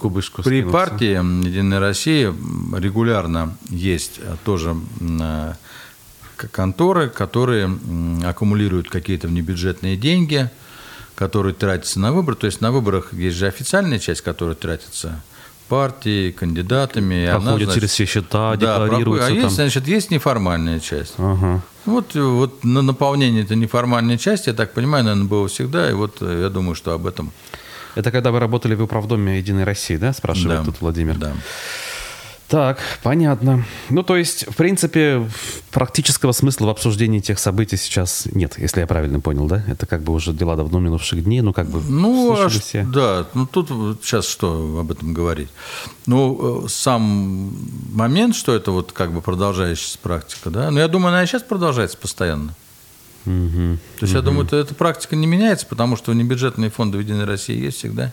Кубышку 0.00 0.42
при 0.42 0.60
скинуться. 0.60 0.72
партии 0.72 1.46
«Единая 1.46 1.80
Россия» 1.80 2.34
регулярно 2.76 3.56
есть 3.68 4.20
а, 4.22 4.36
тоже 4.44 4.76
к- 6.36 6.48
конторы, 6.50 7.08
которые 7.08 7.70
аккумулируют 8.24 8.88
какие-то 8.90 9.28
внебюджетные 9.28 9.96
деньги, 9.96 10.50
которые 11.14 11.54
тратятся 11.54 12.00
на 12.00 12.12
выборы. 12.12 12.36
То 12.36 12.46
есть 12.46 12.60
на 12.60 12.72
выборах 12.72 13.12
есть 13.12 13.36
же 13.36 13.46
официальная 13.46 13.98
часть, 13.98 14.20
которая 14.22 14.56
тратится 14.56 15.22
партией, 15.68 16.32
кандидатами. 16.32 17.22
и 17.22 17.26
она, 17.26 17.52
значит, 17.56 17.72
через 17.72 17.90
все 17.90 18.04
счета, 18.04 18.56
да, 18.56 18.76
проходит. 18.76 18.90
декларируются 18.98 19.26
А 19.26 19.30
там. 19.30 19.38
есть, 19.44 19.54
значит, 19.54 19.88
есть 19.88 20.10
неформальная 20.10 20.78
часть. 20.80 21.14
Ага. 21.16 21.62
Вот, 21.86 22.14
э, 22.16 22.20
вот 22.20 22.64
на 22.64 22.82
наполнение 22.82 23.44
этой 23.44 23.56
неформальной 23.56 24.18
части, 24.18 24.48
я 24.50 24.54
так 24.54 24.74
понимаю, 24.74 25.04
наверное, 25.04 25.26
было 25.28 25.48
всегда. 25.48 25.88
И 25.90 25.94
вот 25.94 26.18
э, 26.20 26.40
я 26.42 26.48
думаю, 26.50 26.74
что 26.74 26.92
об 26.92 27.06
этом 27.06 27.32
Это 27.94 28.10
когда 28.10 28.30
вы 28.32 28.40
работали 28.40 28.74
в 28.74 28.82
управдоме 28.82 29.38
Единой 29.38 29.64
России, 29.64 29.96
да, 29.96 30.12
спрашивает 30.12 30.60
Да. 30.60 30.64
тут 30.64 30.80
Владимир? 30.80 31.16
Да. 31.16 31.32
Так, 32.46 32.78
понятно. 33.02 33.64
Ну, 33.88 34.02
то 34.02 34.16
есть, 34.16 34.46
в 34.46 34.54
принципе, 34.54 35.28
практического 35.70 36.32
смысла 36.32 36.66
в 36.66 36.68
обсуждении 36.68 37.20
тех 37.20 37.38
событий 37.38 37.76
сейчас 37.76 38.28
нет, 38.32 38.54
если 38.58 38.80
я 38.80 38.86
правильно 38.86 39.18
понял, 39.18 39.46
да? 39.46 39.64
Это 39.66 39.86
как 39.86 40.02
бы 40.02 40.12
уже 40.12 40.32
дела 40.32 40.54
давно 40.54 40.78
минувших 40.78 41.24
дней, 41.24 41.40
ну, 41.40 41.52
как 41.54 41.68
бы 41.68 41.80
Ну, 41.80 42.32
а 42.38 42.48
все. 42.50 42.84
да, 42.84 43.26
ну 43.32 43.46
тут 43.46 43.70
сейчас 44.02 44.28
что 44.28 44.78
об 44.80 44.90
этом 44.92 45.14
говорить? 45.14 45.48
Ну, 46.06 46.66
э, 46.66 46.68
сам 46.68 47.56
момент, 47.92 48.36
что 48.36 48.54
это 48.54 48.72
вот 48.72 48.92
как 48.92 49.12
бы 49.12 49.22
продолжающаяся 49.22 49.98
практика, 49.98 50.50
да, 50.50 50.70
но 50.70 50.80
я 50.80 50.88
думаю, 50.88 51.08
она 51.08 51.24
и 51.24 51.26
сейчас 51.26 51.42
продолжается 51.42 51.96
постоянно. 51.96 52.54
Мгм. 53.24 53.78
То 53.98 54.04
есть 54.04 54.14
я 54.14 54.20
думаю, 54.20 54.46
это, 54.46 54.56
эта 54.56 54.74
практика 54.74 55.16
не 55.16 55.26
меняется, 55.26 55.66
потому 55.66 55.96
что 55.96 56.12
небюджетные 56.12 56.70
фонды 56.70 56.98
в 56.98 57.00
Единой 57.00 57.24
России 57.24 57.58
есть 57.58 57.78
всегда. 57.78 58.12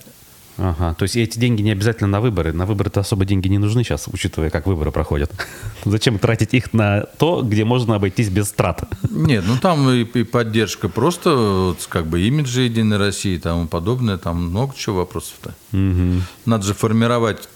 Ага, 0.58 0.94
то 0.94 1.04
есть 1.04 1.16
эти 1.16 1.40
деньги 1.40 1.62
не 1.62 1.72
обязательно 1.72 2.08
на 2.08 2.22
выборы. 2.22 2.54
На 2.54 2.66
выборы-то 2.66 3.00
особо 3.00 3.26
деньги 3.26 3.48
не 3.48 3.58
нужны 3.58 3.84
сейчас, 3.84 4.08
учитывая, 4.08 4.50
как 4.50 4.68
выборы 4.68 4.92
проходят. 4.92 5.32
Зачем 5.86 6.20
тратить 6.20 6.54
их 6.54 6.74
на 6.74 7.02
то, 7.18 7.42
где 7.42 7.66
можно 7.66 7.96
обойтись 7.96 8.30
без 8.30 8.52
трат? 8.52 8.84
Нет, 9.10 9.44
ну 9.48 9.58
там 9.58 9.90
и, 9.90 10.04
и 10.04 10.24
поддержка 10.24 10.90
просто 10.90 11.36
вот, 11.36 11.88
как 11.90 12.06
бы 12.06 12.22
имиджа 12.22 12.62
Единой 12.62 12.98
России 12.98 13.36
и 13.36 13.40
тому 13.40 13.68
подобное, 13.68 14.18
там 14.18 14.50
много 14.50 14.74
чего 14.76 14.98
вопросов-то. 14.98 15.56
Мгм. 15.72 16.24
Надо 16.46 16.66
же 16.66 16.74
формировать, 16.74 17.50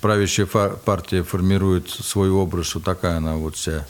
правящая 0.00 0.46
партия 0.46 1.22
формирует 1.22 1.90
свой 1.90 2.30
образ, 2.30 2.66
что 2.66 2.80
такая 2.80 3.18
она 3.18 3.36
вот 3.36 3.56
вся, 3.56 3.86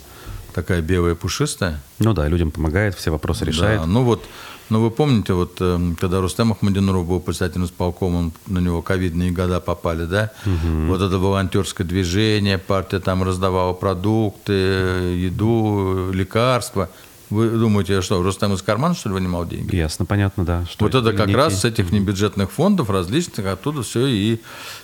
такая 0.52 0.80
белая 0.82 1.14
пушистая. 1.14 1.80
Ну 1.98 2.12
да, 2.12 2.28
людям 2.28 2.50
помогает, 2.50 2.94
все 2.94 3.10
вопросы 3.10 3.44
решает. 3.44 3.80
Да, 3.80 3.86
ну 3.86 4.02
вот, 4.04 4.24
ну 4.68 4.80
вы 4.80 4.90
помните, 4.90 5.32
вот 5.32 5.56
эм, 5.60 5.96
когда 5.96 6.20
Рустем 6.20 6.52
Ахмадинуров 6.52 7.06
был 7.06 7.20
председателем 7.20 7.64
исполкома, 7.64 8.30
на 8.46 8.58
него 8.58 8.82
ковидные 8.82 9.30
года 9.30 9.60
попали, 9.60 10.04
да? 10.06 10.30
Вот 10.44 11.00
это 11.00 11.18
волонтерское 11.18 11.86
движение, 11.86 12.58
партия 12.58 13.00
там 13.00 13.22
раздавала 13.22 13.72
продукты, 13.72 14.52
еду, 14.52 16.10
лекарства. 16.12 16.88
Вы 17.32 17.48
думаете, 17.48 18.02
что 18.02 18.22
Рустем 18.22 18.52
из 18.52 18.60
кармана, 18.62 18.94
что 18.94 19.08
ли, 19.08 19.14
вынимал 19.14 19.46
деньги? 19.46 19.74
Ясно, 19.74 20.04
понятно, 20.04 20.44
да. 20.44 20.66
что 20.70 20.84
Вот 20.84 20.94
это 20.94 21.12
как 21.12 21.28
некие- 21.28 21.36
раз 21.36 21.60
с 21.60 21.64
этих 21.64 21.90
небюджетных 21.90 22.50
фондов 22.52 22.90
различных 22.90 23.46
оттуда 23.46 23.82
все 23.82 24.06
и, 24.06 24.40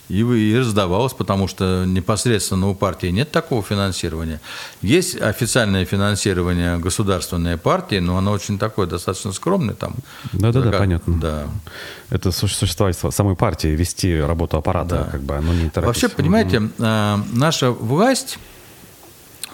и, 0.08 0.20
и 0.22 0.56
раздавалось, 0.58 1.12
потому 1.12 1.46
что 1.46 1.84
непосредственно 1.86 2.68
у 2.68 2.74
партии 2.74 3.08
нет 3.08 3.30
такого 3.30 3.62
финансирования. 3.62 4.40
Есть 4.80 5.20
официальное 5.20 5.84
финансирование 5.84 6.78
государственной 6.78 7.58
партии, 7.58 7.98
но 7.98 8.16
оно 8.16 8.32
очень 8.32 8.58
такое 8.58 8.86
достаточно 8.86 9.32
скромное 9.32 9.74
там. 9.74 9.94
Да-да-да, 10.32 10.70
Как- 10.70 10.78
понятно. 10.80 11.20
Да. 11.20 11.46
Это 12.08 12.32
су- 12.32 12.48
существовать 12.48 12.96
самой 13.10 13.36
партии, 13.36 13.68
вести 13.68 14.18
работу 14.18 14.56
аппарата, 14.56 15.04
Да. 15.04 15.10
как 15.10 15.22
бы 15.22 15.34
оно 15.36 15.52
не 15.52 15.68
торопится. 15.68 15.82
Вообще, 15.82 16.08
понимаете, 16.08 16.70
э, 16.78 17.16
наша 17.32 17.70
власть 17.70 18.38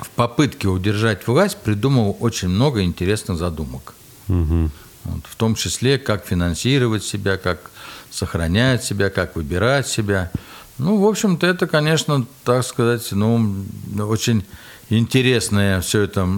в 0.05 0.11
попытке 0.11 0.69
удержать 0.69 1.27
власть 1.27 1.57
придумала 1.57 2.11
очень 2.13 2.49
много 2.49 2.83
интересных 2.83 3.39
задумок. 3.39 3.95
Мгм. 4.29 4.71
Вот, 5.05 5.21
в 5.25 5.35
том 5.37 5.55
числе, 5.55 5.99
как 5.99 6.27
финансировать 6.27 7.05
себя, 7.05 7.37
как 7.37 7.71
сохранять 8.11 8.85
себя, 8.85 9.11
как 9.11 9.37
выбирать 9.37 9.89
себя. 9.89 10.31
Ну, 10.79 10.99
в 11.01 11.07
общем-то, 11.07 11.47
это, 11.47 11.67
конечно, 11.67 12.27
так 12.45 12.65
сказать, 12.65 13.09
ну, 13.13 13.65
очень 13.99 14.45
интересное 14.91 15.81
все 15.81 16.03
это, 16.03 16.29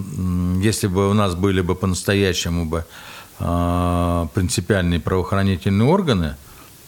если 0.62 0.86
бы 0.86 1.10
у 1.10 1.14
нас 1.14 1.34
были 1.34 1.60
бы 1.60 1.74
по-настоящему 1.74 2.66
бы 2.66 2.84
э, 3.40 4.26
принципиальные 4.34 5.00
правоохранительные 5.00 5.88
органы, 5.88 6.36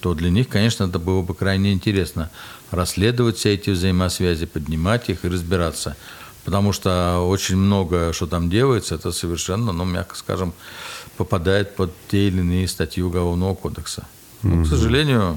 то 0.00 0.14
для 0.14 0.30
них, 0.30 0.48
конечно, 0.48 0.84
это 0.84 0.98
было 0.98 1.22
бы 1.22 1.34
крайне 1.34 1.72
интересно 1.72 2.30
расследовать 2.70 3.38
все 3.38 3.54
эти 3.54 3.70
взаимосвязи, 3.70 4.46
поднимать 4.46 5.08
их 5.08 5.24
и 5.24 5.28
разбираться. 5.28 5.96
Потому 6.48 6.72
что 6.72 7.18
очень 7.28 7.58
много, 7.58 8.14
что 8.14 8.26
там 8.26 8.48
делается, 8.48 8.94
это 8.94 9.12
совершенно, 9.12 9.70
ну, 9.72 9.84
мягко 9.84 10.16
скажем, 10.16 10.54
попадает 11.18 11.76
под 11.76 11.92
те 12.08 12.28
или 12.28 12.38
иные 12.38 12.66
статьи 12.66 13.02
Уголовного 13.02 13.54
кодекса. 13.54 14.06
Но, 14.42 14.54
угу. 14.54 14.64
к 14.64 14.66
сожалению, 14.66 15.36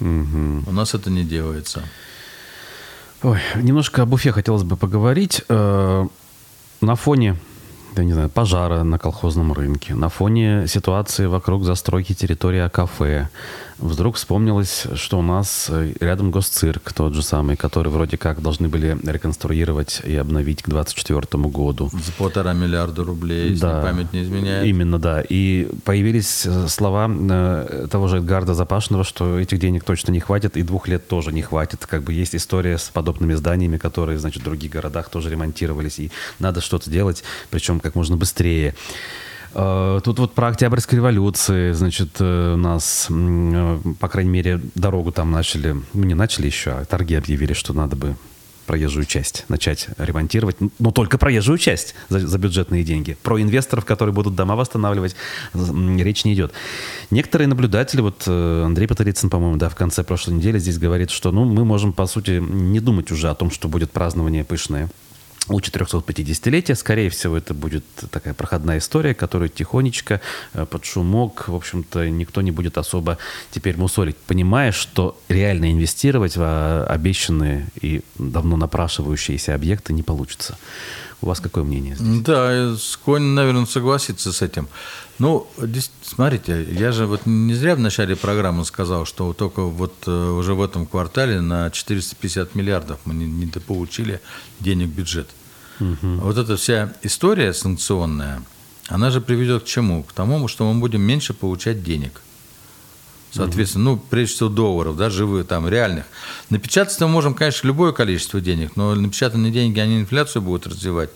угу. 0.00 0.64
у 0.66 0.70
нас 0.70 0.92
это 0.92 1.08
не 1.08 1.24
делается. 1.24 1.82
Ой, 3.22 3.38
немножко 3.56 4.02
об 4.02 4.12
Уфе 4.12 4.30
хотелось 4.32 4.64
бы 4.64 4.76
поговорить. 4.76 5.40
Э, 5.48 6.06
на 6.82 6.94
фоне 6.94 7.38
я 8.00 8.06
не 8.06 8.12
знаю, 8.12 8.28
пожара 8.28 8.82
на 8.82 8.98
колхозном 8.98 9.52
рынке, 9.52 9.94
на 9.94 10.08
фоне 10.08 10.66
ситуации 10.66 11.26
вокруг 11.26 11.64
застройки 11.64 12.14
территории 12.14 12.68
кафе, 12.68 13.28
вдруг 13.78 14.16
вспомнилось, 14.16 14.86
что 14.94 15.18
у 15.18 15.22
нас 15.22 15.66
э, 15.70 15.92
рядом 16.00 16.30
госцирк 16.30 16.92
тот 16.92 17.14
же 17.14 17.22
самый, 17.22 17.56
который 17.56 17.88
вроде 17.88 18.16
как 18.16 18.42
должны 18.42 18.68
были 18.68 18.98
реконструировать 19.04 20.02
и 20.04 20.16
обновить 20.16 20.62
к 20.62 20.68
2024 20.68 21.44
году. 21.44 21.90
За 21.92 22.12
полтора 22.12 22.52
миллиарда 22.52 23.04
рублей, 23.04 23.50
если 23.50 23.62
да, 23.62 23.82
память 23.82 24.12
не 24.12 24.22
изменяет. 24.22 24.66
Именно, 24.66 24.98
да. 24.98 25.22
И 25.28 25.68
появились 25.84 26.44
э, 26.46 26.68
слова 26.68 27.08
э, 27.08 27.86
того 27.90 28.08
же 28.08 28.18
Эдгарда 28.18 28.54
Запашного, 28.54 29.04
что 29.04 29.38
этих 29.38 29.58
денег 29.58 29.84
точно 29.84 30.12
не 30.12 30.20
хватит, 30.20 30.56
и 30.56 30.62
двух 30.62 30.88
лет 30.88 31.08
тоже 31.08 31.32
не 31.32 31.42
хватит. 31.42 31.86
Как 31.86 32.02
бы 32.02 32.12
есть 32.12 32.34
история 32.34 32.78
с 32.78 32.88
подобными 32.88 33.34
зданиями, 33.34 33.78
которые, 33.78 34.18
значит, 34.18 34.42
в 34.42 34.44
других 34.44 34.72
городах 34.72 35.08
тоже 35.08 35.30
ремонтировались, 35.30 35.98
и 35.98 36.10
надо 36.38 36.60
что-то 36.60 36.90
делать, 36.90 37.22
причем 37.50 37.80
как 37.88 37.96
можно 37.96 38.16
быстрее. 38.16 38.74
Э, 39.54 40.00
тут 40.04 40.18
вот 40.18 40.34
про 40.34 40.48
Октябрьской 40.48 40.96
революции, 40.96 41.72
значит, 41.72 42.16
э, 42.20 42.54
нас, 42.56 43.06
э, 43.10 43.78
по 43.98 44.08
крайней 44.08 44.30
мере, 44.30 44.60
дорогу 44.74 45.10
там 45.10 45.30
начали, 45.30 45.74
ну 45.94 46.04
не 46.04 46.14
начали 46.14 46.46
еще, 46.46 46.70
а 46.72 46.84
торги 46.84 47.14
объявили, 47.14 47.54
что 47.54 47.72
надо 47.72 47.96
бы 47.96 48.16
проезжую 48.66 49.06
часть 49.06 49.46
начать 49.48 49.88
ремонтировать, 49.96 50.56
но 50.78 50.90
только 50.90 51.16
проезжую 51.16 51.56
часть 51.56 51.94
за, 52.10 52.18
за 52.18 52.36
бюджетные 52.36 52.84
деньги. 52.84 53.16
Про 53.22 53.40
инвесторов, 53.40 53.86
которые 53.86 54.14
будут 54.14 54.34
дома 54.34 54.56
восстанавливать, 54.56 55.16
речь 55.54 56.26
не 56.26 56.34
идет. 56.34 56.52
Некоторые 57.10 57.48
наблюдатели, 57.48 58.02
вот 58.02 58.28
Андрей 58.28 58.86
Паторицын, 58.86 59.30
по-моему, 59.30 59.56
да, 59.56 59.70
в 59.70 59.74
конце 59.74 60.04
прошлой 60.04 60.34
недели 60.34 60.58
здесь 60.58 60.78
говорит, 60.78 61.08
что 61.08 61.32
ну, 61.32 61.46
мы 61.46 61.64
можем, 61.64 61.94
по 61.94 62.04
сути, 62.04 62.42
не 62.42 62.80
думать 62.80 63.10
уже 63.10 63.30
о 63.30 63.34
том, 63.34 63.50
что 63.50 63.68
будет 63.68 63.90
празднование 63.90 64.44
пышное 64.44 64.90
у 65.48 65.60
450-летия. 65.60 66.74
Скорее 66.74 67.10
всего, 67.10 67.36
это 67.36 67.54
будет 67.54 67.84
такая 68.10 68.34
проходная 68.34 68.78
история, 68.78 69.14
которую 69.14 69.48
тихонечко, 69.48 70.20
э, 70.54 70.66
под 70.66 70.84
шумок, 70.84 71.48
в 71.48 71.54
общем-то, 71.54 72.08
никто 72.08 72.42
не 72.42 72.50
будет 72.50 72.78
особо 72.78 73.18
теперь 73.50 73.76
мусорить, 73.76 74.16
понимая, 74.16 74.72
что 74.72 75.18
реально 75.28 75.72
инвестировать 75.72 76.36
в 76.36 76.42
а, 76.42 76.86
обещанные 76.88 77.68
и 77.80 78.02
давно 78.18 78.56
напрашивающиеся 78.56 79.54
объекты 79.54 79.92
не 79.92 80.02
получится. 80.02 80.58
У 81.20 81.26
вас 81.26 81.40
какое 81.40 81.64
мнение 81.64 81.96
здесь? 81.96 82.20
Да, 82.20 82.76
склонен, 82.76 83.34
наверное, 83.34 83.66
согласиться 83.66 84.32
с 84.32 84.40
этим. 84.40 84.68
Ну, 85.18 85.48
смотрите, 86.02 86.64
я 86.70 86.92
же 86.92 87.06
вот 87.06 87.26
не 87.26 87.54
зря 87.54 87.74
в 87.74 87.80
начале 87.80 88.14
программы 88.14 88.64
сказал, 88.64 89.04
что 89.04 89.32
только 89.32 89.62
вот 89.62 89.94
э, 90.06 90.10
уже 90.10 90.54
в 90.54 90.62
этом 90.62 90.86
квартале 90.86 91.40
на 91.40 91.70
450 91.70 92.54
миллиардов 92.54 93.00
мы 93.04 93.14
недополучили 93.14 94.20
денег 94.60 94.90
в 94.90 94.94
бюджет. 94.94 95.28
Угу. 95.80 96.20
Вот 96.22 96.38
эта 96.38 96.56
вся 96.56 96.92
история 97.02 97.52
санкционная, 97.52 98.42
она 98.88 99.10
же 99.10 99.20
приведет 99.20 99.64
к 99.64 99.66
чему? 99.66 100.02
К 100.02 100.12
тому, 100.12 100.48
что 100.48 100.72
мы 100.72 100.80
будем 100.80 101.02
меньше 101.02 101.34
получать 101.34 101.82
денег. 101.82 102.22
Соответственно, 103.30 103.84
ну, 103.84 103.96
прежде 103.98 104.34
всего 104.34 104.48
долларов, 104.48 104.96
да, 104.96 105.10
живых, 105.10 105.46
там, 105.46 105.68
реальных. 105.68 106.06
Напечатать 106.48 106.98
мы 107.00 107.08
можем, 107.08 107.34
конечно, 107.34 107.66
любое 107.66 107.92
количество 107.92 108.40
денег, 108.40 108.74
но 108.76 108.94
напечатанные 108.94 109.52
деньги, 109.52 109.78
они 109.80 110.00
инфляцию 110.00 110.42
будут 110.42 110.66
развивать, 110.66 111.10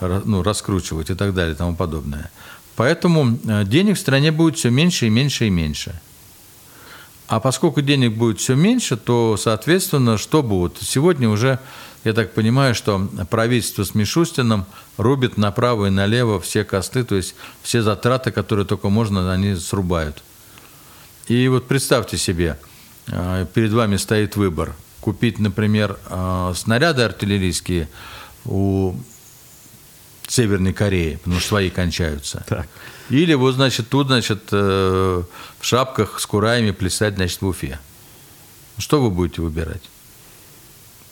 ну, 0.00 0.42
раскручивать 0.42 1.10
и 1.10 1.14
так 1.14 1.34
далее 1.34 1.54
и 1.54 1.56
тому 1.56 1.74
подобное. 1.74 2.30
Поэтому 2.76 3.36
э, 3.44 3.64
денег 3.64 3.96
в 3.96 4.00
стране 4.00 4.30
будет 4.30 4.56
все 4.56 4.70
меньше 4.70 5.06
и 5.06 5.10
меньше 5.10 5.48
и 5.48 5.50
меньше. 5.50 6.00
А 7.28 7.40
поскольку 7.40 7.82
денег 7.82 8.16
будет 8.16 8.40
все 8.40 8.54
меньше, 8.54 8.96
то, 8.96 9.36
соответственно, 9.36 10.16
что 10.16 10.42
будет? 10.42 10.78
Сегодня 10.80 11.28
уже, 11.28 11.58
я 12.02 12.14
так 12.14 12.32
понимаю, 12.32 12.74
что 12.74 13.06
правительство 13.28 13.84
с 13.84 13.94
Мишустином 13.94 14.64
рубит 14.96 15.36
направо 15.36 15.86
и 15.86 15.90
налево 15.90 16.40
все 16.40 16.64
косты, 16.64 17.04
то 17.04 17.16
есть 17.16 17.34
все 17.62 17.82
затраты, 17.82 18.30
которые 18.30 18.64
только 18.64 18.88
можно, 18.88 19.30
они 19.30 19.54
срубают. 19.56 20.22
И 21.26 21.46
вот 21.48 21.68
представьте 21.68 22.16
себе, 22.16 22.58
э, 23.08 23.46
перед 23.52 23.72
вами 23.72 23.96
стоит 23.96 24.36
выбор. 24.36 24.74
Купить, 25.02 25.38
например, 25.38 25.98
э, 26.08 26.52
снаряды 26.56 27.02
артиллерийские 27.02 27.90
у 28.46 28.94
Северной 30.26 30.72
Кореи, 30.72 31.16
потому 31.16 31.40
что 31.40 31.48
свои 31.48 31.68
кончаются. 31.68 32.42
Так. 32.48 32.68
Или 33.10 33.34
вот, 33.34 33.54
значит, 33.54 33.88
тут, 33.88 34.08
значит, 34.08 34.48
э, 34.52 35.22
в 35.58 35.64
шапках 35.64 36.20
с 36.20 36.26
кураями 36.26 36.72
плясать, 36.72 37.14
значит, 37.14 37.40
в 37.40 37.46
Уфе. 37.46 37.78
Что 38.76 39.00
вы 39.00 39.10
будете 39.10 39.42
выбирать? 39.42 39.82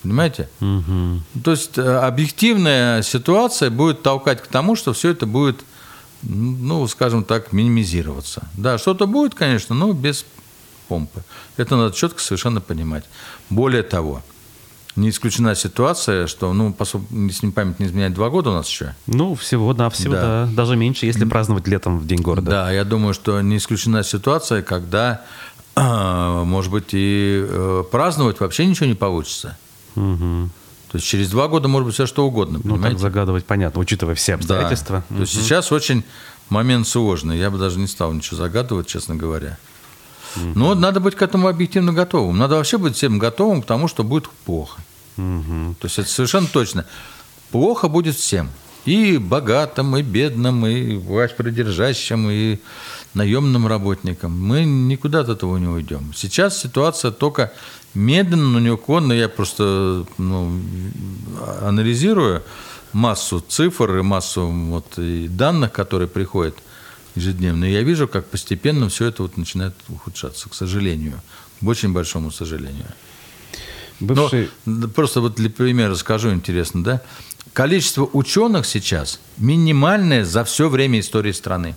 Понимаете? 0.03 0.49
Угу. 0.61 1.43
То 1.43 1.51
есть 1.51 1.79
объективная 1.79 3.03
ситуация 3.03 3.71
будет 3.71 4.03
толкать 4.03 4.43
к 4.43 4.47
тому, 4.47 4.77
что 4.77 4.93
все 4.93 5.11
это 5.11 5.27
будет 5.27 5.65
ну, 6.23 6.87
скажем 6.89 7.25
так, 7.25 7.53
минимизироваться. 7.53 8.49
Да, 8.55 8.79
что-то 8.79 9.07
будет, 9.07 9.35
конечно, 9.35 9.75
но 9.75 9.93
без 9.93 10.25
помпы. 10.89 11.23
Это 11.57 11.77
надо 11.77 11.95
четко 11.95 12.21
совершенно 12.21 12.61
понимать. 12.61 13.05
Более 13.51 13.83
того, 13.83 14.23
не 14.97 15.11
исключена 15.11 15.55
ситуация, 15.55 16.27
что, 16.27 16.53
ну, 16.53 16.75
если 17.11 17.51
память 17.51 17.79
не 17.79 17.87
изменяет, 17.87 18.15
два 18.15 18.31
года 18.31 18.51
у 18.51 18.55
нас 18.55 18.69
еще. 18.69 18.95
Ну, 19.07 19.35
всего, 19.35 19.73
да, 19.75 19.91
всего, 19.91 20.15
да. 20.15 20.47
да. 20.47 20.53
Даже 20.53 20.77
меньше, 20.77 21.07
если 21.07 21.25
праздновать 21.25 21.69
летом 21.69 21.99
в 21.99 22.07
День 22.07 22.23
города. 22.23 22.51
Да, 22.51 22.73
я 22.73 22.85
думаю, 22.85 23.15
что 23.15 23.41
не 23.41 23.59
исключена 23.59 24.03
ситуация, 24.03 24.63
когда, 24.63 25.23
может 25.77 26.73
быть, 26.73 26.89
и 26.93 27.45
э, 27.47 27.85
праздновать 27.91 28.41
вообще 28.41 28.67
ничего 28.67 28.87
не 28.87 28.95
получится. 28.95 29.57
Угу. 29.97 30.51
То 30.93 30.99
есть 30.99 31.07
через 31.07 31.31
два 31.31 31.49
года 31.49 31.69
может 31.69 31.87
быть 31.87 31.95
все 31.95 32.07
что 32.07 32.27
угодно. 32.27 32.61
Ну, 32.63 32.81
так 32.81 32.99
загадывать 32.99 33.45
понятно, 33.45 33.81
учитывая 33.81 34.15
все 34.15 34.35
обстоятельства. 34.35 35.05
Да. 35.11 35.17
То 35.17 35.21
есть 35.23 35.35
сейчас 35.35 35.73
очень 35.73 36.05
момент 36.49 36.87
сложный. 36.87 37.39
Я 37.39 37.51
бы 37.51 37.59
даже 37.59 37.79
не 37.79 37.87
стал 37.87 38.13
ничего 38.13 38.37
загадывать, 38.37 38.87
честно 38.87 39.17
говоря. 39.17 39.59
Но 40.55 40.75
надо 40.75 41.01
быть 41.01 41.15
к 41.15 41.23
этому 41.23 41.49
объективно 41.49 41.93
готовым. 41.93 42.39
Надо 42.39 42.57
вообще 42.57 42.79
быть 42.79 42.97
всем 42.97 43.19
готовым 43.19 43.63
к 43.63 43.67
тому, 43.67 43.89
что 43.89 44.05
будет 44.05 44.29
плохо. 44.45 44.81
Угу. 45.17 45.77
То 45.81 45.87
есть 45.87 45.99
это 45.99 46.09
совершенно 46.09 46.47
точно. 46.47 46.85
Плохо 47.51 47.89
будет 47.89 48.17
всем. 48.17 48.51
И 48.85 49.19
богатым, 49.19 49.97
и 49.97 50.03
бедным, 50.03 50.65
и 50.65 50.97
власть 50.97 51.37
придержащим, 51.37 52.31
и 52.31 52.59
наемным 53.15 53.67
работникам. 53.67 54.39
Мы 54.39 54.65
никуда 54.65 55.21
от 55.21 55.29
этого 55.29 55.57
не 55.57 55.67
уйдем. 55.67 56.13
Сейчас 56.15 56.61
ситуация 56.61 57.11
только 57.11 57.53
медленно, 57.95 58.51
но 58.51 58.61
неуклонно. 58.61 59.13
Я 59.13 59.29
просто 59.29 60.07
ну, 60.19 60.61
анализирую 61.63 62.45
массу 62.93 63.41
цифр 63.41 63.99
и 63.99 64.03
массу 64.03 64.47
вот, 64.47 64.99
и 64.99 65.29
данных, 65.29 65.73
которые 65.73 66.09
приходят 66.09 66.57
ежедневно. 67.17 67.65
И 67.65 67.73
я 67.73 67.83
вижу, 67.83 68.07
как 68.07 68.27
постепенно 68.27 68.89
все 68.89 69.07
это 69.07 69.23
вот 69.23 69.37
начинает 69.37 69.75
ухудшаться, 69.89 70.49
к 70.49 70.55
сожалению. 70.55 71.21
К 71.61 71.67
очень 71.67 71.93
большому 71.93 72.31
сожалению. 72.31 72.87
Бывший... 74.01 74.51
Но, 74.67 74.89
просто 74.89 75.21
вот 75.21 75.35
для 75.37 75.51
примера 75.51 75.95
скажу 75.95 76.33
интересно, 76.33 76.85
да? 76.85 77.03
Количество 77.53 78.09
ученых 78.13 78.67
сейчас 78.67 79.21
минимальное 79.39 80.25
за 80.25 80.45
все 80.45 80.69
время 80.69 81.01
истории 81.01 81.33
страны. 81.33 81.75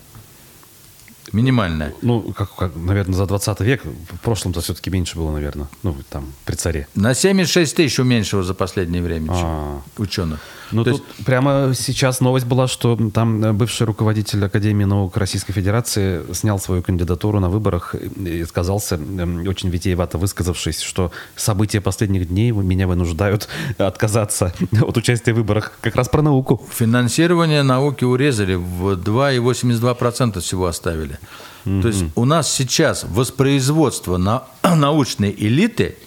Минимальная. 1.32 1.94
Ну, 2.02 2.34
как, 2.34 2.56
как, 2.56 2.76
наверное, 2.76 3.16
за 3.16 3.26
20 3.26 3.60
век. 3.62 3.84
В 3.86 4.18
прошлом-то 4.18 4.62
все-таки 4.62 4.90
меньше 4.90 5.16
было, 5.16 5.32
наверное. 5.32 5.70
Ну, 5.84 5.96
там, 6.10 6.34
при 6.44 6.56
царе. 6.56 6.88
На 6.96 7.14
76 7.14 7.76
тысяч 7.76 8.00
уменьшило 8.00 8.44
за 8.44 8.54
последнее 8.54 9.04
время 9.04 9.32
А. 9.32 9.82
ученых. 9.98 10.40
Ну, 10.72 10.84
То 10.84 10.92
тут 10.92 11.04
прямо 11.26 11.74
сейчас 11.74 12.22
новость 12.22 12.46
была, 12.46 12.68
что 12.68 12.98
там 13.14 13.44
э, 13.44 13.54
бывший 13.54 13.88
руководитель 13.88 14.44
Академии 14.46 14.86
наук 14.86 15.18
Российской 15.18 15.54
Федерации 15.54 16.22
снял 16.34 16.60
свою 16.60 16.84
кандидатуру 16.84 17.40
на 17.40 17.50
выборах 17.50 17.96
и 17.96 18.46
сказался, 18.46 18.96
эм, 18.96 19.48
очень 19.48 19.70
витиевато 19.70 20.18
высказавшись, 20.18 20.82
что 20.82 21.12
события 21.36 21.82
последних 21.82 22.28
дней 22.28 22.52
меня 22.52 22.88
вынуждают 22.88 23.48
отказаться 23.78 24.54
от 24.82 24.98
участия 24.98 25.34
в 25.34 25.38
выборах. 25.38 25.72
Как 25.82 25.96
раз 25.96 26.10
про 26.10 26.22
науку. 26.22 26.62
Финансирование 26.72 27.64
науки 27.64 28.04
урезали, 28.04 28.56
в 28.56 28.94
2,82% 28.94 30.40
всего 30.40 30.68
оставили. 30.68 31.20
То 31.64 31.88
есть 31.88 32.06
у 32.16 32.26
нас 32.26 32.52
сейчас 32.52 33.04
воспроизводство 33.04 34.18
на, 34.18 34.44
научной 34.76 35.36
элиты 35.38 35.98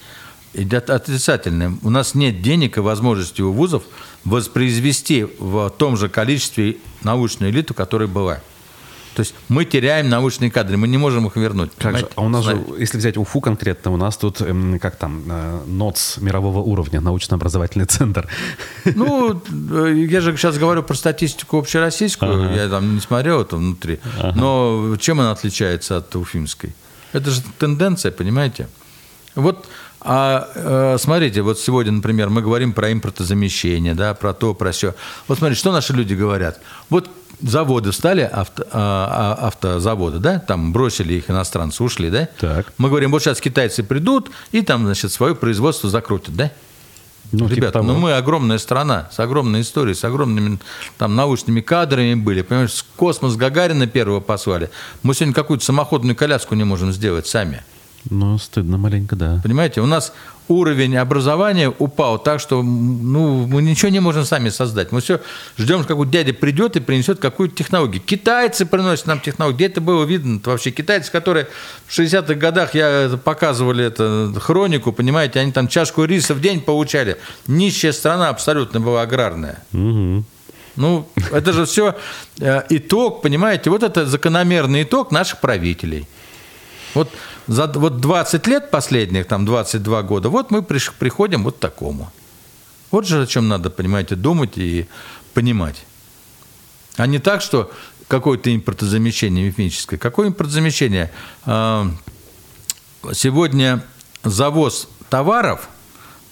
идет 0.54 0.90
отрицательным. 0.90 1.80
У 1.82 1.90
нас 1.90 2.14
нет 2.14 2.42
денег 2.42 2.76
и 2.76 2.80
возможности 2.80 3.42
у 3.42 3.52
вузов 3.52 3.84
воспроизвести 4.24 5.26
в 5.38 5.70
том 5.70 5.96
же 5.96 6.08
количестве 6.08 6.76
научную 7.02 7.52
элиту, 7.52 7.74
которая 7.74 8.08
была. 8.08 8.40
То 9.14 9.20
есть 9.20 9.34
мы 9.48 9.66
теряем 9.66 10.08
научные 10.08 10.50
кадры, 10.50 10.78
мы 10.78 10.88
не 10.88 10.96
можем 10.96 11.26
их 11.26 11.36
вернуть. 11.36 11.70
Как 11.76 11.98
же? 11.98 12.08
А 12.14 12.22
у 12.22 12.28
нас 12.28 12.44
же, 12.44 12.58
если 12.78 12.96
взять 12.96 13.18
Уфу 13.18 13.42
конкретно, 13.42 13.90
у 13.90 13.96
нас 13.98 14.16
тут, 14.16 14.40
эм, 14.40 14.78
как 14.78 14.96
там, 14.96 15.24
э, 15.28 15.64
НОЦ 15.66 16.18
мирового 16.18 16.60
уровня, 16.60 17.00
научно-образовательный 17.00 17.84
центр. 17.84 18.26
Ну, 18.86 19.42
э, 19.70 20.06
я 20.08 20.22
же 20.22 20.34
сейчас 20.36 20.56
говорю 20.56 20.82
про 20.82 20.94
статистику 20.94 21.58
общероссийскую, 21.58 22.54
я 22.54 22.68
там 22.68 22.94
не 22.94 23.00
смотрел 23.00 23.42
это 23.42 23.56
внутри. 23.56 24.00
Но 24.34 24.96
чем 24.98 25.20
она 25.20 25.32
отличается 25.32 25.98
от 25.98 26.16
уфимской? 26.16 26.74
Это 27.12 27.30
же 27.30 27.42
тенденция, 27.58 28.12
понимаете? 28.12 28.68
Вот, 29.34 29.66
а, 30.04 30.48
э, 30.54 30.96
смотрите, 30.98 31.42
вот 31.42 31.58
сегодня, 31.58 31.92
например, 31.92 32.30
мы 32.30 32.42
говорим 32.42 32.72
про 32.72 32.92
импортозамещение, 32.92 33.94
да, 33.94 34.14
про 34.14 34.32
то, 34.32 34.54
про 34.54 34.72
все. 34.72 34.94
Вот 35.28 35.38
смотрите, 35.38 35.60
что 35.60 35.72
наши 35.72 35.92
люди 35.92 36.14
говорят. 36.14 36.60
Вот 36.90 37.10
заводы 37.40 37.92
стали, 37.92 38.22
авто, 38.22 38.64
а, 38.72 39.36
а, 39.40 39.46
автозаводы, 39.48 40.18
да, 40.18 40.38
там 40.38 40.72
бросили 40.72 41.14
их 41.14 41.30
иностранцы, 41.30 41.82
ушли, 41.82 42.10
да? 42.10 42.28
Так. 42.38 42.72
Мы 42.78 42.88
говорим, 42.88 43.10
вот 43.10 43.22
сейчас 43.22 43.40
китайцы 43.40 43.82
придут 43.82 44.30
и 44.52 44.62
там, 44.62 44.84
значит, 44.84 45.12
свое 45.12 45.34
производство 45.34 45.90
закрутят, 45.90 46.36
да? 46.36 46.50
Ну, 47.30 47.48
типа 47.48 47.54
Ребята, 47.54 47.72
того. 47.74 47.86
ну 47.86 47.98
мы 47.98 48.12
огромная 48.12 48.58
страна, 48.58 49.08
с 49.10 49.18
огромной 49.18 49.62
историей, 49.62 49.94
с 49.94 50.04
огромными 50.04 50.58
там 50.98 51.16
научными 51.16 51.62
кадрами 51.62 52.14
были. 52.14 52.42
Понимаешь, 52.42 52.84
космос 52.96 53.36
Гагарина 53.36 53.86
первого 53.86 54.20
послали. 54.20 54.70
Мы 55.02 55.14
сегодня 55.14 55.32
какую-то 55.32 55.64
самоходную 55.64 56.14
коляску 56.14 56.54
не 56.54 56.64
можем 56.64 56.92
сделать 56.92 57.26
сами. 57.26 57.62
Ну, 58.10 58.38
стыдно 58.38 58.78
маленько, 58.78 59.16
да. 59.16 59.40
Понимаете, 59.42 59.80
у 59.80 59.86
нас 59.86 60.12
уровень 60.48 60.96
образования 60.96 61.72
упал 61.78 62.18
так, 62.18 62.40
что 62.40 62.62
ну, 62.62 63.46
мы 63.46 63.62
ничего 63.62 63.90
не 63.90 64.00
можем 64.00 64.24
сами 64.24 64.48
создать. 64.48 64.92
Мы 64.92 65.00
все 65.00 65.20
ждем, 65.56 65.84
как 65.84 66.10
дядя 66.10 66.34
придет 66.34 66.76
и 66.76 66.80
принесет 66.80 67.20
какую-то 67.20 67.54
технологию. 67.54 68.02
Китайцы 68.02 68.66
приносят 68.66 69.06
нам 69.06 69.20
технологию. 69.20 69.56
Где 69.56 69.66
это 69.66 69.80
было 69.80 70.04
видно 70.04 70.38
-то 70.38 70.50
вообще? 70.50 70.70
Китайцы, 70.70 71.12
которые 71.12 71.46
в 71.86 71.98
60-х 71.98 72.34
годах, 72.34 72.74
я 72.74 72.88
это 72.88 73.18
показывали 73.18 73.84
это, 73.84 74.32
хронику, 74.40 74.92
понимаете, 74.92 75.40
они 75.40 75.52
там 75.52 75.68
чашку 75.68 76.04
риса 76.04 76.34
в 76.34 76.40
день 76.40 76.60
получали. 76.60 77.16
Нищая 77.46 77.92
страна 77.92 78.28
абсолютно 78.28 78.80
была 78.80 79.02
аграрная. 79.02 79.62
Мгм. 79.72 80.24
Ну, 80.76 81.06
это 81.30 81.52
же 81.52 81.66
все 81.66 81.94
итог, 82.70 83.22
понимаете, 83.22 83.70
вот 83.70 83.82
это 83.82 84.06
закономерный 84.06 84.82
итог 84.82 85.12
наших 85.12 85.40
правителей. 85.40 86.06
Вот 86.94 87.08
за 87.46 87.66
вот 87.66 88.00
20 88.00 88.46
лет 88.46 88.70
последних, 88.70 89.26
там 89.26 89.44
22 89.44 90.02
года, 90.02 90.28
вот 90.28 90.50
мы 90.50 90.60
приш- 90.60 90.92
приходим 90.98 91.44
вот 91.44 91.56
к 91.56 91.60
такому. 91.60 92.12
Вот 92.90 93.06
же 93.06 93.22
о 93.22 93.26
чем 93.26 93.48
надо, 93.48 93.70
понимаете, 93.70 94.16
думать 94.16 94.58
и 94.58 94.86
понимать. 95.34 95.84
А 96.96 97.06
не 97.06 97.18
так, 97.18 97.40
что 97.40 97.70
какое-то 98.08 98.54
импортозамещение 98.54 99.46
мифическое. 99.46 99.98
Какое 99.98 100.28
импортозамещение? 100.28 101.10
А, 101.46 101.90
Сегодня 103.12 103.82
завоз 104.22 104.88
товаров 105.10 105.68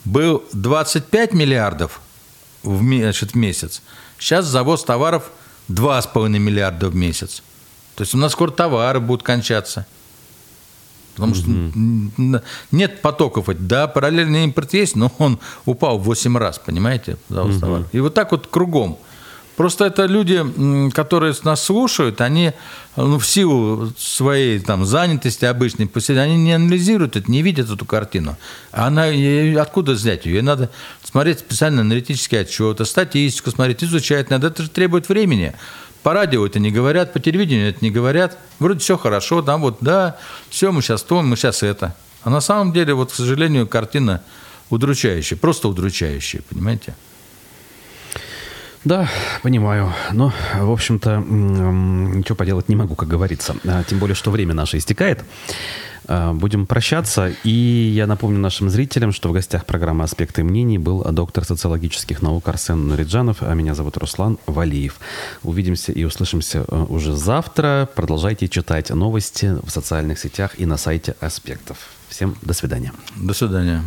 был 0.04 0.44
25 0.52 1.34
миллиардов 1.34 2.00
в, 2.62 2.80
месяц. 2.82 3.82
Сейчас 4.18 4.46
завоз 4.46 4.84
товаров 4.84 5.30
2,5 5.68 6.28
миллиарда 6.28 6.88
в 6.88 6.94
месяц. 6.94 7.42
То 7.96 8.02
есть 8.02 8.14
у 8.14 8.18
нас 8.18 8.32
скоро 8.32 8.50
товары 8.50 9.00
будут 9.00 9.24
кончаться. 9.24 9.86
Потому 11.14 11.34
что 11.34 11.48
м, 11.50 12.40
нет 12.72 13.02
потоков. 13.02 13.48
Да, 13.58 13.86
параллельный 13.88 14.44
импорт 14.44 14.72
есть, 14.74 14.96
но 14.96 15.12
он 15.18 15.38
упал 15.66 15.98
в 15.98 16.04
8 16.04 16.36
раз, 16.38 16.58
понимаете, 16.58 17.16
товаров. 17.28 17.86
И 17.92 18.00
вот 18.00 18.14
так 18.14 18.32
вот 18.32 18.46
кругом. 18.46 18.98
Просто 19.60 19.84
это 19.84 20.06
люди, 20.06 20.42
которые 20.92 21.34
нас 21.44 21.62
слушают, 21.62 22.22
они 22.22 22.52
ну, 22.96 23.18
в 23.18 23.26
силу 23.26 23.92
своей 23.98 24.58
там, 24.58 24.86
занятости 24.86 25.44
обычной, 25.44 25.86
они 26.18 26.36
не 26.38 26.52
анализируют 26.52 27.16
это, 27.16 27.30
не 27.30 27.42
видят 27.42 27.68
эту 27.68 27.84
картину. 27.84 28.38
А 28.72 28.86
Она, 28.86 29.08
откуда 29.60 29.92
взять 29.92 30.24
ее? 30.24 30.36
Ей 30.36 30.42
надо 30.42 30.70
смотреть 31.02 31.40
специально 31.40 31.82
аналитические 31.82 32.40
отчеты, 32.40 32.86
статистику 32.86 33.50
смотреть, 33.50 33.84
изучать 33.84 34.30
надо. 34.30 34.46
Это 34.46 34.62
же 34.62 34.70
требует 34.70 35.10
времени. 35.10 35.52
По 36.02 36.14
радио 36.14 36.46
это 36.46 36.58
не 36.58 36.70
говорят, 36.70 37.12
по 37.12 37.20
телевидению 37.20 37.70
это 37.70 37.78
не 37.82 37.90
говорят. 37.90 38.38
Вроде 38.58 38.80
все 38.80 38.96
хорошо, 38.96 39.42
да, 39.42 39.56
вот, 39.56 39.78
да, 39.80 40.16
все, 40.48 40.72
мы 40.72 40.82
сейчас 40.82 41.02
то, 41.02 41.20
мы 41.22 41.36
сейчас 41.36 41.62
это. 41.62 41.94
А 42.22 42.30
на 42.30 42.40
самом 42.40 42.72
деле, 42.72 42.94
вот, 42.94 43.12
к 43.12 43.14
сожалению, 43.14 43.66
картина 43.66 44.22
удручающая, 44.70 45.36
просто 45.36 45.68
удручающая, 45.68 46.42
понимаете? 46.48 46.94
Да, 48.84 49.08
понимаю. 49.42 49.92
Но, 50.12 50.32
в 50.58 50.70
общем-то, 50.70 51.18
ничего 51.18 52.34
поделать 52.34 52.70
не 52.70 52.76
могу, 52.76 52.94
как 52.94 53.08
говорится. 53.08 53.54
А, 53.66 53.84
Тем 53.84 53.98
более, 53.98 54.14
что 54.14 54.30
время 54.30 54.54
наше 54.54 54.78
истекает. 54.78 55.22
А, 56.10 56.32
Будем 56.32 56.66
прощаться. 56.66 57.32
И 57.44 57.92
я 57.94 58.06
напомню 58.08 58.40
нашим 58.40 58.68
зрителям, 58.68 59.12
что 59.12 59.28
в 59.28 59.32
гостях 59.32 59.64
программы 59.64 60.02
«Аспекты 60.02 60.42
мнений» 60.42 60.76
был 60.76 61.04
доктор 61.04 61.44
социологических 61.44 62.20
наук 62.20 62.48
Арсен 62.48 62.88
Нуриджанов, 62.88 63.38
а 63.42 63.54
меня 63.54 63.74
зовут 63.76 63.96
Руслан 63.96 64.36
Валиев. 64.46 64.98
Увидимся 65.44 65.92
и 65.92 66.02
услышимся 66.02 66.64
э, 66.66 66.86
уже 66.88 67.14
завтра. 67.14 67.88
Продолжайте 67.94 68.48
читать 68.48 68.90
новости 68.90 69.56
в 69.62 69.70
социальных 69.70 70.18
сетях 70.18 70.58
и 70.58 70.66
на 70.66 70.76
сайте 70.76 71.14
«Аспектов». 71.20 71.78
Всем 72.08 72.34
до 72.42 72.54
свидания. 72.54 72.92
До 73.16 73.32
свидания. 73.32 73.84